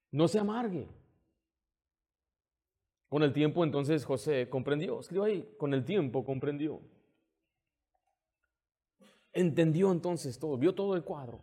No 0.09 0.27
se 0.27 0.39
amargue. 0.39 0.87
Con 3.07 3.21
el 3.21 3.33
tiempo 3.33 3.63
entonces 3.63 4.03
José 4.03 4.49
comprendió. 4.49 4.99
Escribió 4.99 5.25
ahí, 5.25 5.47
con 5.59 5.75
el 5.75 5.85
tiempo 5.85 6.25
comprendió. 6.25 6.81
Entendió 9.33 9.91
entonces 9.91 10.39
todo, 10.39 10.57
vio 10.57 10.73
todo 10.73 10.95
el 10.95 11.03
cuadro. 11.03 11.41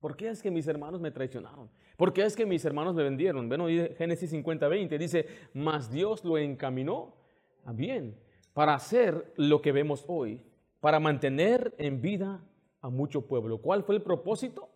¿Por 0.00 0.16
qué 0.16 0.28
es 0.28 0.42
que 0.42 0.50
mis 0.50 0.66
hermanos 0.66 1.00
me 1.00 1.10
traicionaron? 1.10 1.70
¿Por 1.96 2.12
qué 2.12 2.24
es 2.24 2.34
que 2.34 2.46
mis 2.46 2.64
hermanos 2.64 2.94
me 2.94 3.02
vendieron? 3.02 3.48
Bueno, 3.48 3.66
Génesis 3.96 4.30
50, 4.30 4.66
20 4.68 4.98
dice, 4.98 5.26
mas 5.52 5.90
Dios 5.90 6.24
lo 6.24 6.38
encaminó 6.38 7.14
a 7.64 7.72
bien 7.72 8.18
para 8.54 8.74
hacer 8.74 9.32
lo 9.36 9.60
que 9.60 9.72
vemos 9.72 10.04
hoy, 10.08 10.42
para 10.80 10.98
mantener 11.00 11.74
en 11.76 12.00
vida 12.00 12.42
a 12.80 12.88
mucho 12.88 13.26
pueblo. 13.26 13.58
¿Cuál 13.58 13.82
fue 13.82 13.96
el 13.96 14.02
propósito? 14.02 14.70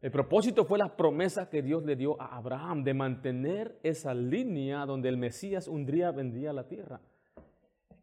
El 0.00 0.10
propósito 0.10 0.64
fue 0.64 0.78
la 0.78 0.96
promesa 0.96 1.48
que 1.48 1.62
Dios 1.62 1.84
le 1.84 1.94
dio 1.94 2.20
a 2.20 2.36
Abraham 2.36 2.82
de 2.82 2.94
mantener 2.94 3.78
esa 3.82 4.14
línea 4.14 4.84
donde 4.84 5.08
el 5.08 5.16
Mesías 5.16 5.68
un 5.68 5.86
día 5.86 6.10
vendría 6.10 6.52
la 6.52 6.66
tierra. 6.66 7.00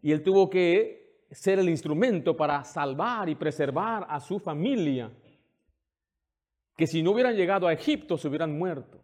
Y 0.02 0.14
él 0.14 0.24
tuvo 0.24 0.50
que 0.50 1.09
ser 1.32 1.60
el 1.60 1.70
instrumento 1.70 2.36
para 2.36 2.64
salvar 2.64 3.30
y 3.30 3.36
preservar 3.36 4.06
a 4.10 4.20
su 4.20 4.40
familia, 4.40 5.12
que 6.76 6.88
si 6.88 7.04
no 7.04 7.12
hubieran 7.12 7.36
llegado 7.36 7.68
a 7.68 7.74
Egipto 7.74 8.18
se 8.18 8.28
hubieran 8.28 8.58
muerto. 8.58 9.00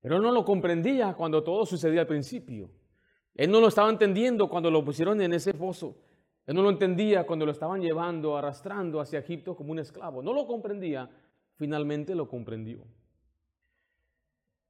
Pero 0.00 0.20
no 0.20 0.30
lo 0.30 0.44
comprendía 0.44 1.14
cuando 1.14 1.42
todo 1.42 1.64
sucedía 1.66 2.02
al 2.02 2.06
principio. 2.06 2.70
Él 3.34 3.50
no 3.50 3.60
lo 3.60 3.68
estaba 3.68 3.90
entendiendo 3.90 4.48
cuando 4.48 4.70
lo 4.70 4.84
pusieron 4.84 5.20
en 5.20 5.32
ese 5.32 5.52
foso. 5.52 5.96
Él 6.46 6.54
no 6.54 6.62
lo 6.62 6.70
entendía 6.70 7.26
cuando 7.26 7.44
lo 7.44 7.52
estaban 7.52 7.80
llevando, 7.80 8.36
arrastrando 8.36 9.00
hacia 9.00 9.18
Egipto 9.18 9.56
como 9.56 9.72
un 9.72 9.80
esclavo. 9.80 10.22
No 10.22 10.32
lo 10.32 10.46
comprendía. 10.46 11.10
Finalmente 11.56 12.14
lo 12.14 12.28
comprendió. 12.28 12.84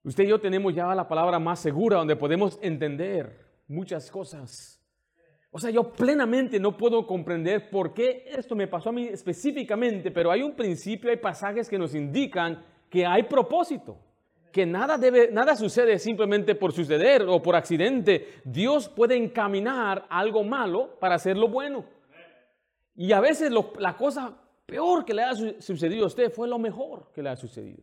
Usted 0.05 0.25
y 0.25 0.29
yo 0.29 0.41
tenemos 0.41 0.75
ya 0.75 0.95
la 0.95 1.07
palabra 1.09 1.39
más 1.39 1.59
segura 1.59 1.99
donde 1.99 2.17
podemos 2.17 2.59
entender 2.63 3.63
muchas 3.69 4.11
cosas. 4.11 4.76
O 5.57 5.59
sea, 5.59 5.71
yo 5.71 5.91
plenamente 5.91 6.61
no 6.61 6.77
puedo 6.77 7.07
comprender 7.07 7.71
por 7.71 7.95
qué 7.95 8.27
esto 8.27 8.55
me 8.55 8.67
pasó 8.67 8.91
a 8.91 8.93
mí 8.93 9.07
específicamente, 9.07 10.11
pero 10.11 10.31
hay 10.31 10.43
un 10.43 10.53
principio, 10.53 11.09
hay 11.09 11.17
pasajes 11.17 11.67
que 11.67 11.79
nos 11.79 11.95
indican 11.95 12.63
que 12.91 13.07
hay 13.07 13.23
propósito 13.23 13.97
que 14.53 14.67
nada, 14.67 14.99
debe, 14.99 15.31
nada 15.33 15.57
sucede 15.57 15.99
simplemente 15.99 16.57
por 16.57 16.75
suceder 16.75 17.23
o 17.23 17.41
por 17.41 17.57
accidente. 17.57 18.43
Dios 18.45 18.91
puede 18.91 19.17
encaminar 19.17 20.05
algo 20.11 20.45
malo 20.45 20.91
para 21.01 21.15
hacerlo 21.15 21.49
bueno. 21.49 21.87
Y 22.95 23.13
a 23.13 23.21
veces 23.21 23.51
la 23.79 23.97
cosa 23.97 24.37
peor 24.67 25.07
que 25.07 25.15
le 25.15 25.23
ha 25.23 25.35
sucedido 25.35 26.05
a 26.05 26.09
usted 26.09 26.31
fue 26.31 26.49
lo 26.49 26.59
mejor 26.59 27.11
que 27.15 27.23
le 27.23 27.31
ha 27.31 27.37
sucedido. 27.37 27.83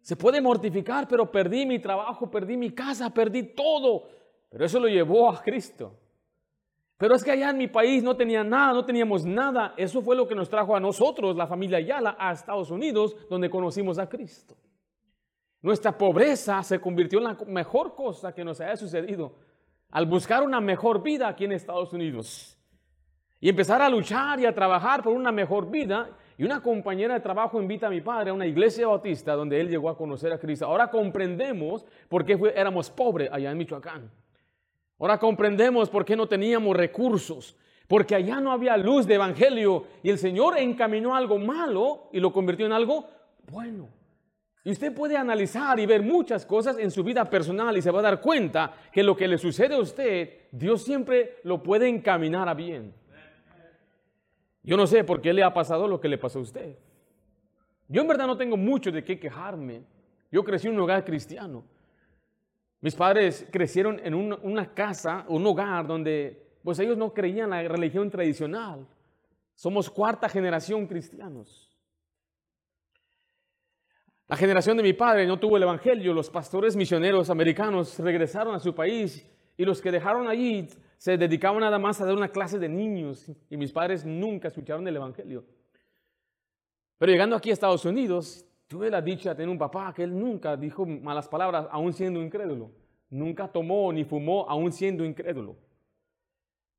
Se 0.00 0.16
puede 0.16 0.40
mortificar, 0.40 1.06
pero 1.06 1.30
perdí 1.30 1.66
mi 1.66 1.78
trabajo, 1.78 2.30
perdí 2.30 2.56
mi 2.56 2.70
casa, 2.70 3.12
perdí 3.12 3.42
todo. 3.42 4.08
Pero 4.48 4.64
eso 4.64 4.80
lo 4.80 4.88
llevó 4.88 5.28
a 5.28 5.42
Cristo. 5.42 6.05
Pero 6.98 7.14
es 7.14 7.22
que 7.22 7.30
allá 7.30 7.50
en 7.50 7.58
mi 7.58 7.68
país 7.68 8.02
no 8.02 8.16
tenía 8.16 8.42
nada, 8.42 8.72
no 8.72 8.84
teníamos 8.84 9.24
nada. 9.26 9.74
Eso 9.76 10.00
fue 10.00 10.16
lo 10.16 10.26
que 10.26 10.34
nos 10.34 10.48
trajo 10.48 10.74
a 10.74 10.80
nosotros, 10.80 11.36
la 11.36 11.46
familia 11.46 11.78
Ayala, 11.78 12.16
a 12.18 12.32
Estados 12.32 12.70
Unidos, 12.70 13.16
donde 13.28 13.50
conocimos 13.50 13.98
a 13.98 14.08
Cristo. 14.08 14.56
Nuestra 15.60 15.96
pobreza 15.96 16.62
se 16.62 16.80
convirtió 16.80 17.18
en 17.18 17.24
la 17.24 17.36
mejor 17.46 17.94
cosa 17.94 18.32
que 18.32 18.44
nos 18.44 18.60
haya 18.60 18.76
sucedido 18.76 19.34
al 19.90 20.06
buscar 20.06 20.42
una 20.42 20.60
mejor 20.60 21.02
vida 21.02 21.28
aquí 21.28 21.44
en 21.44 21.52
Estados 21.52 21.92
Unidos. 21.92 22.56
Y 23.40 23.48
empezar 23.48 23.82
a 23.82 23.88
luchar 23.88 24.40
y 24.40 24.46
a 24.46 24.54
trabajar 24.54 25.02
por 25.02 25.12
una 25.12 25.30
mejor 25.30 25.70
vida. 25.70 26.10
Y 26.38 26.44
una 26.44 26.62
compañera 26.62 27.14
de 27.14 27.20
trabajo 27.20 27.60
invita 27.60 27.86
a 27.86 27.90
mi 27.90 28.00
padre 28.00 28.30
a 28.30 28.34
una 28.34 28.46
iglesia 28.46 28.86
bautista 28.86 29.34
donde 29.34 29.60
él 29.60 29.68
llegó 29.68 29.90
a 29.90 29.96
conocer 29.96 30.32
a 30.32 30.38
Cristo. 30.38 30.66
Ahora 30.66 30.90
comprendemos 30.90 31.84
por 32.08 32.24
qué 32.24 32.38
éramos 32.54 32.90
pobres 32.90 33.30
allá 33.30 33.50
en 33.50 33.58
Michoacán. 33.58 34.10
Ahora 34.98 35.18
comprendemos 35.18 35.90
por 35.90 36.04
qué 36.04 36.16
no 36.16 36.26
teníamos 36.26 36.76
recursos. 36.76 37.56
Porque 37.88 38.14
allá 38.14 38.40
no 38.40 38.50
había 38.50 38.76
luz 38.76 39.06
de 39.06 39.14
evangelio 39.14 39.84
y 40.02 40.10
el 40.10 40.18
Señor 40.18 40.58
encaminó 40.58 41.14
algo 41.14 41.38
malo 41.38 42.08
y 42.12 42.18
lo 42.18 42.32
convirtió 42.32 42.66
en 42.66 42.72
algo 42.72 43.08
bueno. 43.50 43.88
Y 44.64 44.72
usted 44.72 44.92
puede 44.92 45.16
analizar 45.16 45.78
y 45.78 45.86
ver 45.86 46.02
muchas 46.02 46.44
cosas 46.44 46.76
en 46.78 46.90
su 46.90 47.04
vida 47.04 47.24
personal 47.24 47.76
y 47.76 47.82
se 47.82 47.92
va 47.92 48.00
a 48.00 48.02
dar 48.02 48.20
cuenta 48.20 48.74
que 48.92 49.04
lo 49.04 49.16
que 49.16 49.28
le 49.28 49.38
sucede 49.38 49.76
a 49.76 49.78
usted, 49.78 50.48
Dios 50.50 50.82
siempre 50.82 51.36
lo 51.44 51.62
puede 51.62 51.88
encaminar 51.88 52.48
a 52.48 52.54
bien. 52.54 52.92
Yo 54.64 54.76
no 54.76 54.88
sé 54.88 55.04
por 55.04 55.20
qué 55.20 55.32
le 55.32 55.44
ha 55.44 55.54
pasado 55.54 55.86
lo 55.86 56.00
que 56.00 56.08
le 56.08 56.18
pasó 56.18 56.40
a 56.40 56.42
usted. 56.42 56.76
Yo 57.86 58.02
en 58.02 58.08
verdad 58.08 58.26
no 58.26 58.36
tengo 58.36 58.56
mucho 58.56 58.90
de 58.90 59.04
qué 59.04 59.20
quejarme. 59.20 59.84
Yo 60.32 60.42
crecí 60.42 60.66
en 60.66 60.74
un 60.74 60.80
hogar 60.80 61.04
cristiano. 61.04 61.62
Mis 62.80 62.94
padres 62.94 63.46
crecieron 63.50 64.00
en 64.04 64.14
una 64.14 64.74
casa, 64.74 65.24
un 65.28 65.46
hogar 65.46 65.86
donde 65.86 66.58
pues 66.62 66.78
ellos 66.78 66.96
no 66.96 67.14
creían 67.14 67.50
la 67.50 67.62
religión 67.62 68.10
tradicional. 68.10 68.86
Somos 69.54 69.88
cuarta 69.88 70.28
generación 70.28 70.86
cristianos. 70.86 71.66
La 74.28 74.36
generación 74.36 74.76
de 74.76 74.82
mi 74.82 74.92
padre 74.92 75.26
no 75.26 75.38
tuvo 75.38 75.56
el 75.56 75.62
Evangelio, 75.62 76.12
los 76.12 76.28
pastores 76.28 76.74
misioneros 76.74 77.30
americanos 77.30 77.98
regresaron 78.00 78.54
a 78.54 78.58
su 78.58 78.74
país 78.74 79.24
y 79.56 79.64
los 79.64 79.80
que 79.80 79.92
dejaron 79.92 80.26
allí 80.26 80.68
se 80.98 81.16
dedicaban 81.16 81.60
nada 81.60 81.78
más 81.78 82.00
a 82.00 82.06
dar 82.06 82.16
una 82.16 82.28
clase 82.28 82.58
de 82.58 82.68
niños 82.68 83.30
y 83.48 83.56
mis 83.56 83.72
padres 83.72 84.04
nunca 84.04 84.48
escucharon 84.48 84.86
el 84.88 84.96
Evangelio. 84.96 85.44
Pero 86.98 87.12
llegando 87.12 87.36
aquí 87.36 87.50
a 87.50 87.52
Estados 87.52 87.84
Unidos, 87.84 88.45
Tuve 88.68 88.90
la 88.90 89.00
dicha 89.00 89.30
de 89.30 89.36
tener 89.36 89.48
un 89.48 89.58
papá 89.58 89.92
que 89.94 90.02
él 90.02 90.18
nunca 90.18 90.56
dijo 90.56 90.84
malas 90.84 91.28
palabras, 91.28 91.68
aún 91.70 91.92
siendo 91.92 92.20
incrédulo. 92.20 92.70
Nunca 93.10 93.46
tomó 93.46 93.92
ni 93.92 94.04
fumó, 94.04 94.48
aún 94.48 94.72
siendo 94.72 95.04
incrédulo. 95.04 95.56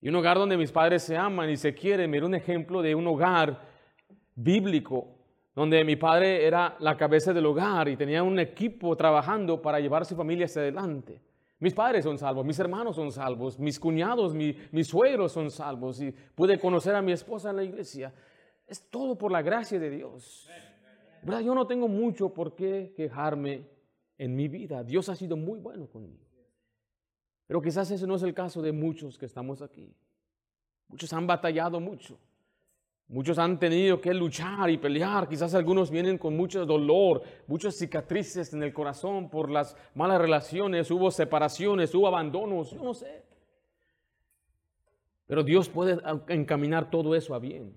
Y 0.02 0.10
un 0.10 0.16
hogar 0.16 0.38
donde 0.38 0.58
mis 0.58 0.72
padres 0.72 1.04
se 1.04 1.16
aman 1.16 1.50
y 1.50 1.58
se 1.58 1.74
quieren. 1.74 2.12
Mira 2.12 2.26
un 2.26 2.36
ejemplo 2.36 2.82
de 2.82 2.94
un 2.94 3.08
hogar 3.08 3.62
bíblico, 4.36 5.16
donde 5.56 5.84
mi 5.84 5.96
padre 5.96 6.46
era 6.46 6.76
la 6.80 6.98
cabeza 6.98 7.34
del 7.34 7.46
hogar 7.46 7.88
y 7.88 7.96
tenía 7.96 8.22
un 8.22 8.38
equipo 8.38 8.96
trabajando 8.96 9.62
para 9.62 9.80
llevar 9.80 10.02
a 10.04 10.06
su 10.06 10.16
familia 10.16 10.46
hacia 10.46 10.62
adelante. 10.62 11.22
Mis 11.60 11.74
padres 11.74 12.04
son 12.04 12.20
salvos, 12.20 12.46
mis 12.46 12.60
hermanos 12.60 12.96
son 12.96 13.12
salvos, 13.12 13.58
mis 13.58 13.80
cuñados, 13.80 14.36
mis 14.36 14.88
suegros 14.88 15.32
son 15.32 15.50
salvos 15.50 16.00
y 16.02 16.12
pude 16.12 16.60
conocer 16.60 16.94
a 16.94 17.02
mi 17.02 17.14
esposa 17.14 17.50
en 17.50 17.56
la 17.56 17.64
iglesia. 17.64 18.14
Es 18.68 18.88
todo 18.90 19.18
por 19.18 19.32
la 19.32 19.42
gracia 19.42 19.80
de 19.80 19.90
Dios. 19.90 20.48
¿Verdad? 21.24 21.42
Yo 21.42 21.56
no 21.56 21.68
tengo 21.68 21.88
mucho 21.88 22.34
por 22.34 22.56
qué 22.56 22.94
quejarme 22.96 23.66
en 24.18 24.36
mi 24.36 24.48
vida. 24.48 24.84
Dios 24.84 25.10
ha 25.10 25.16
sido 25.16 25.36
muy 25.36 25.60
bueno 25.60 25.88
conmigo. 25.88 26.26
Pero 27.48 27.62
quizás 27.62 27.90
ese 27.92 28.06
no 28.06 28.16
es 28.16 28.24
el 28.24 28.34
caso 28.34 28.62
de 28.62 28.72
muchos 28.72 29.18
que 29.18 29.26
estamos 29.26 29.62
aquí. 29.62 29.94
Muchos 30.90 31.12
han 31.14 31.28
batallado 31.28 31.80
mucho. 31.80 32.20
Muchos 33.10 33.38
han 33.38 33.58
tenido 33.58 34.02
que 34.02 34.14
luchar 34.14 34.70
y 34.70 34.78
pelear. 34.78 35.30
Quizás 35.30 35.54
algunos 35.54 35.90
vienen 35.90 36.18
con 36.18 36.36
mucho 36.36 36.66
dolor, 36.66 37.24
muchas 37.48 37.76
cicatrices 37.76 38.54
en 38.54 38.64
el 38.64 38.74
corazón 38.74 39.30
por 39.30 39.50
las 39.50 39.78
malas 39.96 40.20
relaciones. 40.20 40.92
Hubo 40.92 41.10
separaciones, 41.10 41.96
hubo 41.96 42.08
abandonos, 42.08 42.72
yo 42.72 42.84
no 42.84 42.94
sé. 42.94 43.24
Pero 45.26 45.44
Dios 45.44 45.70
puede 45.70 46.00
encaminar 46.28 46.90
todo 46.90 47.16
eso 47.16 47.34
a 47.34 47.40
bien. 47.40 47.74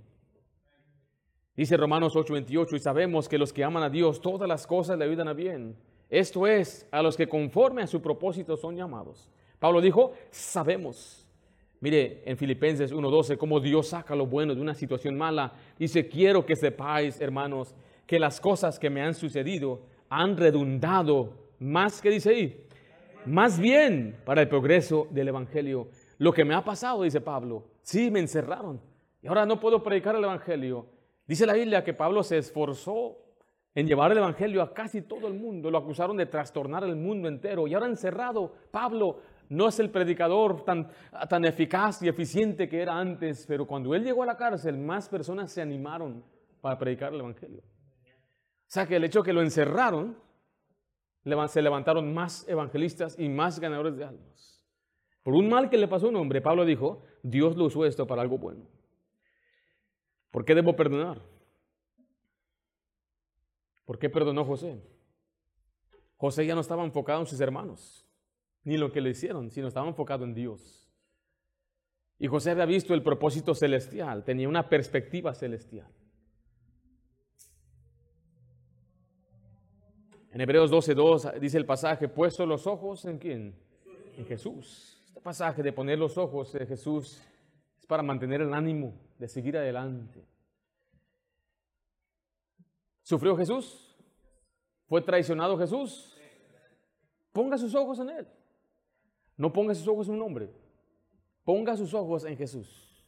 Dice 1.61 1.77
Romanos 1.77 2.17
8:28, 2.17 2.75
y 2.77 2.79
sabemos 2.79 3.29
que 3.29 3.37
los 3.37 3.53
que 3.53 3.63
aman 3.63 3.83
a 3.83 3.91
Dios, 3.91 4.23
todas 4.23 4.49
las 4.49 4.67
cosas 4.67 4.99
le 4.99 5.05
ayudan 5.05 5.29
a 5.29 5.35
bien. 5.35 5.77
Esto 6.09 6.47
es, 6.47 6.89
a 6.91 7.03
los 7.03 7.19
que 7.19 7.29
conforme 7.29 7.83
a 7.83 7.87
su 7.87 8.01
propósito 8.01 8.57
son 8.57 8.77
llamados. 8.77 9.29
Pablo 9.59 9.83
dijo, 9.83 10.15
sabemos. 10.31 11.29
Mire 11.81 12.23
en 12.25 12.39
Filipenses 12.39 12.95
1.12 12.95 13.37
cómo 13.37 13.61
Dios 13.61 13.89
saca 13.89 14.17
lo 14.17 14.25
bueno 14.25 14.55
de 14.55 14.63
una 14.63 14.73
situación 14.73 15.19
mala. 15.19 15.53
Dice, 15.79 16.09
quiero 16.09 16.47
que 16.47 16.57
sepáis, 16.57 17.21
hermanos, 17.21 17.75
que 18.07 18.19
las 18.19 18.41
cosas 18.41 18.79
que 18.79 18.89
me 18.89 19.03
han 19.03 19.13
sucedido 19.13 19.83
han 20.09 20.39
redundado 20.39 21.35
más 21.59 22.01
que 22.01 22.09
dice 22.09 22.31
ahí, 22.31 22.67
más 23.27 23.61
bien 23.61 24.17
para 24.25 24.41
el 24.41 24.49
progreso 24.49 25.09
del 25.11 25.29
Evangelio. 25.29 25.89
Lo 26.17 26.33
que 26.33 26.47
me 26.47 26.55
ha 26.55 26.65
pasado, 26.65 27.03
dice 27.03 27.21
Pablo, 27.21 27.65
sí, 27.83 28.11
me 28.11 28.21
encerraron 28.21 28.81
y 29.23 29.27
ahora 29.27 29.45
no 29.45 29.61
puedo 29.61 29.83
predicar 29.83 30.17
el 30.17 30.25
Evangelio. 30.25 30.87
Dice 31.31 31.47
la 31.47 31.53
Biblia 31.53 31.85
que 31.85 31.95
Pablo 31.95 32.25
se 32.25 32.39
esforzó 32.39 33.17
en 33.73 33.87
llevar 33.87 34.11
el 34.11 34.19
Evangelio 34.19 34.63
a 34.63 34.75
casi 34.75 35.03
todo 35.03 35.29
el 35.29 35.35
mundo. 35.35 35.71
Lo 35.71 35.79
acusaron 35.79 36.17
de 36.17 36.27
trastornar 36.27 36.83
el 36.83 36.97
mundo 36.97 37.29
entero 37.29 37.69
y 37.69 37.75
ahora 37.75 37.87
encerrado, 37.87 38.53
Pablo 38.73 39.21
no 39.49 39.69
es 39.69 39.79
el 39.79 39.91
predicador 39.91 40.65
tan, 40.65 41.45
eficaz 41.45 42.03
y 42.03 42.09
eficiente 42.09 42.69
que 42.69 42.83
era 42.83 42.99
antes, 42.99 43.47
pero 43.47 43.65
cuando 43.65 43.95
él 43.95 44.03
llegó 44.03 44.25
a 44.25 44.27
la 44.27 44.37
cárcel, 44.37 44.77
más 44.77 45.09
personas 45.09 45.53
se 45.53 45.63
animaron 45.63 46.25
para 46.61 46.77
predicar 46.77 47.15
el 47.15 47.21
Evangelio. 47.21 47.61
O 47.61 48.67
sea 48.67 48.89
que 48.89 48.97
el 48.97 49.05
hecho 49.05 49.23
que 49.23 49.33
lo 49.33 49.41
encerraron, 49.41 50.17
se 51.47 51.63
levantaron 51.63 52.13
más 52.13 52.45
evangelistas 52.49 53.17
y 53.17 53.29
más 53.29 53.61
ganadores 53.61 53.97
de 53.97 54.05
almas. 54.05 54.67
Por 55.23 55.35
un 55.35 55.49
mal 55.49 55.71
que 55.71 55.79
le 55.79 55.87
pasó 55.87 56.07
a 56.07 56.09
un 56.09 56.17
hombre, 56.17 56.41
Pablo 56.41 56.65
dijo, 56.65 57.05
Dios 57.23 57.57
lo 57.57 57.67
usó 57.67 57.87
esto 57.87 58.05
para 58.05 58.21
algo 58.21 58.37
bueno. 58.37 58.80
¿Por 60.31 60.45
qué 60.45 60.55
debo 60.55 60.77
perdonar? 60.77 61.21
¿Por 63.85 63.99
qué 63.99 64.09
perdonó 64.09 64.45
José? 64.45 64.81
José 66.17 66.47
ya 66.47 66.55
no 66.55 66.61
estaba 66.61 66.85
enfocado 66.85 67.21
en 67.21 67.27
sus 67.27 67.41
hermanos 67.41 68.07
ni 68.65 68.77
lo 68.77 68.93
que 68.93 69.01
le 69.01 69.11
hicieron, 69.11 69.51
sino 69.51 69.69
estaba 69.69 69.89
enfocado 69.89 70.25
en 70.25 70.35
Dios. 70.35 70.89
Y 72.19 72.27
José 72.27 72.51
había 72.51 72.67
visto 72.67 72.93
el 72.93 73.03
propósito 73.03 73.55
celestial, 73.55 74.25
tenía 74.25 74.49
una 74.49 74.69
perspectiva 74.69 75.35
celestial. 75.35 75.91
En 80.31 80.41
Hebreos 80.41 80.71
12:2 80.71 81.41
dice 81.41 81.57
el 81.59 81.67
pasaje, 81.67 82.09
puesto 82.09 82.47
los 82.47 82.67
ojos 82.67 83.05
en 83.07 83.19
quién? 83.19 83.57
En 84.17 84.27
Jesús. 84.27 85.03
Este 85.07 85.21
pasaje 85.21 85.63
de 85.63 85.73
poner 85.73 85.99
los 85.99 86.17
ojos 86.19 86.55
en 86.55 86.67
Jesús 86.67 87.17
es 87.17 87.40
para 87.91 88.05
mantener 88.05 88.41
el 88.41 88.55
ánimo 88.55 88.95
de 89.19 89.27
seguir 89.27 89.59
adelante. 89.59 90.25
¿Sufrió 93.03 93.37
Jesús? 93.37 93.97
¿Fue 94.87 95.03
traicionado 95.03 95.59
Jesús? 95.59 96.17
Ponga 97.33 97.59
sus 97.59 97.75
ojos 97.75 97.99
en 97.99 98.11
Él. 98.11 98.29
No 99.37 99.53
ponga 99.53 99.75
sus 99.75 99.89
ojos 99.89 100.07
en 100.07 100.15
un 100.15 100.23
hombre. 100.23 100.53
Ponga 101.43 101.77
sus 101.77 101.93
ojos 101.93 102.25
en 102.25 102.37
Jesús. 102.37 103.05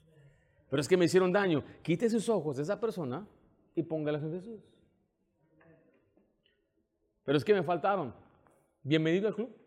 Pero 0.69 0.81
es 0.81 0.89
que 0.89 0.97
me 0.97 1.05
hicieron 1.05 1.33
daño. 1.33 1.63
Quite 1.83 2.11
sus 2.11 2.29
ojos 2.29 2.57
de 2.57 2.65
esa 2.65 2.81
persona 2.81 3.25
y 3.77 3.85
póngalos 3.85 4.25
en 4.25 4.33
Jesús. 4.33 4.61
Pero 7.23 7.39
es 7.39 7.45
que 7.45 7.55
me 7.55 7.63
faltaron. 7.63 8.13
Bienvenido 8.83 9.29
al 9.29 9.37
club. 9.37 9.62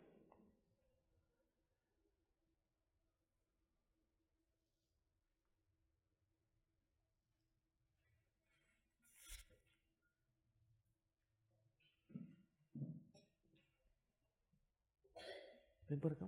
Ven 15.87 15.99
por 15.99 16.13
acá. 16.13 16.27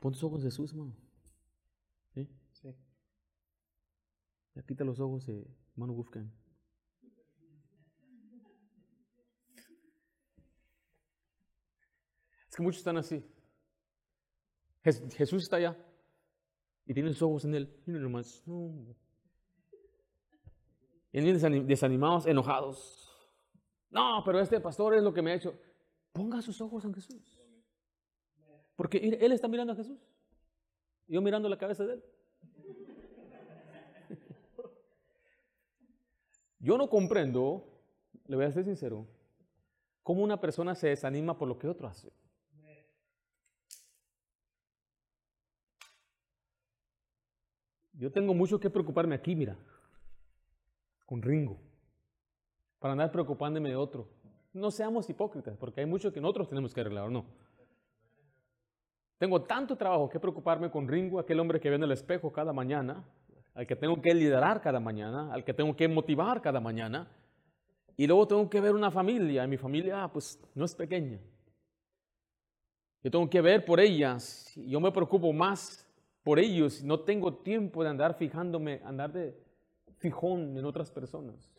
Pon 0.00 0.12
tus 0.12 0.22
ojos 0.22 0.40
en 0.40 0.44
Jesús, 0.44 0.70
hermano. 0.70 0.94
¿Sí? 2.14 2.28
Sí. 2.52 2.68
Ya 4.54 4.62
quita 4.62 4.84
los 4.84 5.00
ojos 5.00 5.26
de 5.26 5.44
hermano 5.72 5.94
Wolfgang. 5.94 6.30
Es 12.48 12.56
que 12.56 12.62
muchos 12.62 12.78
están 12.78 12.96
así. 12.96 13.24
Jesús 14.82 15.42
está 15.42 15.56
allá 15.56 15.76
y 16.86 16.94
tiene 16.94 17.12
sus 17.12 17.22
ojos 17.22 17.44
en 17.44 17.54
él. 17.54 17.82
Nomás. 17.86 18.42
No. 18.46 18.96
Y 21.12 21.20
vienen 21.20 21.66
desanimados, 21.66 22.26
enojados. 22.26 23.04
No, 23.90 24.22
pero 24.24 24.40
este 24.40 24.60
pastor 24.60 24.94
es 24.94 25.02
lo 25.02 25.12
que 25.12 25.22
me 25.22 25.32
ha 25.32 25.34
hecho. 25.34 25.58
Ponga 26.18 26.42
sus 26.42 26.60
ojos 26.60 26.84
en 26.84 26.92
Jesús. 26.92 27.40
Porque 28.74 28.98
Él 28.98 29.30
está 29.30 29.46
mirando 29.46 29.72
a 29.72 29.76
Jesús. 29.76 30.00
Yo 31.06 31.22
mirando 31.22 31.48
la 31.48 31.56
cabeza 31.56 31.86
de 31.86 31.94
Él. 31.94 32.04
Yo 36.58 36.76
no 36.76 36.90
comprendo, 36.90 37.64
le 38.26 38.34
voy 38.34 38.46
a 38.46 38.50
ser 38.50 38.64
sincero, 38.64 39.06
cómo 40.02 40.24
una 40.24 40.40
persona 40.40 40.74
se 40.74 40.88
desanima 40.88 41.38
por 41.38 41.46
lo 41.46 41.56
que 41.56 41.68
otro 41.68 41.86
hace. 41.86 42.12
Yo 47.92 48.10
tengo 48.10 48.34
mucho 48.34 48.58
que 48.58 48.70
preocuparme 48.70 49.14
aquí, 49.14 49.36
mira, 49.36 49.56
con 51.06 51.22
Ringo, 51.22 51.60
para 52.80 52.92
andar 52.92 53.12
preocupándome 53.12 53.68
de 53.68 53.76
otro. 53.76 54.17
No 54.52 54.70
seamos 54.70 55.08
hipócritas, 55.10 55.56
porque 55.56 55.80
hay 55.80 55.86
mucho 55.86 56.12
que 56.12 56.20
nosotros 56.20 56.48
tenemos 56.48 56.72
que 56.74 56.80
arreglar, 56.80 57.10
¿no? 57.10 57.26
Tengo 59.18 59.42
tanto 59.42 59.76
trabajo 59.76 60.08
que 60.08 60.20
preocuparme 60.20 60.70
con 60.70 60.86
Ringo, 60.86 61.18
aquel 61.18 61.40
hombre 61.40 61.60
que 61.60 61.68
ve 61.68 61.76
en 61.76 61.82
el 61.82 61.92
espejo 61.92 62.32
cada 62.32 62.52
mañana, 62.52 63.04
al 63.54 63.66
que 63.66 63.74
tengo 63.74 64.00
que 64.00 64.14
liderar 64.14 64.60
cada 64.60 64.78
mañana, 64.78 65.32
al 65.32 65.44
que 65.44 65.52
tengo 65.52 65.74
que 65.74 65.88
motivar 65.88 66.40
cada 66.40 66.60
mañana. 66.60 67.08
Y 67.96 68.06
luego 68.06 68.28
tengo 68.28 68.48
que 68.48 68.60
ver 68.60 68.74
una 68.74 68.92
familia, 68.92 69.44
y 69.44 69.48
mi 69.48 69.56
familia 69.56 70.04
ah, 70.04 70.12
pues 70.12 70.40
no 70.54 70.64
es 70.64 70.74
pequeña. 70.74 71.18
Yo 73.02 73.10
tengo 73.10 73.28
que 73.28 73.40
ver 73.40 73.64
por 73.64 73.80
ellas, 73.80 74.52
yo 74.54 74.80
me 74.80 74.92
preocupo 74.92 75.32
más 75.32 75.84
por 76.22 76.38
ellos, 76.38 76.82
no 76.84 77.00
tengo 77.00 77.38
tiempo 77.38 77.82
de 77.82 77.90
andar 77.90 78.14
fijándome, 78.14 78.80
andar 78.84 79.12
de 79.12 79.36
fijón 79.98 80.56
en 80.56 80.64
otras 80.64 80.90
personas. 80.90 81.57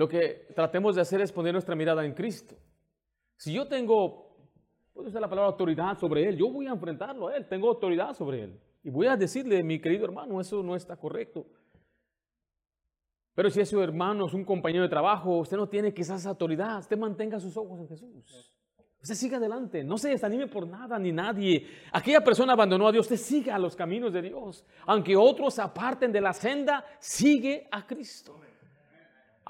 Lo 0.00 0.08
que 0.08 0.46
tratemos 0.54 0.94
de 0.94 1.02
hacer 1.02 1.20
es 1.20 1.30
poner 1.30 1.52
nuestra 1.52 1.76
mirada 1.76 2.06
en 2.06 2.14
Cristo. 2.14 2.56
Si 3.36 3.52
yo 3.52 3.68
tengo 3.68 4.30
puede 4.94 5.08
usar 5.08 5.20
la 5.20 5.28
palabra 5.28 5.50
autoridad 5.50 5.98
sobre 5.98 6.26
él. 6.26 6.38
Yo 6.38 6.50
voy 6.50 6.68
a 6.68 6.70
enfrentarlo 6.70 7.28
a 7.28 7.36
él, 7.36 7.46
tengo 7.46 7.68
autoridad 7.68 8.14
sobre 8.14 8.44
él. 8.44 8.60
Y 8.82 8.88
voy 8.88 9.08
a 9.08 9.16
decirle, 9.18 9.62
mi 9.62 9.78
querido 9.78 10.06
hermano, 10.06 10.40
eso 10.40 10.62
no 10.62 10.74
está 10.74 10.96
correcto. 10.96 11.44
Pero 13.34 13.50
si 13.50 13.60
es 13.60 13.68
su 13.68 13.78
hermano, 13.82 14.24
es 14.24 14.32
un 14.32 14.42
compañero 14.42 14.84
de 14.84 14.88
trabajo, 14.88 15.36
usted 15.36 15.58
no 15.58 15.68
tiene 15.68 15.92
quizás 15.92 16.24
autoridad, 16.24 16.78
usted 16.78 16.96
mantenga 16.96 17.38
sus 17.38 17.54
ojos 17.58 17.80
en 17.80 17.88
Jesús. 17.88 18.54
Usted 19.02 19.14
siga 19.14 19.36
adelante, 19.36 19.84
no 19.84 19.98
se 19.98 20.08
desanime 20.08 20.46
por 20.46 20.66
nada 20.66 20.98
ni 20.98 21.12
nadie. 21.12 21.66
Aquella 21.92 22.24
persona 22.24 22.54
abandonó 22.54 22.88
a 22.88 22.92
Dios, 22.92 23.04
usted 23.04 23.18
siga 23.18 23.58
los 23.58 23.76
caminos 23.76 24.14
de 24.14 24.22
Dios. 24.22 24.64
Aunque 24.86 25.14
otros 25.14 25.58
aparten 25.58 26.10
de 26.10 26.22
la 26.22 26.32
senda, 26.32 26.86
sigue 26.98 27.68
a 27.70 27.86
Cristo. 27.86 28.40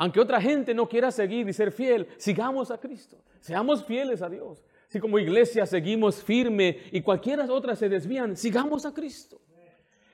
Aunque 0.00 0.18
otra 0.18 0.40
gente 0.40 0.72
no 0.72 0.88
quiera 0.88 1.10
seguir 1.10 1.46
y 1.46 1.52
ser 1.52 1.70
fiel, 1.70 2.08
sigamos 2.16 2.70
a 2.70 2.78
Cristo. 2.78 3.18
Seamos 3.38 3.84
fieles 3.84 4.22
a 4.22 4.30
Dios. 4.30 4.64
Si 4.88 4.98
como 4.98 5.18
iglesia 5.18 5.66
seguimos 5.66 6.22
firme 6.22 6.78
y 6.90 7.02
cualquiera 7.02 7.44
otra 7.52 7.76
se 7.76 7.86
desvían, 7.86 8.34
sigamos 8.34 8.86
a 8.86 8.94
Cristo. 8.94 9.42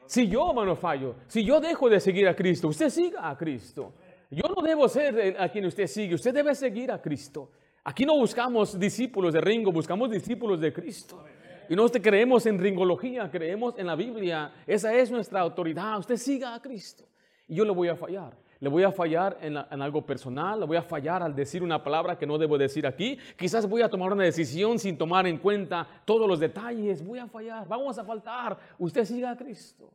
Si 0.05 0.27
yo, 0.27 0.49
hermano, 0.49 0.75
fallo, 0.75 1.15
si 1.29 1.45
yo 1.45 1.61
dejo 1.61 1.89
de 1.89 2.01
seguir 2.01 2.27
a 2.27 2.35
Cristo, 2.35 2.67
usted 2.67 2.91
siga 2.91 3.31
a 3.31 3.39
Cristo. 3.39 3.95
Yo 4.29 4.43
no 4.49 4.61
debo 4.61 4.89
ser 4.89 5.37
a 5.39 5.49
quien 5.51 5.67
usted 5.67 5.87
sigue, 5.87 6.17
usted 6.17 6.35
debe 6.35 6.53
seguir 6.57 6.91
a 6.91 7.01
Cristo. 7.01 7.53
Aquí 7.85 8.05
no 8.05 8.17
buscamos 8.17 8.77
discípulos 8.77 9.35
de 9.35 9.41
Ringo, 9.41 9.71
buscamos 9.71 10.11
discípulos 10.11 10.61
de 10.61 10.73
Cristo. 10.73 11.25
Y 11.69 11.77
no 11.77 11.89
creemos 11.89 12.45
en 12.47 12.59
ringología, 12.59 13.31
creemos 13.31 13.79
en 13.79 13.87
la 13.87 13.95
Biblia. 13.95 14.53
Esa 14.67 14.93
es 14.93 15.13
nuestra 15.13 15.39
autoridad. 15.39 16.01
Usted 16.01 16.17
siga 16.17 16.57
a 16.57 16.61
Cristo. 16.61 17.05
Y 17.47 17.55
yo 17.55 17.65
le 17.65 17.71
voy 17.71 17.87
a 17.87 17.95
fallar. 17.95 18.46
Le 18.59 18.69
voy 18.69 18.85
a 18.85 18.93
fallar 18.93 19.39
en, 19.43 19.57
algo 19.57 20.07
personal, 20.07 20.61
le 20.61 20.67
voy 20.67 20.77
a 20.77 20.83
fallar 20.83 21.23
al 21.23 21.35
decir 21.35 21.63
una 21.63 21.83
palabra 21.83 22.17
que 22.17 22.27
no 22.27 22.39
debo 22.39 22.57
decir 22.57 22.87
aquí. 22.87 23.19
Quizás 23.37 23.69
voy 23.69 23.83
a 23.83 23.91
tomar 23.91 24.13
una 24.13 24.25
decisión 24.25 24.79
sin 24.79 24.97
tomar 24.97 25.27
en 25.27 25.39
cuenta 25.39 25.87
todos 26.05 26.27
los 26.27 26.41
detalles. 26.41 27.05
Voy 27.05 27.19
a 27.19 27.27
fallar, 27.27 27.69
vamos 27.69 27.99
a 27.99 28.05
faltar. 28.05 28.59
Usted 28.79 29.05
siga 29.05 29.33
a 29.33 29.37
Cristo. 29.37 29.93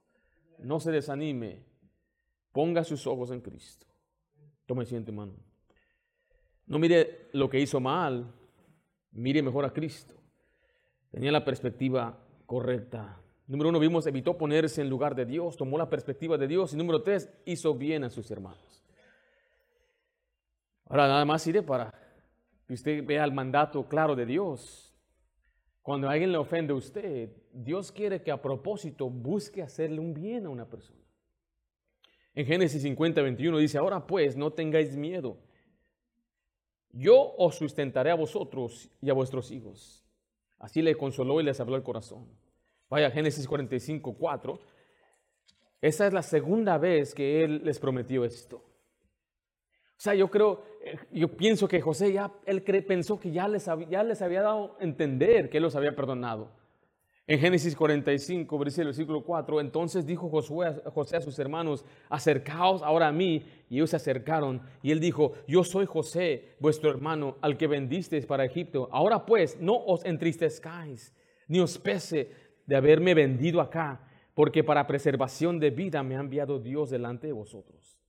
No 0.59 0.79
se 0.79 0.91
desanime. 0.91 1.63
Ponga 2.51 2.83
sus 2.83 3.07
ojos 3.07 3.31
en 3.31 3.41
Cristo. 3.41 3.87
Tome 4.67 4.85
siente, 4.85 5.09
hermano. 5.09 5.33
No 6.67 6.77
mire 6.77 7.29
lo 7.33 7.49
que 7.49 7.59
hizo 7.59 7.79
mal, 7.79 8.31
mire 9.11 9.41
mejor 9.41 9.65
a 9.65 9.73
Cristo. 9.73 10.15
Tenía 11.09 11.31
la 11.31 11.43
perspectiva 11.43 12.17
correcta. 12.45 13.20
Número 13.51 13.67
uno, 13.67 13.79
vimos, 13.79 14.07
evitó 14.07 14.37
ponerse 14.37 14.79
en 14.79 14.89
lugar 14.89 15.13
de 15.13 15.25
Dios, 15.25 15.57
tomó 15.57 15.77
la 15.77 15.89
perspectiva 15.89 16.37
de 16.37 16.47
Dios. 16.47 16.71
Y 16.71 16.77
número 16.77 17.01
tres, 17.03 17.29
hizo 17.43 17.73
bien 17.75 18.05
a 18.05 18.09
sus 18.09 18.31
hermanos. 18.31 18.81
Ahora, 20.85 21.09
nada 21.09 21.25
más 21.25 21.45
iré 21.47 21.61
para 21.61 21.93
que 22.65 22.73
usted 22.73 23.05
vea 23.05 23.25
el 23.25 23.33
mandato 23.33 23.85
claro 23.89 24.15
de 24.15 24.25
Dios. 24.25 24.95
Cuando 25.81 26.07
alguien 26.07 26.31
le 26.31 26.37
ofende 26.37 26.71
a 26.71 26.77
usted, 26.77 27.29
Dios 27.51 27.91
quiere 27.91 28.23
que 28.23 28.31
a 28.31 28.41
propósito 28.41 29.09
busque 29.09 29.61
hacerle 29.61 29.99
un 29.99 30.13
bien 30.13 30.45
a 30.45 30.49
una 30.49 30.69
persona. 30.69 31.03
En 32.33 32.45
Génesis 32.45 32.81
50, 32.81 33.21
21 33.21 33.57
dice, 33.57 33.77
ahora 33.77 34.07
pues 34.07 34.37
no 34.37 34.53
tengáis 34.53 34.95
miedo. 34.95 35.35
Yo 36.93 37.33
os 37.37 37.55
sustentaré 37.55 38.11
a 38.11 38.15
vosotros 38.15 38.89
y 39.01 39.09
a 39.09 39.13
vuestros 39.13 39.51
hijos. 39.51 40.05
Así 40.57 40.81
le 40.81 40.95
consoló 40.95 41.41
y 41.41 41.43
les 41.43 41.59
habló 41.59 41.75
el 41.75 41.83
corazón. 41.83 42.29
Vaya, 42.91 43.09
Génesis 43.09 43.47
45, 43.47 44.13
4. 44.19 44.59
Esa 45.81 46.07
es 46.07 46.13
la 46.13 46.21
segunda 46.21 46.77
vez 46.77 47.15
que 47.15 47.41
Él 47.41 47.61
les 47.63 47.79
prometió 47.79 48.25
esto. 48.25 48.57
O 48.57 50.03
sea, 50.03 50.13
yo 50.13 50.29
creo, 50.29 50.65
eh, 50.83 50.97
yo 51.13 51.29
pienso 51.29 51.69
que 51.69 51.79
José 51.79 52.11
ya, 52.11 52.33
él 52.45 52.61
pensó 52.61 53.17
que 53.17 53.31
ya 53.31 53.47
les, 53.47 53.69
había, 53.69 53.87
ya 53.87 54.03
les 54.03 54.21
había 54.21 54.41
dado 54.41 54.75
entender 54.81 55.49
que 55.49 55.57
Él 55.57 55.63
los 55.63 55.75
había 55.77 55.95
perdonado. 55.95 56.51
En 57.27 57.39
Génesis 57.39 57.77
45, 57.77 58.59
versículo 58.59 59.23
4, 59.23 59.61
entonces 59.61 60.05
dijo 60.05 60.29
José 60.29 61.15
a 61.15 61.21
sus 61.21 61.39
hermanos, 61.39 61.85
acercaos 62.09 62.81
ahora 62.81 63.07
a 63.07 63.11
mí. 63.13 63.45
Y 63.69 63.75
ellos 63.75 63.91
se 63.91 63.95
acercaron. 63.95 64.61
Y 64.81 64.91
él 64.91 64.99
dijo, 64.99 65.35
yo 65.47 65.63
soy 65.63 65.85
José, 65.85 66.55
vuestro 66.59 66.89
hermano, 66.89 67.37
al 67.39 67.55
que 67.55 67.67
vendisteis 67.67 68.25
para 68.25 68.43
Egipto. 68.43 68.89
Ahora 68.91 69.25
pues, 69.25 69.57
no 69.61 69.77
os 69.77 70.03
entristezcáis, 70.03 71.13
ni 71.47 71.61
os 71.61 71.77
pese 71.77 72.50
de 72.71 72.77
haberme 72.77 73.13
vendido 73.13 73.59
acá, 73.59 73.99
porque 74.33 74.63
para 74.63 74.87
preservación 74.87 75.59
de 75.59 75.71
vida 75.71 76.03
me 76.03 76.15
ha 76.15 76.21
enviado 76.21 76.57
Dios 76.57 76.89
delante 76.89 77.27
de 77.27 77.33
vosotros. 77.33 77.99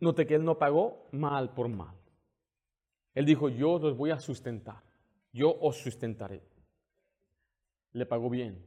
Note 0.00 0.26
que 0.26 0.34
él 0.34 0.44
no 0.44 0.58
pagó 0.58 1.06
mal 1.12 1.54
por 1.54 1.68
mal. 1.68 1.94
Él 3.14 3.24
dijo, 3.24 3.50
yo 3.50 3.78
los 3.78 3.96
voy 3.96 4.10
a 4.10 4.18
sustentar, 4.18 4.82
yo 5.32 5.56
os 5.60 5.76
sustentaré. 5.76 6.42
Le 7.92 8.04
pagó 8.04 8.28
bien. 8.28 8.66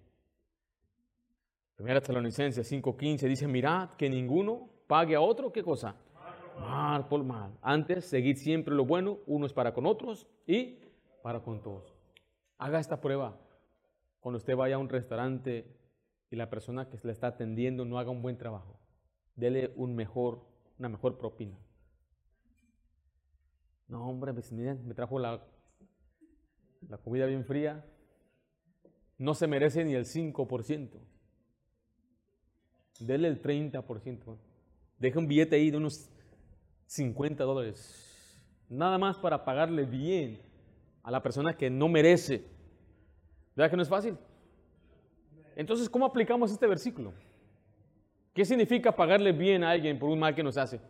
Primera 1.75 1.99
Tesalonicenses 1.99 2.71
5:15 2.71 3.27
dice, 3.27 3.47
mirad 3.49 3.89
que 3.97 4.09
ninguno 4.09 4.69
pague 4.87 5.13
a 5.13 5.19
otro, 5.19 5.51
¿qué 5.51 5.61
cosa? 5.61 5.97
Mal 6.57 7.05
por 7.09 7.21
mal. 7.21 7.51
Antes, 7.61 8.05
seguid 8.05 8.37
siempre 8.37 8.73
lo 8.73 8.85
bueno, 8.85 9.17
unos 9.25 9.51
para 9.51 9.73
con 9.73 9.85
otros 9.85 10.25
y 10.47 10.79
para 11.21 11.41
con 11.41 11.61
todos. 11.61 11.93
Haga 12.57 12.79
esta 12.79 13.01
prueba. 13.01 13.37
Cuando 14.21 14.37
usted 14.37 14.55
vaya 14.55 14.75
a 14.75 14.79
un 14.79 14.87
restaurante 14.87 15.65
y 16.29 16.35
la 16.37 16.49
persona 16.49 16.87
que 16.87 16.97
le 17.03 17.11
está 17.11 17.27
atendiendo 17.27 17.83
no 17.83 17.99
haga 17.99 18.11
un 18.11 18.21
buen 18.21 18.37
trabajo, 18.37 18.79
dele 19.35 19.73
un 19.75 19.95
mejor, 19.95 20.45
una 20.79 20.87
mejor 20.87 21.17
propina. 21.17 21.59
No, 23.87 24.07
hombre, 24.07 24.33
pues, 24.33 24.51
me 24.53 24.93
trajo 24.93 25.19
la, 25.19 25.43
la 26.87 26.97
comida 26.99 27.25
bien 27.25 27.43
fría. 27.43 27.83
No 29.17 29.33
se 29.33 29.47
merece 29.47 29.83
ni 29.83 29.95
el 29.95 30.05
5%. 30.05 30.89
Dele 32.99 33.27
el 33.27 33.41
30%. 33.41 34.37
Deje 34.97 35.17
un 35.17 35.27
billete 35.27 35.55
ahí 35.55 35.71
de 35.71 35.77
unos 35.77 36.09
50 36.85 37.43
dólares. 37.43 38.39
Nada 38.69 38.97
más 38.97 39.17
para 39.17 39.43
pagarle 39.43 39.85
bien 39.85 40.39
a 41.03 41.11
la 41.11 41.21
persona 41.23 41.57
que 41.57 41.69
no 41.69 41.89
merece. 41.89 42.45
¿Verdad 43.61 43.73
que 43.73 43.77
no 43.77 43.83
es 43.83 43.89
fácil? 43.89 44.17
Entonces, 45.55 45.87
¿cómo 45.87 46.07
aplicamos 46.07 46.51
este 46.51 46.65
versículo? 46.65 47.13
¿Qué 48.33 48.43
significa 48.43 48.91
pagarle 48.91 49.31
bien 49.33 49.63
a 49.63 49.69
alguien 49.69 49.99
por 49.99 50.09
un 50.09 50.17
mal 50.17 50.33
que 50.33 50.41
nos 50.41 50.57
hace? 50.57 50.81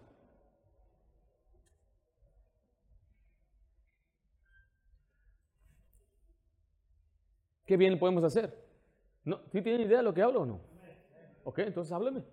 ¿Qué 7.66 7.76
bien 7.76 8.00
podemos 8.00 8.24
hacer? 8.24 8.58
¿No? 9.26 9.42
¿Sí 9.52 9.62
tienen 9.62 9.82
idea 9.82 9.98
de 9.98 10.04
lo 10.04 10.14
que 10.14 10.22
hablo 10.22 10.44
o 10.44 10.46
no? 10.46 10.62
Ok, 11.44 11.60
entonces 11.60 11.92
hábleme. 11.92 12.24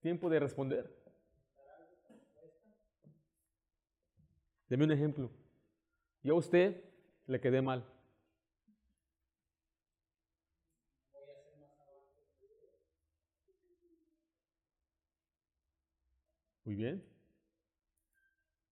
Tiempo 0.00 0.28
de 0.28 0.40
responder. 0.40 0.92
Deme 4.68 4.82
un 4.82 4.90
ejemplo. 4.90 5.30
Yo 6.24 6.34
a 6.34 6.38
usted 6.38 6.82
le 7.28 7.40
quedé 7.40 7.62
mal. 7.62 7.91
Muy 16.64 16.74
bien. 16.74 17.04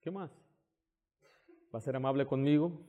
¿Qué 0.01 0.11
más? 0.11 0.31
¿Va 1.75 1.79
a 1.79 1.83
ser 1.83 1.97
amable 1.97 2.27
conmigo? 2.27 2.81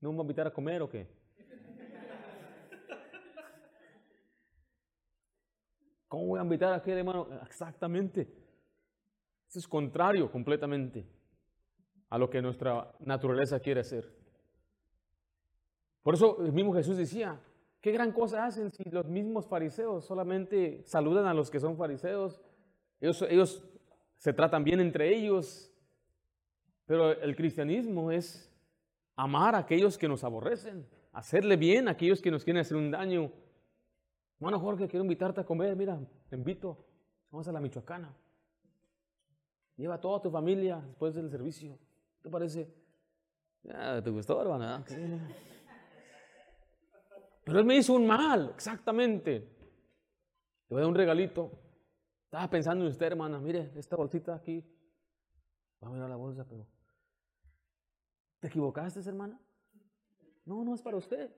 ¿No 0.00 0.10
me 0.10 0.16
va 0.16 0.22
a 0.22 0.24
invitar 0.24 0.46
a 0.46 0.52
comer 0.52 0.82
o 0.82 0.88
qué? 0.88 1.06
¿Cómo 6.08 6.26
voy 6.26 6.38
a 6.40 6.42
invitar 6.42 6.72
a 6.72 6.76
aquel 6.76 6.98
hermano? 6.98 7.28
Exactamente. 7.42 8.22
Eso 9.48 9.58
es 9.58 9.68
contrario 9.68 10.30
completamente 10.30 11.06
a 12.10 12.18
lo 12.18 12.28
que 12.28 12.42
nuestra 12.42 12.94
naturaleza 13.00 13.60
quiere 13.60 13.80
hacer. 13.80 14.14
Por 16.02 16.14
eso 16.14 16.44
el 16.44 16.52
mismo 16.52 16.74
Jesús 16.74 16.96
decía, 16.96 17.40
¿Qué 17.82 17.90
gran 17.90 18.12
cosa 18.12 18.46
hacen 18.46 18.70
si 18.70 18.84
los 18.84 19.08
mismos 19.08 19.48
fariseos 19.48 20.04
solamente 20.04 20.84
saludan 20.84 21.26
a 21.26 21.34
los 21.34 21.50
que 21.50 21.58
son 21.58 21.76
fariseos? 21.76 22.40
Ellos, 23.00 23.64
se 24.16 24.32
tratan 24.32 24.62
bien 24.62 24.78
entre 24.78 25.12
ellos, 25.12 25.68
pero 26.86 27.10
el 27.10 27.34
cristianismo 27.34 28.12
es 28.12 28.48
amar 29.16 29.56
a 29.56 29.58
aquellos 29.58 29.98
que 29.98 30.06
nos 30.06 30.22
aborrecen, 30.22 30.86
hacerle 31.10 31.56
bien 31.56 31.88
a 31.88 31.90
aquellos 31.90 32.22
que 32.22 32.30
nos 32.30 32.44
quieren 32.44 32.60
hacer 32.60 32.76
un 32.76 32.92
daño. 32.92 33.32
Bueno, 34.38 34.60
Jorge, 34.60 34.86
quiero 34.86 35.02
invitarte 35.02 35.40
a 35.40 35.44
comer, 35.44 35.74
mira, 35.74 35.98
te 36.28 36.36
invito, 36.36 36.86
vamos 37.32 37.48
a 37.48 37.52
la 37.52 37.60
Michoacana. 37.60 38.14
Lleva 39.76 39.96
a 39.96 40.00
toda 40.00 40.22
tu 40.22 40.30
familia 40.30 40.80
después 40.86 41.16
del 41.16 41.28
servicio. 41.28 41.76
¿Te 42.22 42.30
parece? 42.30 42.72
¿Te 43.64 44.10
gustó, 44.10 44.40
hermana? 44.40 44.84
Pero 47.44 47.58
él 47.58 47.64
me 47.64 47.76
hizo 47.76 47.94
un 47.94 48.06
mal, 48.06 48.50
exactamente. 48.54 49.40
Le 50.68 50.74
voy 50.74 50.78
a 50.78 50.80
dar 50.80 50.88
un 50.88 50.94
regalito. 50.94 51.50
Estaba 52.24 52.48
pensando 52.48 52.84
en 52.84 52.90
usted, 52.90 53.06
hermana. 53.06 53.38
Mire, 53.40 53.72
esta 53.76 53.96
bolsita 53.96 54.34
aquí. 54.34 54.64
Va 55.82 55.88
a 55.88 55.90
mirar 55.90 56.08
la 56.08 56.16
bolsa, 56.16 56.44
pero. 56.48 56.66
¿Te 58.40 58.48
equivocaste, 58.48 59.00
hermana? 59.08 59.38
No, 60.44 60.64
no 60.64 60.74
es 60.74 60.82
para 60.82 60.96
usted. 60.96 61.30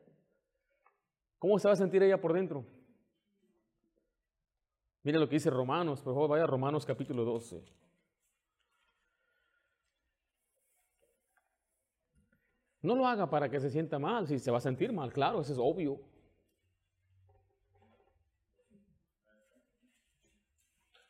¿Cómo 1.39 1.59
se 1.59 1.69
va 1.69 1.75
a 1.75 1.77
sentir 1.77 2.03
ella 2.03 2.21
por 2.21 2.33
dentro? 2.33 2.65
Mire 5.03 5.19
lo 5.19 5.29
que 5.29 5.37
dice 5.37 5.51
Romanos, 5.51 6.01
por 6.01 6.15
favor, 6.15 6.31
vaya 6.31 6.45
a 6.45 6.47
Romanos 6.47 6.87
capítulo 6.87 7.25
12. 7.25 7.63
No 12.85 12.95
lo 12.95 13.07
haga 13.07 13.31
para 13.31 13.49
que 13.49 13.59
se 13.61 13.71
sienta 13.71 13.99
mal, 13.99 14.27
si 14.29 14.39
se 14.39 14.51
va 14.51 14.59
a 14.59 14.61
sentir 14.61 14.93
mal, 14.93 15.11
claro, 15.11 15.41
eso 15.41 15.55
es 15.55 15.59
obvio. 15.59 15.99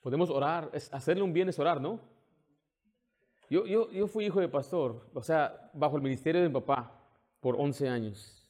Podemos 0.01 0.31
orar, 0.31 0.71
hacerle 0.93 1.25
un 1.25 1.33
bien 1.33 1.49
es 1.49 1.59
orar, 1.59 1.81
¿no? 1.81 1.99
Yo, 3.51 3.67
yo, 3.67 3.91
yo 3.91 4.07
fui 4.07 4.25
hijo 4.25 4.39
de 4.39 4.49
pastor, 4.49 5.11
o 5.13 5.23
sea, 5.23 5.69
bajo 5.75 5.97
el 5.97 6.03
ministerio 6.03 6.41
de 6.43 6.49
mi 6.49 6.55
papá 6.55 6.93
por 7.41 7.57
11 7.59 7.89
años. 7.89 8.49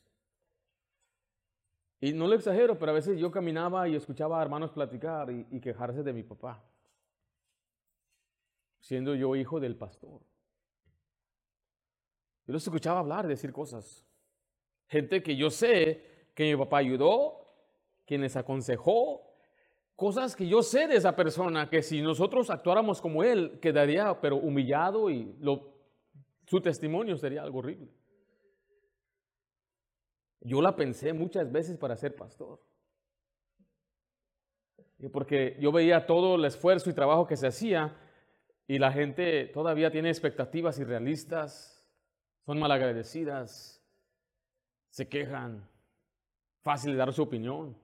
Y 1.98 2.12
no 2.12 2.26
lo 2.26 2.34
exagero, 2.34 2.78
pero 2.78 2.92
a 2.92 2.94
veces 2.94 3.18
yo 3.18 3.30
caminaba 3.30 3.88
y 3.88 3.96
escuchaba 3.96 4.38
a 4.38 4.42
hermanos 4.42 4.70
platicar 4.70 5.30
y, 5.30 5.60
quejarse 5.62 6.02
de 6.02 6.12
mi 6.12 6.24
papá, 6.24 6.62
siendo 8.80 9.14
yo 9.14 9.34
hijo 9.34 9.60
del 9.60 9.76
pastor. 9.76 10.20
Yo 12.46 12.52
los 12.52 12.62
escuchaba 12.62 13.00
hablar, 13.00 13.26
decir 13.26 13.52
cosas. 13.52 14.06
Gente 14.88 15.22
que 15.22 15.36
yo 15.36 15.50
sé 15.50 16.28
que 16.34 16.50
mi 16.50 16.56
papá 16.56 16.78
ayudó, 16.78 17.44
quien 18.06 18.20
les 18.20 18.36
aconsejó, 18.36 19.34
cosas 19.96 20.36
que 20.36 20.46
yo 20.46 20.62
sé 20.62 20.86
de 20.86 20.96
esa 20.96 21.16
persona, 21.16 21.70
que 21.70 21.82
si 21.82 22.02
nosotros 22.02 22.50
actuáramos 22.50 23.00
como 23.00 23.24
él, 23.24 23.58
quedaría 23.60 24.20
pero 24.20 24.36
humillado 24.36 25.08
y 25.10 25.34
lo, 25.40 25.74
su 26.46 26.60
testimonio 26.60 27.16
sería 27.16 27.42
algo 27.42 27.60
horrible. 27.60 27.90
Yo 30.40 30.60
la 30.60 30.76
pensé 30.76 31.14
muchas 31.14 31.50
veces 31.50 31.78
para 31.78 31.96
ser 31.96 32.14
pastor. 32.14 32.60
Y 34.98 35.08
porque 35.08 35.56
yo 35.58 35.72
veía 35.72 36.06
todo 36.06 36.36
el 36.36 36.44
esfuerzo 36.44 36.90
y 36.90 36.94
trabajo 36.94 37.26
que 37.26 37.36
se 37.36 37.46
hacía 37.46 37.96
y 38.66 38.78
la 38.78 38.92
gente 38.92 39.46
todavía 39.46 39.90
tiene 39.90 40.08
expectativas 40.10 40.78
irrealistas, 40.78 41.73
son 42.44 42.58
malagradecidas, 42.58 43.82
se 44.90 45.08
quejan, 45.08 45.66
fácil 46.60 46.92
de 46.92 46.98
dar 46.98 47.12
su 47.12 47.22
opinión. 47.22 47.76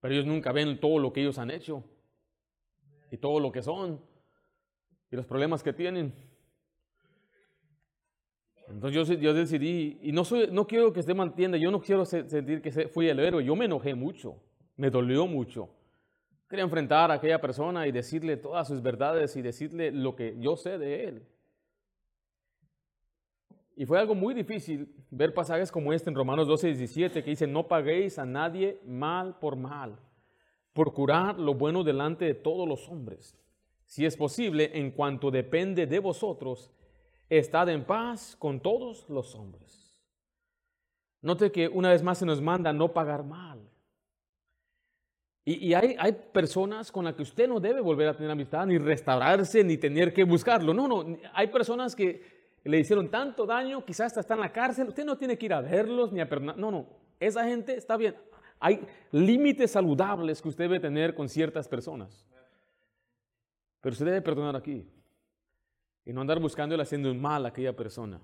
Pero 0.00 0.14
ellos 0.14 0.26
nunca 0.26 0.52
ven 0.52 0.78
todo 0.80 0.98
lo 0.98 1.12
que 1.12 1.20
ellos 1.20 1.38
han 1.38 1.50
hecho 1.50 1.82
y 3.10 3.16
todo 3.16 3.40
lo 3.40 3.50
que 3.50 3.62
son 3.62 4.00
y 5.10 5.16
los 5.16 5.26
problemas 5.26 5.62
que 5.62 5.72
tienen. 5.72 6.12
Entonces 8.68 9.18
yo, 9.20 9.32
decidí, 9.32 9.98
y 10.02 10.12
no, 10.12 10.24
no 10.52 10.66
quiero 10.66 10.92
que 10.92 11.00
usted 11.00 11.14
me 11.14 11.22
entienda, 11.22 11.56
yo 11.56 11.70
no 11.70 11.80
quiero 11.80 12.04
sentir 12.04 12.60
que 12.60 12.88
fui 12.88 13.08
el 13.08 13.18
héroe, 13.18 13.42
yo 13.42 13.56
me 13.56 13.64
enojé 13.64 13.94
mucho, 13.94 14.36
me 14.76 14.90
dolió 14.90 15.26
mucho. 15.26 15.70
Quería 16.48 16.64
enfrentar 16.64 17.10
a 17.10 17.14
aquella 17.14 17.40
persona 17.40 17.86
y 17.86 17.92
decirle 17.92 18.36
todas 18.36 18.68
sus 18.68 18.82
verdades 18.82 19.36
y 19.36 19.42
decirle 19.42 19.90
lo 19.90 20.14
que 20.14 20.36
yo 20.38 20.56
sé 20.56 20.76
de 20.78 21.04
él. 21.04 21.26
Y 23.78 23.86
fue 23.86 23.96
algo 23.96 24.16
muy 24.16 24.34
difícil 24.34 24.92
ver 25.08 25.32
pasajes 25.32 25.70
como 25.70 25.92
este 25.92 26.10
en 26.10 26.16
Romanos 26.16 26.48
12, 26.48 26.66
17, 26.66 27.22
que 27.22 27.30
dice, 27.30 27.46
no 27.46 27.68
paguéis 27.68 28.18
a 28.18 28.26
nadie 28.26 28.80
mal 28.84 29.38
por 29.38 29.54
mal, 29.54 30.00
procurar 30.72 31.38
lo 31.38 31.54
bueno 31.54 31.84
delante 31.84 32.24
de 32.24 32.34
todos 32.34 32.68
los 32.68 32.88
hombres. 32.88 33.38
Si 33.86 34.04
es 34.04 34.16
posible, 34.16 34.72
en 34.74 34.90
cuanto 34.90 35.30
depende 35.30 35.86
de 35.86 36.00
vosotros, 36.00 36.72
estad 37.28 37.68
en 37.68 37.84
paz 37.84 38.34
con 38.36 38.58
todos 38.58 39.08
los 39.08 39.36
hombres. 39.36 39.96
Note 41.22 41.52
que 41.52 41.68
una 41.68 41.90
vez 41.90 42.02
más 42.02 42.18
se 42.18 42.26
nos 42.26 42.40
manda 42.40 42.72
no 42.72 42.92
pagar 42.92 43.22
mal. 43.22 43.60
Y, 45.44 45.72
hay, 45.72 45.94
hay, 46.00 46.12
personas 46.32 46.90
con 46.90 47.04
las 47.04 47.14
que 47.14 47.22
usted 47.22 47.48
no 47.48 47.60
debe 47.60 47.80
volver 47.80 48.08
a 48.08 48.14
tener 48.14 48.30
amistad, 48.32 48.66
ni 48.66 48.76
restaurarse, 48.76 49.62
ni 49.62 49.78
tener 49.78 50.12
que 50.12 50.24
buscarlo. 50.24 50.74
No, 50.74 50.88
no, 50.88 51.16
hay 51.32 51.46
personas 51.46 51.94
que 51.94 52.37
le 52.68 52.80
hicieron 52.80 53.08
tanto 53.08 53.46
daño, 53.46 53.82
quizás 53.82 54.08
hasta 54.08 54.20
está 54.20 54.34
en 54.34 54.40
la 54.40 54.52
cárcel. 54.52 54.88
Usted 54.88 55.02
no 55.02 55.16
tiene 55.16 55.38
que 55.38 55.46
ir 55.46 55.54
a 55.54 55.62
verlos 55.62 56.12
ni 56.12 56.20
a 56.20 56.28
perdonar. 56.28 56.58
No, 56.58 56.70
no, 56.70 56.86
esa 57.18 57.42
gente 57.44 57.74
está 57.74 57.96
bien. 57.96 58.14
Hay 58.60 58.86
límites 59.10 59.70
saludables 59.70 60.42
que 60.42 60.48
usted 60.48 60.64
debe 60.64 60.78
tener 60.78 61.14
con 61.14 61.30
ciertas 61.30 61.66
personas. 61.66 62.26
Pero 63.80 63.92
usted 63.92 64.04
debe 64.04 64.20
perdonar 64.20 64.54
aquí 64.54 64.86
y 66.04 66.12
no 66.12 66.20
andar 66.20 66.40
buscándole 66.40 66.82
haciendo 66.82 67.10
un 67.10 67.18
mal 67.18 67.46
a 67.46 67.48
aquella 67.48 67.74
persona. 67.74 68.20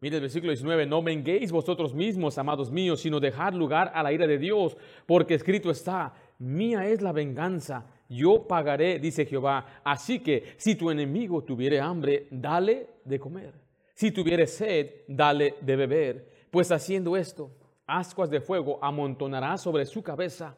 Mire 0.00 0.16
el 0.16 0.22
versículo 0.22 0.52
19, 0.52 0.86
no 0.86 1.02
venguéis 1.02 1.52
vosotros 1.52 1.92
mismos, 1.92 2.38
amados 2.38 2.70
míos, 2.70 3.00
sino 3.00 3.20
dejad 3.20 3.52
lugar 3.52 3.92
a 3.94 4.02
la 4.02 4.12
ira 4.12 4.26
de 4.26 4.38
Dios, 4.38 4.74
porque 5.04 5.34
escrito 5.34 5.70
está, 5.70 6.14
mía 6.38 6.86
es 6.86 7.02
la 7.02 7.12
venganza, 7.12 7.84
yo 8.08 8.46
pagaré, 8.46 8.98
dice 8.98 9.26
Jehová. 9.26 9.80
Así 9.84 10.20
que 10.20 10.54
si 10.56 10.74
tu 10.74 10.90
enemigo 10.90 11.44
tuviere 11.44 11.80
hambre, 11.80 12.26
dale 12.30 12.88
de 13.04 13.20
comer. 13.20 13.54
Si 13.94 14.10
tuviere 14.10 14.46
sed, 14.46 15.02
dale 15.06 15.56
de 15.60 15.76
beber. 15.76 16.32
Pues 16.50 16.72
haciendo 16.72 17.16
esto, 17.16 17.50
ascuas 17.86 18.30
de 18.30 18.40
fuego 18.40 18.78
amontonará 18.82 19.58
sobre 19.58 19.84
su 19.84 20.02
cabeza. 20.02 20.56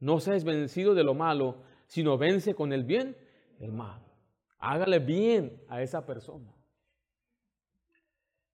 No 0.00 0.18
seas 0.18 0.44
vencido 0.44 0.94
de 0.94 1.04
lo 1.04 1.14
malo, 1.14 1.62
sino 1.86 2.18
vence 2.18 2.54
con 2.54 2.72
el 2.72 2.84
bien 2.84 3.16
el 3.60 3.72
mal. 3.72 4.02
Hágale 4.58 4.98
bien 4.98 5.62
a 5.68 5.82
esa 5.82 6.04
persona. 6.04 6.52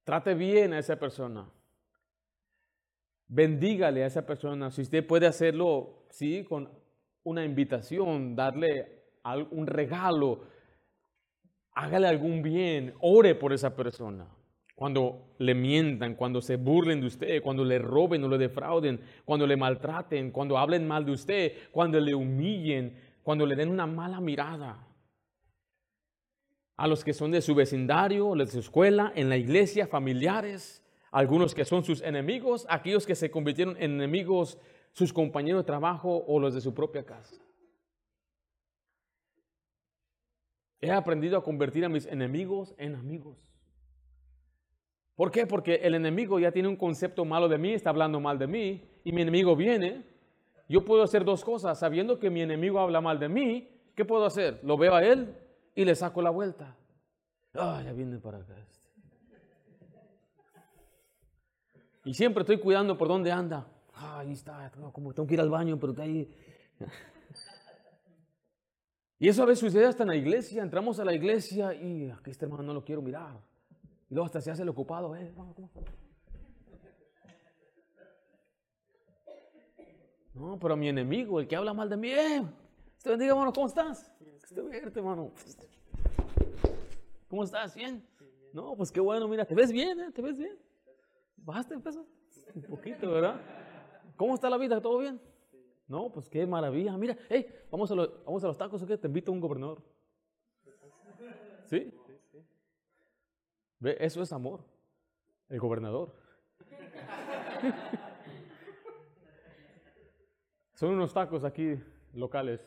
Trate 0.04 0.34
bien 0.34 0.72
a 0.72 0.78
esa 0.78 0.96
persona. 0.96 1.48
Bendígale 3.28 4.04
a 4.04 4.06
esa 4.06 4.24
persona. 4.24 4.70
Si 4.70 4.82
usted 4.82 5.06
puede 5.06 5.26
hacerlo, 5.26 6.04
sí, 6.10 6.44
con 6.44 6.70
una 7.26 7.44
invitación, 7.44 8.36
darle 8.36 9.02
un 9.50 9.66
regalo, 9.66 10.44
hágale 11.72 12.06
algún 12.06 12.40
bien, 12.40 12.94
ore 13.00 13.34
por 13.34 13.52
esa 13.52 13.74
persona. 13.74 14.28
Cuando 14.76 15.34
le 15.38 15.54
mientan, 15.54 16.14
cuando 16.14 16.40
se 16.40 16.56
burlen 16.56 17.00
de 17.00 17.08
usted, 17.08 17.42
cuando 17.42 17.64
le 17.64 17.80
roben 17.80 18.22
o 18.22 18.28
le 18.28 18.38
defrauden, 18.38 19.00
cuando 19.24 19.46
le 19.46 19.56
maltraten, 19.56 20.30
cuando 20.30 20.56
hablen 20.56 20.86
mal 20.86 21.04
de 21.04 21.12
usted, 21.12 21.52
cuando 21.72 21.98
le 21.98 22.14
humillen, 22.14 22.96
cuando 23.24 23.44
le 23.44 23.56
den 23.56 23.70
una 23.70 23.86
mala 23.86 24.20
mirada 24.20 24.86
a 26.76 26.86
los 26.86 27.02
que 27.02 27.12
son 27.14 27.32
de 27.32 27.40
su 27.40 27.56
vecindario, 27.56 28.34
de 28.36 28.46
su 28.46 28.60
escuela, 28.60 29.12
en 29.16 29.28
la 29.28 29.36
iglesia, 29.36 29.88
familiares, 29.88 30.84
algunos 31.10 31.54
que 31.54 31.64
son 31.64 31.82
sus 31.82 32.02
enemigos, 32.02 32.66
aquellos 32.68 33.06
que 33.06 33.16
se 33.16 33.30
convirtieron 33.30 33.76
en 33.78 33.92
enemigos, 33.92 34.58
sus 34.96 35.12
compañeros 35.12 35.62
de 35.62 35.66
trabajo 35.66 36.24
o 36.26 36.40
los 36.40 36.54
de 36.54 36.62
su 36.62 36.72
propia 36.72 37.04
casa. 37.04 37.36
He 40.80 40.90
aprendido 40.90 41.36
a 41.36 41.44
convertir 41.44 41.84
a 41.84 41.90
mis 41.90 42.06
enemigos 42.06 42.74
en 42.78 42.94
amigos. 42.94 43.36
¿Por 45.14 45.30
qué? 45.30 45.46
Porque 45.46 45.74
el 45.82 45.94
enemigo 45.94 46.38
ya 46.38 46.50
tiene 46.50 46.68
un 46.68 46.76
concepto 46.76 47.26
malo 47.26 47.46
de 47.46 47.58
mí, 47.58 47.74
está 47.74 47.90
hablando 47.90 48.20
mal 48.20 48.38
de 48.38 48.46
mí, 48.46 48.88
y 49.04 49.12
mi 49.12 49.20
enemigo 49.20 49.54
viene. 49.54 50.02
Yo 50.66 50.82
puedo 50.86 51.02
hacer 51.02 51.26
dos 51.26 51.44
cosas. 51.44 51.78
Sabiendo 51.78 52.18
que 52.18 52.30
mi 52.30 52.40
enemigo 52.40 52.80
habla 52.80 53.02
mal 53.02 53.18
de 53.18 53.28
mí, 53.28 53.68
¿qué 53.94 54.06
puedo 54.06 54.24
hacer? 54.24 54.60
Lo 54.62 54.78
veo 54.78 54.94
a 54.94 55.04
él 55.04 55.36
y 55.74 55.84
le 55.84 55.94
saco 55.94 56.22
la 56.22 56.30
vuelta. 56.30 56.74
Ah, 57.52 57.82
ya 57.84 57.92
viene 57.92 58.18
para 58.18 58.38
acá. 58.38 58.54
Este. 58.58 58.88
Y 62.06 62.14
siempre 62.14 62.44
estoy 62.44 62.58
cuidando 62.60 62.96
por 62.96 63.08
dónde 63.08 63.30
anda. 63.30 63.75
Ah, 63.98 64.18
ahí 64.20 64.32
está, 64.32 64.70
como 64.92 65.14
tengo 65.14 65.26
que 65.26 65.34
ir 65.34 65.40
al 65.40 65.48
baño, 65.48 65.78
pero 65.78 65.92
está 65.92 66.02
ahí. 66.02 66.30
Y 69.18 69.28
eso 69.28 69.42
a 69.42 69.46
veces 69.46 69.60
sucede 69.60 69.86
hasta 69.86 70.02
en 70.02 70.10
la 70.10 70.16
iglesia. 70.16 70.62
Entramos 70.62 71.00
a 71.00 71.04
la 71.06 71.14
iglesia 71.14 71.72
y 71.72 72.10
aquí 72.10 72.30
este 72.30 72.44
hermano 72.44 72.62
no 72.64 72.74
lo 72.74 72.84
quiero 72.84 73.00
mirar. 73.00 73.40
Y 74.10 74.14
luego 74.14 74.26
hasta 74.26 74.42
se 74.42 74.50
hace 74.50 74.60
el 74.60 74.68
ocupado. 74.68 75.16
Eh, 75.16 75.32
no, 80.34 80.58
pero 80.58 80.76
mi 80.76 80.90
enemigo, 80.90 81.40
el 81.40 81.48
que 81.48 81.56
habla 81.56 81.72
mal 81.72 81.88
de 81.88 81.96
mí, 81.96 82.10
eh, 82.10 82.44
te 83.02 83.08
bendiga, 83.08 83.30
hermano, 83.30 83.54
¿cómo 83.54 83.68
estás? 83.68 84.12
hermano. 84.54 85.32
¿Cómo 87.28 87.42
estás? 87.42 87.74
¿Bien? 87.74 88.06
No, 88.52 88.76
pues 88.76 88.92
qué 88.92 89.00
bueno, 89.00 89.26
mira, 89.28 89.46
te 89.46 89.54
ves 89.54 89.72
bien, 89.72 89.98
¿eh? 89.98 90.12
¿Te 90.12 90.20
ves 90.20 90.36
bien? 90.36 90.58
¿Bajaste 91.38 91.78
peso? 91.78 92.06
Un 92.54 92.62
poquito, 92.62 93.10
¿verdad? 93.10 93.40
¿Cómo 94.16 94.34
está 94.34 94.50
la 94.50 94.58
vida? 94.58 94.80
¿Todo 94.80 94.98
bien? 94.98 95.20
No, 95.88 96.10
pues 96.10 96.28
qué 96.28 96.46
maravilla. 96.46 96.96
Mira, 96.96 97.16
hey, 97.28 97.46
vamos 97.70 97.90
a, 97.90 97.94
los, 97.94 98.24
vamos 98.24 98.42
a 98.42 98.48
los 98.48 98.58
tacos, 98.58 98.82
¿o 98.82 98.86
qué? 98.86 98.96
Te 98.98 99.06
invito 99.06 99.30
a 99.30 99.34
un 99.34 99.40
gobernador. 99.40 99.82
¿Sí? 101.66 101.92
¿Ve? 103.78 103.96
Eso 104.00 104.22
es 104.22 104.32
amor. 104.32 104.64
El 105.48 105.60
gobernador. 105.60 106.12
Son 110.74 110.90
unos 110.90 111.12
tacos 111.12 111.44
aquí 111.44 111.78
locales. 112.14 112.60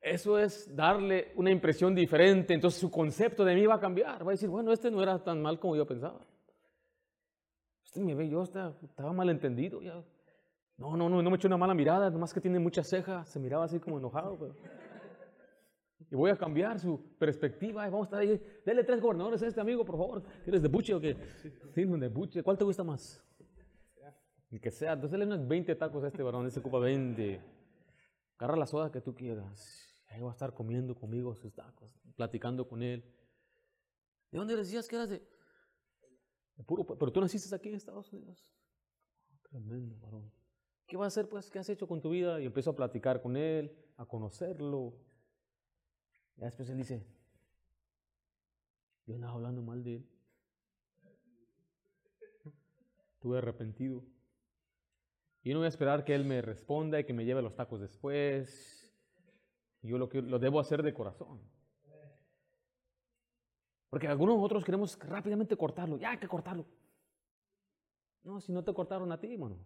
Eso 0.00 0.38
es 0.38 0.74
darle 0.74 1.32
una 1.36 1.50
impresión 1.52 1.94
diferente, 1.94 2.54
entonces 2.54 2.80
su 2.80 2.90
concepto 2.90 3.44
de 3.44 3.54
mí 3.54 3.66
va 3.66 3.76
a 3.76 3.80
cambiar. 3.80 4.26
Va 4.26 4.30
a 4.30 4.32
decir, 4.32 4.48
bueno, 4.48 4.72
este 4.72 4.90
no 4.90 5.00
era 5.00 5.22
tan 5.22 5.40
mal 5.40 5.60
como 5.60 5.76
yo 5.76 5.86
pensaba. 5.86 6.26
Este 7.92 8.02
me 8.02 8.14
ve, 8.14 8.26
yo 8.26 8.42
estaba, 8.42 8.74
estaba 8.82 9.12
mal 9.12 9.28
entendido. 9.28 9.82
Ya. 9.82 10.02
No, 10.78 10.96
no, 10.96 11.10
no, 11.10 11.20
no 11.20 11.30
me 11.30 11.36
echó 11.36 11.46
una 11.46 11.58
mala 11.58 11.74
mirada, 11.74 12.08
nomás 12.08 12.32
que 12.32 12.40
tiene 12.40 12.58
muchas 12.58 12.88
cejas, 12.88 13.28
se 13.28 13.38
miraba 13.38 13.66
así 13.66 13.78
como 13.78 13.98
enojado. 13.98 14.56
Y 16.10 16.14
voy 16.14 16.30
a 16.30 16.36
cambiar 16.38 16.80
su 16.80 16.98
perspectiva. 17.18 17.86
Y 17.86 17.90
vamos 17.90 18.06
a 18.06 18.08
estar 18.08 18.20
ahí. 18.20 18.42
Dele 18.64 18.82
tres 18.84 18.98
gobernadores 18.98 19.42
a 19.42 19.46
este 19.46 19.60
amigo, 19.60 19.84
por 19.84 19.98
favor. 19.98 20.22
¿Quieres 20.42 20.62
de 20.62 20.68
buche 20.68 20.94
o 20.94 21.00
qué? 21.02 21.18
Sí, 21.74 21.84
de 21.84 22.08
buche. 22.08 22.42
¿Cuál 22.42 22.56
te 22.56 22.64
gusta 22.64 22.82
más? 22.82 23.22
El 24.50 24.58
que 24.58 24.70
sea. 24.70 24.94
Entonces 24.94 25.12
dale 25.12 25.26
unos 25.26 25.46
20 25.46 25.74
tacos 25.74 26.02
a 26.02 26.06
este 26.06 26.22
varón. 26.22 26.46
Ese 26.46 26.60
ocupa 26.60 26.78
20. 26.78 27.42
Agarra 28.38 28.56
la 28.56 28.66
soda 28.66 28.90
que 28.90 29.02
tú 29.02 29.14
quieras. 29.14 29.94
Ahí 30.08 30.22
va 30.22 30.30
a 30.30 30.32
estar 30.32 30.54
comiendo 30.54 30.94
conmigo 30.94 31.34
sus 31.34 31.52
tacos, 31.52 31.94
platicando 32.16 32.66
con 32.66 32.82
él. 32.82 33.04
¿De 34.30 34.38
dónde 34.38 34.56
decías 34.56 34.88
que 34.88 34.96
eras 34.96 35.10
de? 35.10 35.22
Puro, 36.64 36.84
pero 36.84 37.12
tú 37.12 37.20
naciste 37.20 37.54
aquí 37.54 37.68
en 37.68 37.76
Estados 37.76 38.12
Unidos. 38.12 38.52
Tremendo 39.42 39.96
varón. 40.00 40.30
¿Qué 40.86 40.96
vas 40.96 41.04
a 41.04 41.08
hacer 41.08 41.28
pues? 41.28 41.50
¿Qué 41.50 41.58
has 41.58 41.68
hecho 41.68 41.86
con 41.86 42.00
tu 42.00 42.10
vida? 42.10 42.40
Y 42.40 42.46
empiezo 42.46 42.70
a 42.70 42.76
platicar 42.76 43.22
con 43.22 43.36
él, 43.36 43.76
a 43.96 44.06
conocerlo. 44.06 44.94
Y 46.36 46.42
después 46.42 46.68
él 46.68 46.76
dice, 46.76 47.06
yo 49.06 49.14
andaba 49.14 49.34
hablando 49.34 49.62
mal 49.62 49.82
de 49.82 49.96
él. 49.96 50.08
Estuve 53.14 53.38
arrepentido. 53.38 54.02
Y 55.42 55.52
no 55.52 55.58
voy 55.58 55.66
a 55.66 55.68
esperar 55.68 56.04
que 56.04 56.14
él 56.14 56.24
me 56.24 56.42
responda 56.42 57.00
y 57.00 57.04
que 57.04 57.12
me 57.12 57.24
lleve 57.24 57.42
los 57.42 57.54
tacos 57.54 57.80
después 57.80 58.82
yo 59.82 59.98
lo, 59.98 60.08
que, 60.08 60.22
lo 60.22 60.38
debo 60.38 60.60
hacer 60.60 60.82
de 60.82 60.94
corazón. 60.94 61.40
Porque 63.92 64.08
algunos 64.08 64.42
otros 64.42 64.64
queremos 64.64 64.98
rápidamente 65.00 65.54
cortarlo. 65.54 65.98
Ya 65.98 66.12
hay 66.12 66.16
que 66.16 66.26
cortarlo. 66.26 66.64
No, 68.24 68.40
si 68.40 68.50
no 68.50 68.64
te 68.64 68.72
cortaron 68.72 69.12
a 69.12 69.20
ti, 69.20 69.34
hermano. 69.34 69.58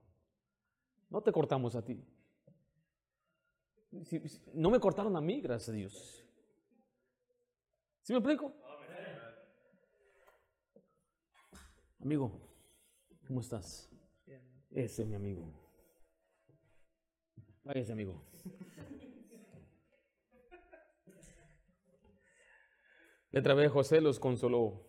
No 1.09 1.22
te 1.22 1.31
cortamos 1.31 1.77
a 1.77 1.85
ti. 1.85 2.05
no 4.53 4.68
me 4.68 4.81
cortaron 4.81 5.14
a 5.16 5.20
mí, 5.20 5.41
gracias 5.41 5.68
a 5.68 5.72
Dios. 5.72 6.24
¿Sí 8.03 8.12
me 8.12 8.18
explico? 8.18 8.53
Amigo, 12.01 12.33
¿cómo 13.29 13.41
estás? 13.41 13.89
Ese 14.72 15.03
es 15.03 15.09
mi 15.09 15.14
amigo. 15.14 15.53
ese 17.74 17.93
amigo. 17.93 18.24
Letra 23.37 23.53
B, 23.53 23.68
José 23.68 24.01
los 24.01 24.18
consoló. 24.18 24.80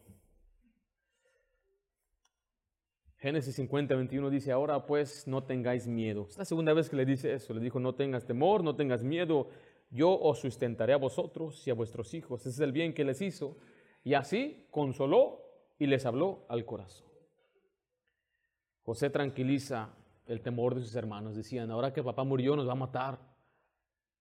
Génesis 3.18 3.54
50, 3.56 3.94
21 3.94 4.30
dice, 4.30 4.54
ahora 4.54 4.86
pues 4.86 5.28
no 5.28 5.44
tengáis 5.44 5.86
miedo. 5.86 6.28
Es 6.30 6.38
la 6.38 6.46
segunda 6.46 6.72
vez 6.72 6.90
que 6.90 6.96
le 6.96 7.06
dice 7.06 7.34
eso. 7.34 7.54
Le 7.54 7.60
dijo, 7.60 7.82
no 7.82 7.96
tengas 7.96 8.26
temor, 8.26 8.64
no 8.64 8.74
tengas 8.74 9.04
miedo. 9.04 9.50
Yo 9.90 10.18
os 10.18 10.40
sustentaré 10.40 10.94
a 10.94 10.98
vosotros 10.98 11.68
y 11.68 11.72
a 11.72 11.74
vuestros 11.74 12.14
hijos. 12.14 12.40
Ese 12.40 12.52
es 12.52 12.60
el 12.62 12.72
bien 12.72 12.94
que 12.94 13.04
les 13.04 13.22
hizo. 13.22 13.58
Y 14.06 14.14
así 14.14 14.66
consoló 14.72 15.42
y 15.78 15.88
les 15.88 16.06
habló 16.06 16.46
al 16.48 16.64
corazón. 16.64 17.10
José 18.84 19.10
tranquiliza 19.10 19.94
el 20.26 20.40
temor 20.40 20.74
de 20.74 20.84
sus 20.84 20.96
hermanos. 20.96 21.36
Decían, 21.36 21.70
ahora 21.70 21.92
que 21.92 22.02
papá 22.02 22.24
murió 22.24 22.56
nos 22.56 22.66
va 22.66 22.72
a 22.72 22.76
matar. 22.76 23.20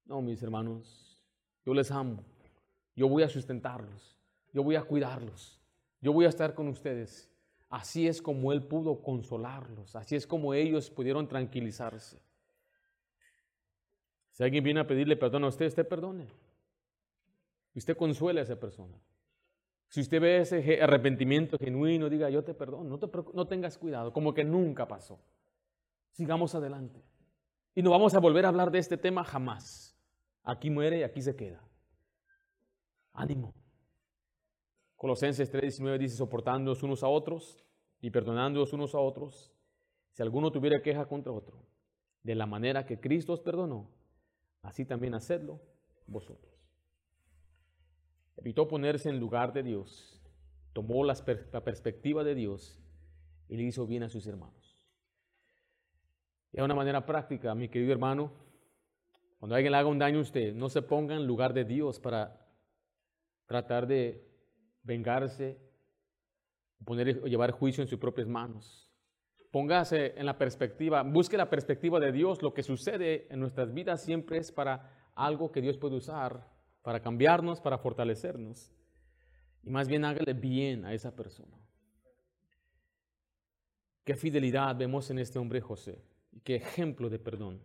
No, 0.05 0.21
mis 0.21 0.43
hermanos, 0.43 1.25
yo 1.65 1.73
les 1.73 1.93
amo. 1.93 2.25
Yo 2.97 3.09
voy 3.09 3.23
a 3.23 3.29
sustentarlos 3.29 4.16
yo 4.57 4.63
voy 4.63 4.77
a 4.77 4.83
cuidarlos, 4.83 5.61
yo 6.01 6.15
voy 6.15 6.25
a 6.25 6.31
estar 6.31 6.55
con 6.55 6.67
ustedes. 6.69 7.31
Así 7.69 8.09
es 8.09 8.23
como 8.23 8.53
Él 8.53 8.63
pudo 8.63 9.03
consolarlos, 9.03 9.95
así 9.95 10.17
es 10.17 10.27
como 10.27 10.55
ellos 10.55 10.89
pudieron 10.89 11.29
tranquilizarse. 11.29 12.23
Si 14.33 14.43
alguien 14.43 14.65
viene 14.65 14.81
a 14.81 14.87
pedirle 14.87 15.15
perdón 15.15 15.45
a 15.45 15.49
usted, 15.49 15.67
usted 15.67 15.87
perdone. 15.87 16.29
Usted 17.75 17.99
consuela 17.99 18.41
a 18.41 18.45
esa 18.45 18.59
persona. 18.59 18.99
Si 19.91 20.01
usted 20.01 20.23
ve 20.23 20.39
ese 20.39 20.83
arrepentimiento 20.83 21.59
genuino, 21.59 22.09
diga, 22.09 22.31
yo 22.31 22.43
te 22.43 22.55
perdono, 22.55 22.97
no, 22.97 23.11
no 23.35 23.47
tengas 23.47 23.77
cuidado, 23.77 24.11
como 24.11 24.33
que 24.33 24.43
nunca 24.43 24.89
pasó. 24.89 25.21
Sigamos 26.13 26.55
adelante. 26.55 27.03
Y 27.75 27.83
no 27.83 27.91
vamos 27.91 28.15
a 28.15 28.21
volver 28.21 28.47
a 28.47 28.49
hablar 28.49 28.71
de 28.71 28.79
este 28.79 28.97
tema 28.97 29.23
jamás. 29.23 29.95
Aquí 30.43 30.71
muere 30.71 31.01
y 31.01 31.03
aquí 31.03 31.21
se 31.21 31.37
queda. 31.37 31.63
Ánimo. 33.13 33.53
Colosenses 34.97 35.53
3:19 35.53 35.99
dice, 35.99 36.17
soportándoos 36.17 36.83
unos 36.83 37.03
a 37.03 37.09
otros 37.09 37.65
y 38.01 38.11
perdonándoos 38.11 38.73
unos 38.73 38.95
a 38.95 38.99
otros, 38.99 39.53
si 40.13 40.23
alguno 40.23 40.51
tuviera 40.51 40.81
queja 40.81 41.07
contra 41.07 41.33
otro, 41.33 41.63
de 42.23 42.35
la 42.35 42.47
manera 42.47 42.87
que 42.87 42.99
Cristo 42.99 43.35
os 43.35 43.41
perdonó, 43.41 43.91
así 44.63 44.85
también 44.87 45.15
hacedlo 45.15 45.61
vosotros. 46.07 46.53
Evitó 48.37 48.69
ponerse 48.69 49.11
en 49.11 49.21
lugar 49.21 49.53
de 49.53 49.63
Dios, 49.63 50.23
tomó 50.73 51.05
la, 51.05 51.15
perspectiva 51.15 52.25
de 52.25 52.35
Dios 52.35 52.83
y 53.49 53.57
le 53.57 53.65
hizo 53.65 53.87
bien 53.87 54.03
a 54.03 54.09
sus 54.09 54.27
hermanos. 54.27 54.87
Y 56.53 56.59
de 56.59 56.63
una 56.63 56.75
manera 56.75 57.05
práctica, 57.05 57.55
mi 57.55 57.69
querido 57.69 57.93
hermano, 57.93 58.33
cuando 59.39 59.55
alguien 59.55 59.73
le 59.73 59.79
haga 59.79 59.89
un 59.89 59.99
daño 59.99 60.19
a 60.19 60.23
usted, 60.23 60.55
no 60.55 60.69
se 60.69 60.83
ponga 60.83 61.15
en 61.15 61.27
lugar 61.27 61.53
de 61.53 61.65
Dios 61.65 62.01
para 62.01 62.47
tratar 63.47 63.87
de 63.87 64.26
vengarse, 64.87 65.59
poner, 66.85 67.23
llevar 67.25 67.51
juicio 67.51 67.83
en 67.83 67.89
sus 67.89 67.99
propias 67.99 68.29
manos. 68.29 68.91
Póngase 69.51 70.15
en 70.17 70.27
la 70.27 70.39
perspectiva, 70.39 71.03
busque 71.03 71.37
la 71.37 71.51
perspectiva 71.51 71.99
de 72.01 72.13
Dios. 72.13 72.43
Lo 72.43 72.55
que 72.55 72.63
sucede 72.63 73.27
en 73.31 73.41
nuestras 73.41 73.73
vidas 73.73 74.03
siempre 74.03 74.39
es 74.39 74.53
para 74.53 75.11
algo 75.15 75.51
que 75.51 75.61
Dios 75.61 75.79
puede 75.79 75.97
usar, 75.97 76.47
para 76.83 77.01
cambiarnos, 77.01 77.61
para 77.61 77.79
fortalecernos. 77.79 78.73
Y 79.63 79.71
más 79.71 79.89
bien 79.89 80.05
hágale 80.05 80.35
bien 80.35 80.85
a 80.85 80.93
esa 80.95 81.15
persona. 81.15 81.57
Qué 84.05 84.15
fidelidad 84.15 84.77
vemos 84.77 85.11
en 85.11 85.19
este 85.19 85.39
hombre 85.39 85.61
José. 85.61 86.05
Y 86.31 86.41
qué 86.41 86.57
ejemplo 86.57 87.09
de 87.09 87.19
perdón. 87.19 87.61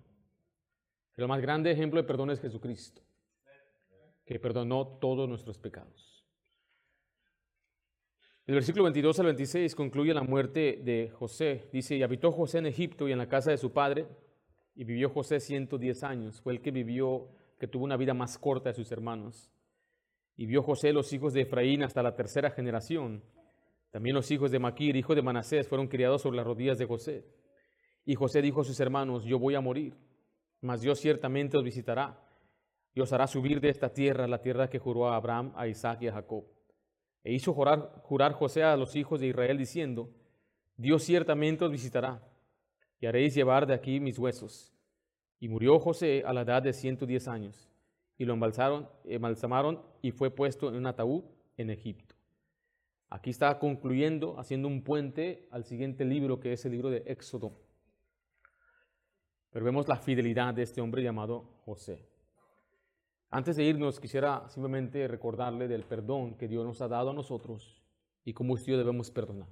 El 1.16 1.28
más 1.28 1.42
grande 1.42 1.70
ejemplo 1.72 2.02
de 2.02 2.08
perdón 2.08 2.32
es 2.32 2.40
Jesucristo, 2.40 3.02
que 4.26 4.40
perdonó 4.40 4.88
todos 4.88 5.30
nuestros 5.30 5.60
pecados. 5.60 6.11
El 8.52 8.56
versículo 8.56 8.84
22 8.84 9.18
al 9.18 9.26
26 9.28 9.76
concluye 9.76 10.14
la 10.14 10.24
muerte 10.24 10.82
de 10.84 11.10
José. 11.10 11.70
Dice, 11.72 11.96
y 11.96 12.04
habitó 12.04 12.34
José 12.34 12.58
en 12.58 12.66
Egipto 12.66 13.08
y 13.08 13.14
en 13.14 13.18
la 13.18 13.30
casa 13.30 13.50
de 13.50 13.56
su 13.56 13.72
padre, 13.72 14.08
y 14.76 14.84
vivió 14.84 15.10
José 15.10 15.40
110 15.40 16.04
años. 16.04 16.42
Fue 16.42 16.52
el 16.52 16.62
que 16.62 16.70
vivió, 16.70 17.30
que 17.58 17.68
tuvo 17.68 17.86
una 17.86 17.96
vida 17.96 18.14
más 18.14 18.38
corta 18.38 18.68
de 18.68 18.76
sus 18.76 18.92
hermanos. 18.92 19.54
Y 20.36 20.48
vio 20.48 20.64
José 20.64 20.92
los 20.92 21.14
hijos 21.14 21.32
de 21.32 21.44
Efraín 21.44 21.82
hasta 21.82 22.04
la 22.04 22.14
tercera 22.14 22.52
generación. 22.52 23.24
También 23.90 24.16
los 24.16 24.30
hijos 24.32 24.52
de 24.52 24.60
Maquir, 24.60 24.98
hijo 24.98 25.16
de 25.16 25.22
Manasés, 25.22 25.66
fueron 25.66 25.88
criados 25.88 26.22
sobre 26.22 26.36
las 26.36 26.46
rodillas 26.46 26.78
de 26.78 26.88
José. 26.88 27.26
Y 28.04 28.16
José 28.16 28.42
dijo 28.42 28.60
a 28.60 28.66
sus 28.66 28.82
hermanos, 28.82 29.24
yo 29.24 29.40
voy 29.40 29.56
a 29.56 29.62
morir, 29.62 29.96
mas 30.60 30.82
Dios 30.82 31.00
ciertamente 31.00 31.56
os 31.56 31.64
visitará 31.64 32.22
y 32.94 33.00
os 33.00 33.14
hará 33.14 33.28
subir 33.28 33.62
de 33.62 33.70
esta 33.70 33.94
tierra, 33.94 34.28
la 34.28 34.42
tierra 34.42 34.70
que 34.70 34.78
juró 34.78 35.08
a 35.08 35.16
Abraham, 35.16 35.54
a 35.56 35.70
Isaac 35.70 36.02
y 36.02 36.10
a 36.10 36.12
Jacob. 36.16 36.44
E 37.24 37.34
hizo 37.34 37.54
jurar, 37.54 38.02
jurar 38.04 38.34
José 38.34 38.64
a 38.64 38.76
los 38.76 38.96
hijos 38.96 39.20
de 39.20 39.28
Israel 39.28 39.58
diciendo, 39.58 40.10
Dios 40.76 41.04
ciertamente 41.04 41.66
os 41.66 41.72
visitará 41.72 42.22
y 43.00 43.06
haréis 43.06 43.36
llevar 43.36 43.68
de 43.68 43.74
aquí 43.74 44.00
mis 44.00 44.18
huesos. 44.18 44.74
Y 45.40 45.48
murió 45.48 45.80
José 45.80 46.24
a 46.26 46.34
la 46.34 46.42
edad 46.42 46.62
de 46.62 46.74
110 46.74 47.28
años 47.28 47.70
y 48.18 48.26
lo 48.26 48.34
embalsaron, 48.34 48.88
embalsamaron 49.06 49.82
y 50.02 50.12
fue 50.12 50.30
puesto 50.30 50.70
en 50.70 50.76
un 50.76 50.86
ataúd 50.86 51.24
en 51.58 51.70
Egipto. 51.70 52.16
Aquí 53.10 53.30
está 53.30 53.60
concluyendo, 53.60 54.40
haciendo 54.40 54.68
un 54.68 54.84
puente 54.84 55.48
al 55.52 55.66
siguiente 55.66 56.06
libro 56.06 56.40
que 56.40 56.54
es 56.54 56.64
el 56.66 56.72
libro 56.72 56.90
de 56.90 57.04
Éxodo. 57.08 57.52
Pero 59.50 59.66
vemos 59.66 59.88
la 59.88 59.98
fidelidad 59.98 60.54
de 60.54 60.64
este 60.64 60.80
hombre 60.80 61.04
llamado 61.04 61.58
José. 61.66 62.11
Antes 63.34 63.56
de 63.56 63.64
irnos, 63.64 64.02
quisiera 64.02 64.48
simplemente 64.50 65.08
recordarle 65.08 65.70
del 65.70 65.84
perdón 65.84 66.36
que 66.36 66.50
Dios 66.50 66.66
nos 66.66 66.82
ha 66.82 66.90
dado 66.90 67.12
a 67.12 67.14
nosotros 67.14 67.82
y 68.26 68.34
cómo 68.34 68.56
usted 68.56 68.78
debemos 68.78 69.10
perdonar. 69.10 69.48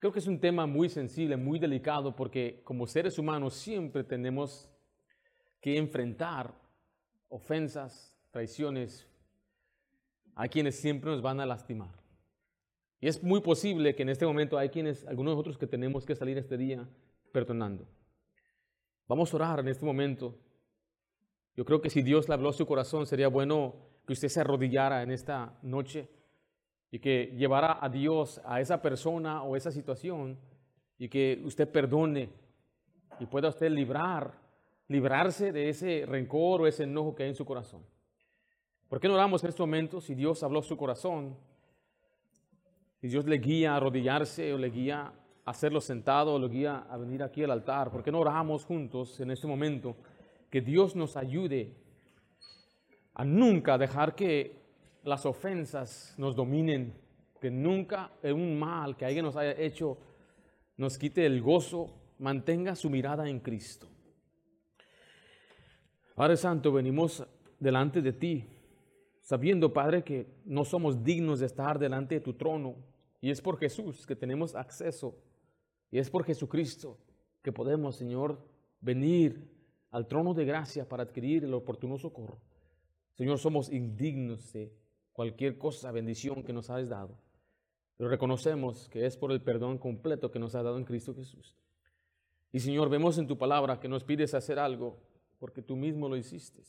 Creo 0.00 0.12
que 0.12 0.18
es 0.18 0.26
un 0.26 0.40
tema 0.40 0.66
muy 0.66 0.88
sensible, 0.88 1.36
muy 1.36 1.60
delicado, 1.60 2.16
porque 2.16 2.60
como 2.64 2.88
seres 2.88 3.20
humanos 3.20 3.54
siempre 3.54 4.02
tenemos 4.02 4.68
que 5.60 5.78
enfrentar 5.78 6.52
ofensas, 7.28 8.18
traiciones 8.32 9.06
a 10.34 10.48
quienes 10.48 10.74
siempre 10.74 11.08
nos 11.08 11.22
van 11.22 11.38
a 11.38 11.46
lastimar. 11.46 11.94
Y 13.00 13.06
es 13.06 13.22
muy 13.22 13.40
posible 13.42 13.94
que 13.94 14.02
en 14.02 14.08
este 14.08 14.26
momento 14.26 14.58
hay 14.58 14.70
quienes, 14.70 15.06
algunos 15.06 15.38
otros 15.38 15.56
que 15.56 15.68
tenemos 15.68 16.04
que 16.04 16.16
salir 16.16 16.36
este 16.36 16.56
día 16.56 16.88
perdonando. 17.30 17.86
Vamos 19.06 19.32
a 19.32 19.36
orar 19.36 19.60
en 19.60 19.68
este 19.68 19.84
momento 19.84 20.36
yo 21.56 21.64
creo 21.64 21.80
que 21.82 21.90
si 21.90 22.02
Dios 22.02 22.28
le 22.28 22.34
habló 22.34 22.48
a 22.48 22.54
su 22.54 22.66
corazón, 22.66 23.06
sería 23.06 23.28
bueno 23.28 23.74
que 24.06 24.14
usted 24.14 24.28
se 24.28 24.40
arrodillara 24.40 25.02
en 25.02 25.10
esta 25.10 25.58
noche 25.62 26.08
y 26.90 26.98
que 26.98 27.34
llevara 27.36 27.78
a 27.80 27.88
Dios 27.88 28.40
a 28.44 28.60
esa 28.60 28.80
persona 28.80 29.42
o 29.42 29.56
esa 29.56 29.70
situación 29.70 30.38
y 30.98 31.08
que 31.08 31.40
usted 31.44 31.68
perdone 31.68 32.30
y 33.18 33.26
pueda 33.26 33.48
usted 33.48 33.70
librar, 33.70 34.32
librarse 34.88 35.52
de 35.52 35.68
ese 35.68 36.04
rencor 36.06 36.62
o 36.62 36.66
ese 36.66 36.84
enojo 36.84 37.14
que 37.14 37.24
hay 37.24 37.30
en 37.30 37.34
su 37.34 37.44
corazón. 37.44 37.82
¿Por 38.88 39.00
qué 39.00 39.08
no 39.08 39.14
oramos 39.14 39.42
en 39.42 39.50
este 39.50 39.62
momento 39.62 40.00
si 40.00 40.14
Dios 40.14 40.42
habló 40.42 40.62
su 40.62 40.76
corazón? 40.76 41.36
Si 43.00 43.08
Dios 43.08 43.26
le 43.26 43.38
guía 43.38 43.72
a 43.72 43.76
arrodillarse 43.76 44.52
o 44.52 44.58
le 44.58 44.70
guía 44.70 45.12
a 45.44 45.50
hacerlo 45.50 45.80
sentado 45.80 46.34
o 46.34 46.38
le 46.38 46.48
guía 46.48 46.86
a 46.88 46.96
venir 46.96 47.22
aquí 47.22 47.42
al 47.42 47.50
altar. 47.50 47.90
¿Por 47.90 48.02
qué 48.02 48.12
no 48.12 48.20
oramos 48.20 48.64
juntos 48.64 49.18
en 49.20 49.30
este 49.30 49.46
momento? 49.46 49.96
Que 50.52 50.60
Dios 50.60 50.94
nos 50.94 51.16
ayude 51.16 51.74
a 53.14 53.24
nunca 53.24 53.78
dejar 53.78 54.14
que 54.14 54.60
las 55.02 55.24
ofensas 55.24 56.14
nos 56.18 56.36
dominen, 56.36 56.92
que 57.40 57.50
nunca 57.50 58.12
un 58.22 58.58
mal 58.58 58.94
que 58.94 59.06
alguien 59.06 59.24
nos 59.24 59.34
haya 59.34 59.52
hecho 59.52 59.96
nos 60.76 60.98
quite 60.98 61.24
el 61.24 61.40
gozo, 61.40 61.90
mantenga 62.18 62.76
su 62.76 62.90
mirada 62.90 63.30
en 63.30 63.40
Cristo. 63.40 63.88
Padre 66.14 66.36
Santo, 66.36 66.70
venimos 66.70 67.26
delante 67.58 68.02
de 68.02 68.12
ti, 68.12 68.44
sabiendo, 69.22 69.72
Padre, 69.72 70.04
que 70.04 70.26
no 70.44 70.66
somos 70.66 71.02
dignos 71.02 71.40
de 71.40 71.46
estar 71.46 71.78
delante 71.78 72.16
de 72.16 72.20
tu 72.20 72.34
trono, 72.34 72.76
y 73.22 73.30
es 73.30 73.40
por 73.40 73.58
Jesús 73.58 74.06
que 74.06 74.16
tenemos 74.16 74.54
acceso, 74.54 75.16
y 75.90 75.98
es 75.98 76.10
por 76.10 76.24
Jesucristo 76.24 76.98
que 77.40 77.52
podemos, 77.52 77.96
Señor, 77.96 78.38
venir 78.82 79.61
al 79.92 80.08
trono 80.08 80.34
de 80.34 80.44
gracia 80.44 80.88
para 80.88 81.04
adquirir 81.04 81.44
el 81.44 81.54
oportuno 81.54 81.98
socorro. 81.98 82.40
Señor, 83.12 83.38
somos 83.38 83.70
indignos 83.70 84.52
de 84.52 84.72
cualquier 85.12 85.58
cosa, 85.58 85.92
bendición 85.92 86.42
que 86.42 86.52
nos 86.52 86.70
has 86.70 86.88
dado. 86.88 87.18
Pero 87.96 88.08
reconocemos 88.08 88.88
que 88.88 89.04
es 89.06 89.16
por 89.16 89.30
el 89.32 89.42
perdón 89.42 89.78
completo 89.78 90.30
que 90.30 90.38
nos 90.38 90.54
has 90.54 90.64
dado 90.64 90.78
en 90.78 90.84
Cristo 90.84 91.14
Jesús. 91.14 91.56
Y 92.50 92.58
Señor, 92.60 92.88
vemos 92.88 93.18
en 93.18 93.26
tu 93.26 93.36
palabra 93.36 93.78
que 93.78 93.88
nos 93.88 94.02
pides 94.02 94.34
hacer 94.34 94.58
algo 94.58 94.98
porque 95.38 95.62
tú 95.62 95.76
mismo 95.76 96.08
lo 96.08 96.16
hiciste. 96.16 96.62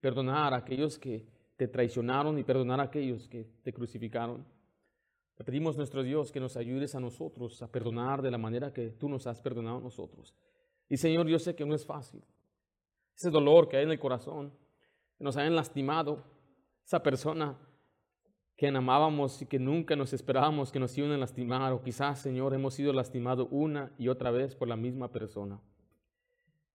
Perdonar 0.00 0.54
a 0.54 0.58
aquellos 0.58 0.98
que 0.98 1.26
te 1.56 1.66
traicionaron 1.66 2.38
y 2.38 2.44
perdonar 2.44 2.80
a 2.80 2.84
aquellos 2.84 3.28
que 3.28 3.44
te 3.62 3.72
crucificaron. 3.72 4.44
Pedimos, 5.44 5.76
nuestro 5.76 6.04
Dios, 6.04 6.30
que 6.30 6.38
nos 6.38 6.56
ayudes 6.56 6.94
a 6.94 7.00
nosotros 7.00 7.60
a 7.62 7.70
perdonar 7.70 8.22
de 8.22 8.30
la 8.30 8.38
manera 8.38 8.72
que 8.72 8.90
tú 8.90 9.08
nos 9.08 9.26
has 9.26 9.40
perdonado 9.40 9.78
a 9.78 9.80
nosotros. 9.80 10.34
Y 10.88 10.96
Señor, 10.96 11.26
yo 11.26 11.38
sé 11.38 11.56
que 11.56 11.64
no 11.64 11.74
es 11.74 11.84
fácil. 11.84 12.22
Ese 13.16 13.30
dolor 13.30 13.68
que 13.68 13.76
hay 13.76 13.84
en 13.84 13.90
el 13.90 13.98
corazón, 13.98 14.52
que 15.16 15.24
nos 15.24 15.36
hayan 15.36 15.54
lastimado, 15.54 16.24
esa 16.84 17.02
persona 17.02 17.56
que 18.56 18.68
amábamos 18.68 19.42
y 19.42 19.46
que 19.46 19.58
nunca 19.58 19.96
nos 19.96 20.12
esperábamos 20.12 20.70
que 20.70 20.78
nos 20.78 20.96
iban 20.96 21.10
a 21.12 21.18
lastimar, 21.18 21.72
o 21.72 21.82
quizás, 21.82 22.20
Señor, 22.20 22.54
hemos 22.54 22.74
sido 22.74 22.92
lastimados 22.92 23.48
una 23.50 23.92
y 23.98 24.08
otra 24.08 24.30
vez 24.30 24.54
por 24.54 24.68
la 24.68 24.76
misma 24.76 25.10
persona. 25.10 25.60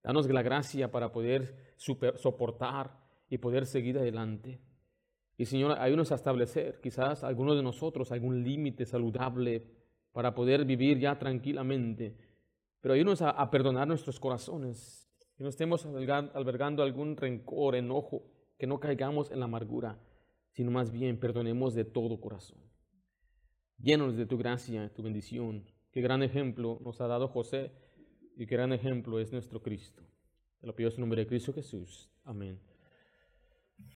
Danos 0.04 0.30
la 0.30 0.42
gracia 0.42 0.92
para 0.92 1.12
poder 1.12 1.74
soportar 1.78 2.98
y 3.30 3.38
poder 3.38 3.66
seguir 3.66 3.98
adelante. 3.98 4.62
Y 5.38 5.46
Señor, 5.46 5.78
ayúdanos 5.80 6.12
a 6.12 6.16
establecer 6.16 6.82
quizás 6.82 7.24
algunos 7.24 7.56
de 7.56 7.64
nosotros 7.64 8.12
algún 8.12 8.44
límite 8.44 8.86
saludable 8.86 9.66
para 10.12 10.34
poder 10.34 10.66
vivir 10.66 11.00
ya 11.00 11.18
tranquilamente. 11.18 12.18
Pero 12.82 12.94
ayúdanos 12.94 13.22
a, 13.22 13.30
a 13.30 13.50
perdonar 13.50 13.88
nuestros 13.88 14.20
corazones, 14.20 15.09
que 15.40 15.44
no 15.44 15.50
estemos 15.50 15.86
albergando 15.86 16.84
algún 16.84 17.16
rencor, 17.16 17.78
enojo, 17.78 18.26
que 18.58 18.68
no 18.68 18.82
caigamos 18.82 19.32
en 19.32 19.40
la 19.40 19.46
amargura, 19.46 19.98
sino 20.52 20.70
más 20.70 20.92
bien 20.92 21.18
perdonemos 21.18 21.74
de 21.74 21.86
todo 21.86 22.20
corazón. 22.20 22.60
Llenos 23.78 24.18
de 24.18 24.26
tu 24.26 24.38
gracia, 24.38 24.94
tu 24.94 25.02
bendición. 25.02 25.64
Qué 25.94 26.02
gran 26.02 26.24
ejemplo 26.24 26.82
nos 26.84 27.00
ha 27.00 27.08
dado 27.08 27.30
José 27.30 27.72
y 28.36 28.48
qué 28.48 28.56
gran 28.56 28.74
ejemplo 28.74 29.18
es 29.18 29.32
nuestro 29.32 29.62
Cristo. 29.64 30.04
Te 30.60 30.68
lo 30.68 30.76
pido 30.76 30.90
en 30.90 31.00
nombre 31.00 31.22
de 31.22 31.28
Cristo 31.28 31.54
Jesús. 31.54 32.12
Amén. 32.26 32.60